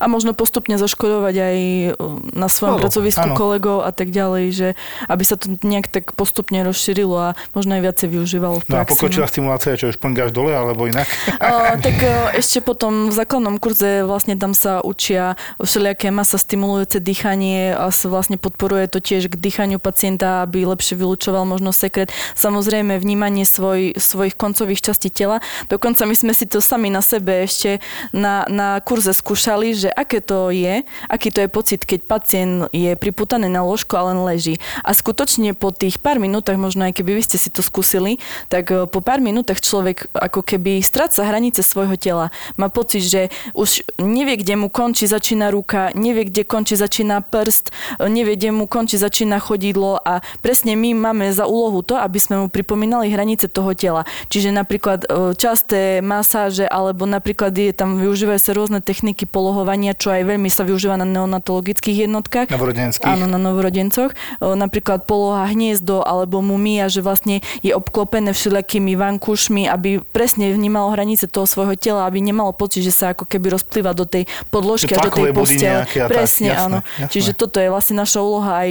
A 0.00 0.08
možno 0.08 0.32
postupne 0.32 0.76
zaškodovať 0.76 1.34
aj 1.36 1.56
e, 1.56 1.88
na 2.32 2.48
svojom 2.48 2.76
Áno, 2.76 2.82
pracovisku 2.82 3.28
áno. 3.30 3.36
kolegov 3.36 3.84
a 3.84 3.92
tak 3.92 4.10
ďalej, 4.10 4.44
že 4.50 4.68
aby 5.06 5.22
sa 5.22 5.36
to 5.36 5.54
nejak 5.60 5.88
tak 5.88 6.16
postupne 6.16 6.60
rozšírilo 6.64 7.14
a 7.14 7.28
možno 7.52 7.76
aj 7.76 7.82
viacej 7.84 8.08
využívalo 8.08 8.56
v 8.60 8.64
No 8.68 8.80
a 8.80 8.82
praxi. 8.82 8.90
pokročilá 8.96 9.26
stimulácia, 9.28 9.76
čo 9.76 9.92
už 9.92 10.00
plngáš 10.00 10.32
dole, 10.32 10.56
alebo 10.56 10.88
inak? 10.88 11.04
O, 11.36 11.50
tak 11.78 11.96
o, 12.00 12.12
ešte 12.32 12.64
potom 12.64 13.10
v 13.10 13.14
základnom 13.14 13.60
kurze 13.60 14.02
vlastne 14.02 14.34
tam 14.34 14.56
sa 14.56 14.80
učia 14.80 15.36
všelijaké 15.60 16.08
masa 16.08 16.40
stimulujúce 16.40 16.98
dýchanie 16.98 17.76
a 17.76 17.92
sa 17.92 18.08
vlastne 18.08 18.40
podporuje 18.40 18.88
to 18.88 18.98
tiež 18.98 19.28
k 19.28 19.36
dýchaniu 19.36 19.76
pacienta, 19.76 20.40
aby 20.42 20.64
lepšie 20.64 20.96
vylúčoval 20.96 21.44
možno 21.44 21.70
sekret. 21.70 22.08
Samozrejme 22.34 22.96
vnímanie 22.96 23.44
svoj, 23.44 23.94
svojich 24.00 24.34
koncových 24.34 24.80
častí 24.80 25.12
tela. 25.12 25.44
Dokonca 25.68 26.08
my 26.08 26.14
sme 26.16 26.32
si 26.32 26.48
to 26.48 26.64
sami 26.64 26.88
na 26.88 27.04
sebe 27.04 27.44
ešte 27.44 27.84
na, 28.10 28.48
na 28.48 28.80
kurze 28.80 29.12
skúšali, 29.12 29.73
že 29.74 29.90
aké 29.90 30.22
to 30.22 30.48
je, 30.54 30.86
aký 31.10 31.28
to 31.34 31.44
je 31.44 31.48
pocit, 31.50 31.80
keď 31.82 32.00
pacient 32.06 32.70
je 32.70 32.94
priputaný 32.94 33.50
na 33.50 33.66
lôžko 33.66 33.98
a 33.98 34.14
len 34.14 34.22
leží. 34.22 34.56
A 34.86 34.94
skutočne 34.94 35.52
po 35.52 35.74
tých 35.74 35.98
pár 35.98 36.22
minútach, 36.22 36.56
možno 36.56 36.86
aj 36.86 36.96
keby 36.96 37.18
vy 37.18 37.22
ste 37.26 37.36
si 37.36 37.50
to 37.50 37.60
skúsili, 37.60 38.22
tak 38.48 38.70
e, 38.70 38.86
po 38.86 39.02
pár 39.02 39.18
minútach 39.18 39.58
človek 39.58 40.08
ako 40.14 40.46
keby 40.46 40.80
stráca 40.80 41.26
hranice 41.26 41.66
svojho 41.66 41.98
tela. 41.98 42.30
Má 42.54 42.70
pocit, 42.70 43.04
že 43.04 43.28
už 43.52 43.84
nevie, 43.98 44.38
kde 44.40 44.54
mu 44.54 44.68
končí, 44.70 45.10
začína 45.10 45.50
ruka, 45.50 45.90
nevie, 45.92 46.30
kde 46.30 46.46
končí, 46.46 46.78
začína 46.78 47.20
prst, 47.20 47.74
e, 47.98 48.08
nevie, 48.08 48.38
kde 48.38 48.54
mu 48.54 48.70
končí, 48.70 48.96
začína 48.96 49.42
chodidlo 49.42 49.98
a 50.00 50.22
presne 50.40 50.78
my 50.78 50.94
máme 50.94 51.34
za 51.34 51.44
úlohu 51.44 51.82
to, 51.82 51.98
aby 51.98 52.18
sme 52.22 52.40
mu 52.40 52.46
pripomínali 52.48 53.10
hranice 53.10 53.50
toho 53.50 53.74
tela. 53.74 54.06
Čiže 54.30 54.54
napríklad 54.54 55.04
e, 55.04 55.34
časté 55.34 55.98
masáže 56.00 56.64
alebo 56.68 57.04
napríklad 57.04 57.50
je 57.54 57.72
tam 57.74 57.98
využívajú 57.98 58.40
sa 58.40 58.52
rôzne 58.52 58.80
techniky 58.84 59.24
polohovania, 59.64 59.96
čo 59.96 60.12
aj 60.12 60.28
veľmi 60.28 60.52
sa 60.52 60.68
využíva 60.68 61.00
na 61.00 61.08
neonatologických 61.08 62.04
jednotkách. 62.04 62.52
Novorodenských. 62.52 63.08
Áno, 63.08 63.24
na 63.24 63.40
novorodencoch. 63.40 64.12
Napríklad 64.44 65.08
poloha 65.08 65.48
hniezdo 65.48 66.04
alebo 66.04 66.44
mumia, 66.44 66.92
že 66.92 67.00
vlastne 67.00 67.40
je 67.64 67.72
obklopené 67.72 68.36
všelijakými 68.36 68.92
vankúšmi, 68.92 69.64
aby 69.64 70.04
presne 70.12 70.52
vnímalo 70.52 70.92
hranice 70.92 71.24
toho 71.32 71.48
svojho 71.48 71.80
tela, 71.80 72.04
aby 72.04 72.20
nemalo 72.20 72.52
pocit, 72.52 72.84
že 72.84 72.92
sa 72.92 73.16
ako 73.16 73.24
keby 73.24 73.56
rozplýva 73.56 73.96
do 73.96 74.04
tej 74.04 74.28
podložky 74.52 74.92
a 74.92 75.00
do 75.00 75.10
tej 75.10 75.32
postele. 75.32 75.80
a 75.80 75.88
tak. 75.88 76.12
Presne, 76.12 76.52
Jasné, 76.52 76.60
áno. 76.60 76.78
jasné. 77.00 77.08
Čiže 77.08 77.32
toto 77.32 77.56
je 77.56 77.72
vlastne 77.72 77.96
naša 77.96 78.20
úloha 78.20 78.68
aj 78.68 78.70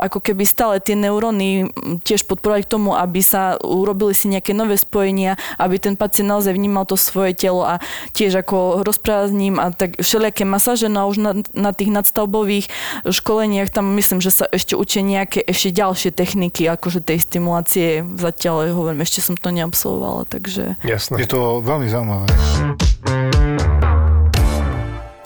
ako 0.00 0.18
keby 0.24 0.48
stále 0.48 0.80
tie 0.80 0.96
neuróny 0.96 1.68
tiež 2.08 2.24
podporovať 2.24 2.64
k 2.64 2.72
tomu, 2.72 2.96
aby 2.96 3.20
sa 3.20 3.60
urobili 3.60 4.16
si 4.16 4.32
nejaké 4.32 4.56
nové 4.56 4.80
spojenia, 4.80 5.36
aby 5.60 5.76
ten 5.76 5.92
pacient 6.00 6.32
naozaj 6.32 6.56
vnímal 6.56 6.88
to 6.88 6.96
svoje 6.96 7.36
telo 7.36 7.66
a 7.68 7.76
tiež 8.16 8.40
ako 8.40 8.86
rozprávať 8.86 9.28
s 9.28 9.34
ním 9.36 9.54
a 9.60 9.68
tak 9.74 9.98
všelijaké 10.22 10.46
masáže, 10.46 10.86
no 10.86 11.02
a 11.02 11.10
už 11.10 11.18
na, 11.18 11.32
na 11.50 11.74
tých 11.74 11.90
nadstavbových 11.90 12.70
školeniach 13.02 13.74
tam 13.74 13.90
myslím, 13.98 14.22
že 14.22 14.30
sa 14.30 14.46
ešte 14.46 14.78
učia 14.78 15.02
nejaké 15.02 15.42
ešte 15.42 15.74
ďalšie 15.74 16.14
techniky, 16.14 16.70
akože 16.70 17.02
tej 17.02 17.26
stimulácie. 17.26 18.06
Zatiaľ 18.22 18.70
hovorím, 18.70 19.02
ešte 19.02 19.18
som 19.18 19.34
to 19.34 19.50
neabsolvovala, 19.50 20.30
takže... 20.30 20.78
Jasné. 20.86 21.18
Je 21.18 21.26
to 21.26 21.58
veľmi 21.58 21.90
zaujímavé. 21.90 22.30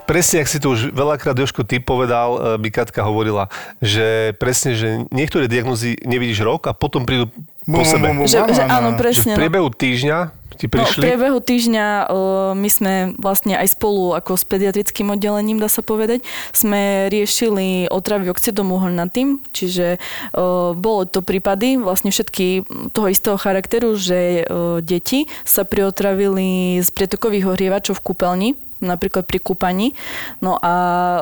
Presne, 0.09 0.40
ak 0.40 0.49
si 0.49 0.62
to 0.62 0.72
už 0.72 0.97
veľakrát 0.97 1.36
Joško 1.36 1.68
ty 1.68 1.76
povedal, 1.76 2.57
e, 2.57 2.62
by 2.62 2.68
Katka 2.72 3.05
hovorila, 3.05 3.53
že 3.84 4.32
presne, 4.40 4.72
že 4.78 5.05
niektoré 5.12 5.44
diagnózy 5.44 5.99
nevidíš 6.09 6.40
rok 6.47 6.70
a 6.70 6.72
potom 6.72 7.05
prídu 7.05 7.28
po 7.66 7.82
sebe. 7.84 8.14
Mu, 8.14 8.22
mu, 8.22 8.24
mu, 8.24 8.30
Že, 8.30 8.38
že 8.55 8.64
áno. 8.64 8.72
áno, 8.72 8.88
Že 8.94 9.01
presne. 9.03 9.20
v 9.20 9.34
no. 9.34 9.38
priebehu 9.42 9.68
týždňa 9.68 10.18
ti 10.57 10.66
No, 10.66 10.82
v 10.82 10.88
prišli. 10.88 11.02
priebehu 11.04 11.38
týždňa 11.38 11.86
uh, 12.09 12.57
my 12.57 12.68
sme 12.72 12.94
vlastne 13.20 13.54
aj 13.54 13.76
spolu 13.76 14.16
ako 14.16 14.34
s 14.34 14.44
pediatrickým 14.48 15.12
oddelením, 15.12 15.61
dá 15.61 15.68
sa 15.68 15.84
povedať, 15.84 16.24
sme 16.50 17.12
riešili 17.12 17.86
otravy 17.92 18.32
oxidom 18.32 18.72
uholnatým, 18.72 19.44
čiže 19.52 20.00
uh, 20.00 20.72
bolo 20.72 21.04
to 21.07 21.20
prípady 21.20 21.76
vlastne 21.76 22.11
všetky 22.11 22.64
toho 22.96 23.07
istého 23.12 23.36
charakteru, 23.36 23.94
že 23.94 24.42
uh, 24.42 24.80
deti 24.80 25.28
sa 25.44 25.62
priotravili 25.62 26.80
z 26.82 26.88
prietokových 26.90 27.52
ohrievačov 27.52 28.00
v 28.00 28.04
kúpeľni, 28.12 28.50
napríklad 28.80 29.28
pri 29.28 29.38
kúpaní. 29.40 29.92
No 30.40 30.56
a 30.60 30.72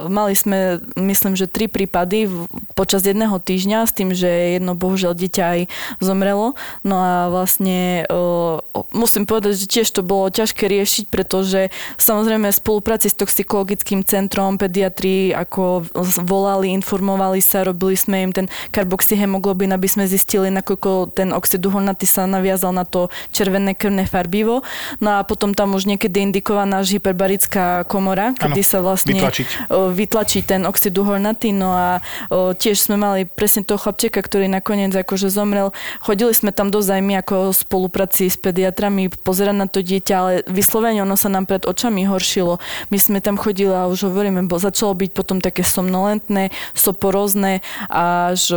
mali 0.07 0.35
sme, 0.39 0.79
myslím, 0.95 1.35
že 1.35 1.51
tri 1.51 1.67
prípady 1.67 2.31
počas 2.79 3.03
jedného 3.03 3.35
týždňa 3.39 3.87
s 3.87 3.93
tým, 3.97 4.11
že 4.15 4.59
jedno 4.59 4.79
bohužiaľ 4.79 5.15
dieťa 5.15 5.45
aj 5.45 5.61
zomrelo. 5.99 6.55
No 6.87 6.97
a 7.01 7.31
vlastne 7.31 8.05
o, 8.11 8.61
musím 8.95 9.25
povedať, 9.25 9.65
že 9.65 9.67
tiež 9.71 9.89
to 9.91 10.03
bolo 10.05 10.31
ťažké 10.31 10.67
riešiť, 10.67 11.05
pretože 11.09 11.73
samozrejme 11.99 12.51
v 12.51 12.61
spolupráci 12.61 13.09
s 13.11 13.19
toxikologickým 13.19 14.05
centrom 14.05 14.59
pediatri 14.59 15.33
ako 15.33 15.89
volali, 16.27 16.71
informovali 16.75 17.41
sa, 17.41 17.67
robili 17.67 17.99
sme 17.99 18.29
im 18.29 18.33
ten 18.35 18.47
karboxyhemoglobin, 18.75 19.73
aby 19.73 19.89
sme 19.89 20.05
zistili, 20.11 20.51
nakoľko 20.51 21.17
ten 21.17 21.31
oxid 21.33 21.63
uholnatý 21.65 22.07
sa 22.09 22.27
naviazal 22.27 22.75
na 22.75 22.85
to 22.85 23.09
červené 23.31 23.73
krvné 23.77 24.07
farbivo. 24.07 24.67
No 24.99 25.19
a 25.19 25.27
potom 25.27 25.55
tam 25.55 25.75
už 25.79 25.87
niekedy 25.89 26.21
indikovaná 26.21 26.83
až 26.83 26.99
hyperbarická 26.99 27.44
komora, 27.87 28.33
kedy 28.37 28.63
sa 28.65 28.81
vlastne 28.81 29.17
vytlačiť. 29.17 29.49
vytlačí 29.71 30.41
ten 30.45 30.65
oxid 30.65 30.95
uholnatý. 30.97 31.51
No 31.55 31.73
a 31.75 32.01
o, 32.31 32.53
tiež 32.53 32.81
sme 32.81 32.97
mali 32.97 33.27
presne 33.29 33.65
toho 33.67 33.79
chlapčeka, 33.81 34.21
ktorý 34.21 34.49
nakoniec 34.49 34.95
akože 34.95 35.29
zomrel. 35.29 35.71
Chodili 36.03 36.33
sme 36.33 36.51
tam 36.51 36.71
dosť 36.71 36.89
aj 36.99 37.03
my 37.03 37.15
ako 37.21 37.35
spolupráci 37.53 38.29
s 38.31 38.37
pediatrami 38.39 39.09
pozerať 39.11 39.57
na 39.57 39.67
to 39.67 39.81
dieťa, 39.81 40.15
ale 40.15 40.33
vyslovene 40.49 41.03
ono 41.03 41.17
sa 41.19 41.29
nám 41.29 41.49
pred 41.49 41.65
očami 41.65 42.07
horšilo. 42.07 42.59
My 42.91 42.99
sme 42.99 43.19
tam 43.21 43.37
chodili 43.41 43.73
a 43.73 43.89
už 43.89 44.11
hovoríme, 44.11 44.45
bo 44.47 44.57
začalo 44.61 44.95
byť 44.95 45.11
potom 45.13 45.39
také 45.41 45.63
somnolentné, 45.67 46.55
soporózne 46.77 47.61
a 47.89 48.37
že 48.37 48.57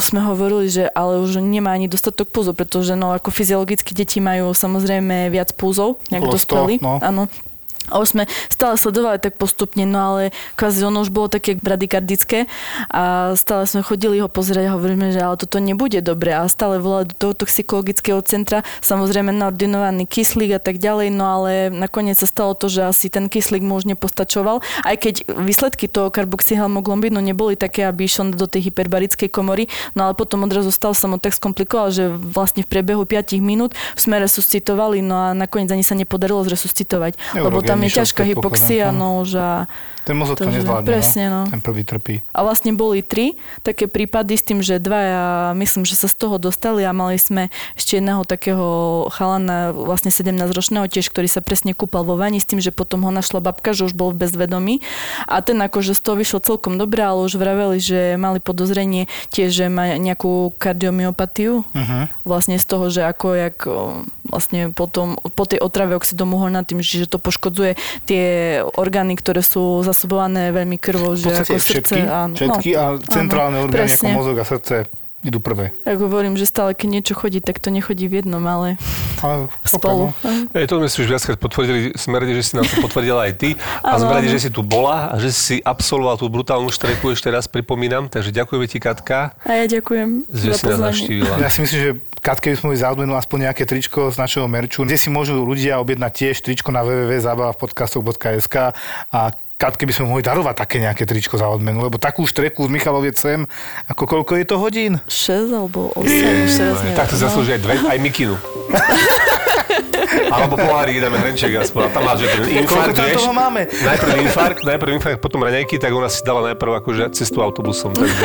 sme 0.00 0.20
hovorili, 0.24 0.68
že 0.68 0.84
ale 0.92 1.20
už 1.22 1.40
nemá 1.40 1.74
ani 1.74 1.86
dostatok 1.86 2.30
púzov, 2.30 2.56
pretože 2.56 2.96
no 2.98 3.12
ako 3.12 3.30
fyziologicky 3.30 3.92
deti 3.92 4.18
majú 4.18 4.52
samozrejme 4.52 5.28
viac 5.30 5.52
púzov, 5.54 6.00
nejak 6.10 6.24
Okolo 6.26 6.34
100, 6.34 6.36
dospelí. 6.36 6.74
no. 6.82 6.98
Áno. 7.00 7.22
A 7.90 8.02
už 8.02 8.18
sme 8.18 8.24
stále 8.50 8.74
sledovali 8.74 9.22
tak 9.22 9.38
postupne, 9.38 9.86
no 9.86 9.98
ale 9.98 10.22
kvázi 10.58 10.82
ono 10.82 11.06
už 11.06 11.14
bolo 11.14 11.30
také 11.30 11.54
bradykardické 11.54 12.50
a 12.90 13.34
stále 13.38 13.66
sme 13.70 13.86
chodili 13.86 14.18
ho 14.18 14.26
pozrieť 14.26 14.70
a 14.70 14.74
hovoríme, 14.74 15.14
že 15.14 15.22
ale 15.22 15.38
toto 15.38 15.62
nebude 15.62 16.02
dobre 16.02 16.34
a 16.34 16.50
stále 16.50 16.82
volali 16.82 17.10
do 17.10 17.14
toho 17.14 17.32
toxikologického 17.46 18.18
centra, 18.26 18.66
samozrejme 18.82 19.30
naordinovaný 19.30 20.10
kyslík 20.10 20.58
a 20.58 20.60
tak 20.62 20.82
ďalej, 20.82 21.14
no 21.14 21.24
ale 21.24 21.50
nakoniec 21.70 22.18
sa 22.18 22.26
stalo 22.26 22.58
to, 22.58 22.66
že 22.66 22.82
asi 22.82 23.06
ten 23.06 23.30
kyslík 23.30 23.62
mu 23.62 23.78
už 23.78 23.86
nepostačoval, 23.86 24.60
aj 24.82 24.96
keď 24.98 25.14
výsledky 25.38 25.86
toho 25.86 26.10
karboxyhemoglobinu 26.10 27.22
neboli 27.22 27.54
také, 27.54 27.86
aby 27.86 28.10
išiel 28.10 28.34
do 28.34 28.50
tej 28.50 28.70
hyperbarickej 28.72 29.30
komory, 29.30 29.70
no 29.94 30.10
ale 30.10 30.18
potom 30.18 30.42
odrazu 30.42 30.74
stal 30.74 30.90
sa 30.96 31.06
mu 31.06 31.22
tak 31.22 31.38
skomplikoval, 31.38 31.94
že 31.94 32.10
vlastne 32.10 32.66
v 32.66 32.70
priebehu 32.70 33.06
5 33.06 33.38
minút 33.38 33.78
sme 33.94 34.18
resuscitovali, 34.18 35.04
no 35.04 35.14
a 35.14 35.28
nakoniec 35.36 35.70
ani 35.70 35.86
sa 35.86 35.94
nepodarilo 35.94 36.42
zresuscitovať, 36.42 37.38
lebo 37.38 37.62
tam 37.62 37.75
je 37.82 37.90
Neurogénny 37.90 37.92
šok, 37.92 38.00
ťažká 38.02 38.22
hypoxia, 38.24 38.86
no. 38.90 39.22
no 39.22 39.38
a 39.38 39.68
Ten 40.06 40.14
mozog 40.14 40.38
to 40.38 40.46
Takže 40.46 40.62
nezvládne, 40.62 40.86
presne, 40.86 41.24
no. 41.26 41.40
Ten 41.50 41.58
prvý 41.58 41.82
trpí. 41.82 42.22
a 42.30 42.38
vlastne 42.46 42.70
boli 42.78 43.02
tri 43.02 43.34
také 43.66 43.90
prípady 43.90 44.38
s 44.38 44.46
tým, 44.46 44.62
že 44.62 44.78
dvaja, 44.78 45.50
myslím, 45.58 45.82
že 45.82 45.98
sa 45.98 46.06
z 46.06 46.14
toho 46.14 46.38
dostali 46.38 46.86
a 46.86 46.94
mali 46.94 47.18
sme 47.18 47.50
ešte 47.74 47.98
jedného 47.98 48.22
takého 48.22 48.66
chalana, 49.10 49.74
vlastne 49.74 50.14
17-ročného 50.14 50.86
tiež, 50.86 51.10
ktorý 51.10 51.26
sa 51.26 51.42
presne 51.42 51.74
kúpal 51.74 52.06
vo 52.06 52.14
vani 52.14 52.38
s 52.38 52.46
tým, 52.46 52.62
že 52.62 52.70
potom 52.70 53.02
ho 53.02 53.10
našla 53.10 53.42
babka, 53.42 53.74
že 53.74 53.90
už 53.90 53.98
bol 53.98 54.14
v 54.14 54.22
bezvedomí. 54.22 54.78
A 55.26 55.42
ten 55.42 55.58
akože 55.58 55.98
z 55.98 56.00
toho 56.06 56.16
vyšiel 56.22 56.38
celkom 56.38 56.78
dobre, 56.78 57.02
ale 57.02 57.26
už 57.26 57.34
vraveli, 57.34 57.82
že 57.82 58.14
mali 58.14 58.38
podozrenie 58.38 59.10
tiež, 59.34 59.50
že 59.50 59.66
má 59.66 59.98
nejakú 59.98 60.54
kardiomyopatiu. 60.56 61.66
Uh-huh. 61.66 62.06
Vlastne 62.22 62.62
z 62.62 62.66
toho, 62.66 62.86
že 62.94 63.02
ako 63.02 63.26
jak 63.34 63.56
vlastne 64.28 64.74
potom 64.74 65.14
po 65.34 65.44
tej 65.46 65.62
otrave 65.62 65.94
oxidom 65.94 66.34
uholnatým, 66.34 66.82
že 66.82 67.06
to 67.06 67.22
poškodzuje 67.22 67.78
tie 68.08 68.24
orgány, 68.74 69.14
ktoré 69.14 69.40
sú 69.40 69.82
zasobované 69.86 70.50
veľmi 70.50 70.76
krvou, 70.76 71.14
že 71.14 71.30
ako 71.30 71.56
srdce. 71.56 71.62
všetky, 71.62 72.00
áno. 72.06 72.34
všetky 72.34 72.70
a 72.74 72.84
Áno, 72.94 73.02
centrálne 73.02 73.58
orgány 73.62 73.92
ako 73.92 74.02
presne. 74.02 74.10
mozog 74.14 74.36
a 74.38 74.46
srdce 74.46 75.05
idú 75.24 75.40
prvé. 75.40 75.72
Ja 75.88 75.96
hovorím, 75.96 76.36
že 76.36 76.44
stále 76.44 76.76
keď 76.76 76.88
niečo 77.00 77.14
chodí, 77.16 77.40
tak 77.40 77.58
to 77.58 77.72
nechodí 77.72 78.06
v 78.06 78.20
jednom, 78.22 78.42
ale 78.44 78.76
Ale 79.24 79.48
spolu. 79.64 80.12
no. 80.12 80.30
Ej, 80.52 80.68
to 80.68 80.76
sme 80.76 80.88
si 80.92 80.96
už 81.02 81.08
viackrát 81.08 81.38
potvrdili, 81.40 81.96
sme 81.96 82.20
radi, 82.20 82.36
že 82.36 82.42
si 82.44 82.52
nám 82.54 82.68
to 82.68 82.78
potvrdila 82.78 83.26
aj 83.26 83.32
ty. 83.34 83.48
A 83.80 83.96
sme 83.96 84.12
radi, 84.12 84.28
že 84.28 84.46
si 84.46 84.50
tu 84.52 84.60
bola 84.60 85.10
a 85.10 85.16
že 85.16 85.32
si 85.32 85.56
absolvoval 85.64 86.20
tú 86.20 86.28
brutálnu 86.28 86.68
štreku, 86.68 87.10
ešte 87.10 87.26
raz 87.32 87.48
pripomínam. 87.48 88.06
Takže 88.06 88.30
ďakujeme 88.30 88.66
ti, 88.68 88.78
Katka, 88.78 89.32
A 89.42 89.64
ja 89.64 89.66
ďakujem 89.66 90.28
že 90.30 90.52
za 90.52 90.58
si 90.60 90.64
nás 90.68 90.78
navštívila. 90.92 91.34
Ja 91.40 91.48
si 91.48 91.58
myslím, 91.64 91.80
že 91.80 91.90
Katke 92.20 92.50
by 92.50 92.56
sme 92.58 92.64
mohli 92.70 92.78
za 92.82 92.88
odmenu 92.90 93.14
aspoň 93.14 93.38
nejaké 93.50 93.62
tričko 93.64 94.10
z 94.10 94.16
našeho 94.18 94.46
merču, 94.50 94.82
kde 94.82 94.98
si 94.98 95.08
môžu 95.10 95.38
ľudia 95.46 95.78
objednať 95.78 96.12
tiež 96.12 96.36
tričko 96.42 96.74
na 96.74 96.82
www.zabavavpodcastoch.sk 96.82 98.56
a 99.14 99.20
Katke 99.56 99.88
by 99.88 99.92
sme 99.96 100.12
mohli 100.12 100.20
darovať 100.20 100.52
také 100.52 100.76
nejaké 100.84 101.08
tričko 101.08 101.40
za 101.40 101.48
odmenu, 101.48 101.80
lebo 101.80 101.96
takú 101.96 102.28
štreku 102.28 102.68
z 102.68 102.70
Michaloviec 102.76 103.16
sem, 103.16 103.48
ako 103.88 104.04
koľko 104.04 104.36
je 104.36 104.44
to 104.44 104.56
hodín? 104.60 105.00
6 105.08 105.48
alebo 105.48 105.96
8, 105.96 106.04
už 106.04 106.12
teraz 106.52 106.78
neviem. 106.84 106.92
Tak 106.92 107.08
to 107.08 107.16
zaslúži 107.16 107.56
aj 107.56 107.60
dve, 107.64 107.74
aj 107.80 107.98
mikinu. 108.04 108.36
Alebo 110.26 110.60
pohárik, 110.60 111.00
dáme 111.00 111.18
hrnček 111.18 111.56
aspoň. 111.56 111.88
A 111.88 111.90
tam 111.92 112.02
máš, 112.04 112.24
že 112.24 112.36
ten 112.36 112.62
infarkt, 112.62 112.96
vieš. 113.00 113.24
toho 113.24 113.32
máme? 113.32 113.64
Najprv 113.68 114.12
infarkt, 114.28 114.60
najprv 114.64 114.90
infarkt, 115.00 115.20
potom 115.24 115.40
raňajky, 115.40 115.80
tak 115.80 115.92
ona 115.92 116.08
si 116.12 116.20
dala 116.20 116.52
najprv 116.52 116.72
akože 116.84 117.16
cestu 117.16 117.40
autobusom. 117.40 117.96
Takže 117.96 118.24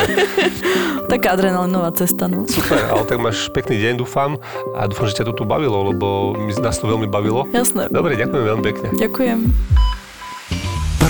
Taká 1.12 1.36
adrenalinová 1.36 1.92
cesta, 1.92 2.28
no. 2.28 2.44
super, 2.48 2.80
ale 2.88 3.04
tak 3.04 3.20
máš 3.20 3.48
pekný 3.52 3.80
deň, 3.80 3.94
dúfam. 4.00 4.36
A 4.76 4.84
dúfam, 4.88 5.08
že 5.08 5.20
ťa 5.20 5.32
to 5.32 5.32
tu 5.32 5.44
bavilo, 5.44 5.92
lebo 5.92 6.36
my- 6.36 6.60
nás 6.60 6.76
to 6.76 6.88
veľmi 6.88 7.08
bavilo. 7.08 7.44
Jasné. 7.52 7.88
Dobre, 7.88 8.16
ďakujem 8.20 8.44
veľmi 8.44 8.64
pekne. 8.64 8.88
Ďakujem. 8.96 9.38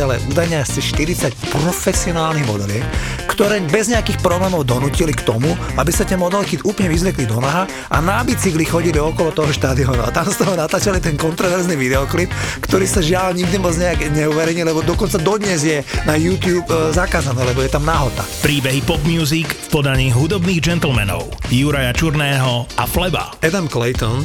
ale 0.00 0.22
údajne 0.30 0.62
asi 0.62 0.80
40 0.80 1.30
profesionálnych 1.52 2.46
modeliek, 2.48 2.84
ktoré 3.30 3.58
bez 3.66 3.90
nejakých 3.90 4.22
problémov 4.22 4.62
donútili 4.62 5.10
k 5.10 5.26
tomu, 5.26 5.52
aby 5.74 5.90
sa 5.90 6.06
tie 6.06 6.14
modelky 6.14 6.58
úplne 6.62 6.90
vyzvekli 6.90 7.26
do 7.26 7.42
naha 7.42 7.66
a 7.90 7.98
na 7.98 8.22
bicykli 8.22 8.62
chodili 8.62 8.96
okolo 8.96 9.34
toho 9.34 9.50
štadiónu. 9.50 10.02
A 10.06 10.14
tam 10.14 10.30
z 10.30 10.40
toho 10.40 10.54
natáčali 10.54 11.02
ten 11.02 11.18
kontroverzný 11.18 11.74
videoklip, 11.74 12.30
ktorý 12.62 12.86
sa 12.86 13.02
žiaľ 13.02 13.34
nikdy 13.34 13.56
moc 13.58 13.74
nejak 13.74 14.10
neuverejnil, 14.14 14.70
lebo 14.70 14.86
dokonca 14.86 15.18
dodnes 15.18 15.66
je 15.66 15.82
na 16.06 16.14
YouTube 16.14 16.64
e, 16.70 16.94
zakázané, 16.94 17.42
lebo 17.42 17.60
je 17.60 17.70
tam 17.74 17.82
nahota. 17.82 18.22
Príbehy 18.40 18.86
pop 18.86 19.02
music 19.02 19.50
v 19.50 19.68
podaní 19.82 20.14
hudobných 20.14 20.62
gentlemanov 20.62 21.26
Juraja 21.50 21.90
Čurného 21.90 22.70
a 22.78 22.84
Fleba. 22.86 23.34
Adam 23.42 23.66
Clayton, 23.66 24.24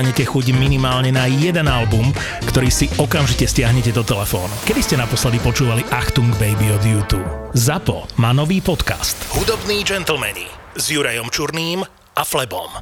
dostanete 0.01 0.25
chuť 0.25 0.57
minimálne 0.57 1.13
na 1.13 1.29
jeden 1.29 1.69
album, 1.69 2.09
ktorý 2.49 2.73
si 2.73 2.89
okamžite 2.97 3.45
stiahnete 3.45 3.93
do 3.93 4.01
telefónu. 4.01 4.49
Kedy 4.65 4.81
ste 4.81 4.95
naposledy 4.97 5.37
počúvali 5.37 5.85
Achtung 5.93 6.33
Baby 6.41 6.73
od 6.73 6.81
YouTube? 6.81 7.29
ZAPO 7.53 8.09
má 8.17 8.33
nový 8.33 8.65
podcast. 8.65 9.13
Hudobní 9.29 9.85
džentlmeni 9.85 10.49
s 10.73 10.89
Jurajom 10.89 11.29
Čurným 11.29 11.85
a 12.17 12.23
Flebom. 12.25 12.81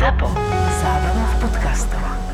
ZAPO. 0.00 0.32
Zábrná 0.80 1.24
v 1.28 1.36
podcastovách. 1.44 2.25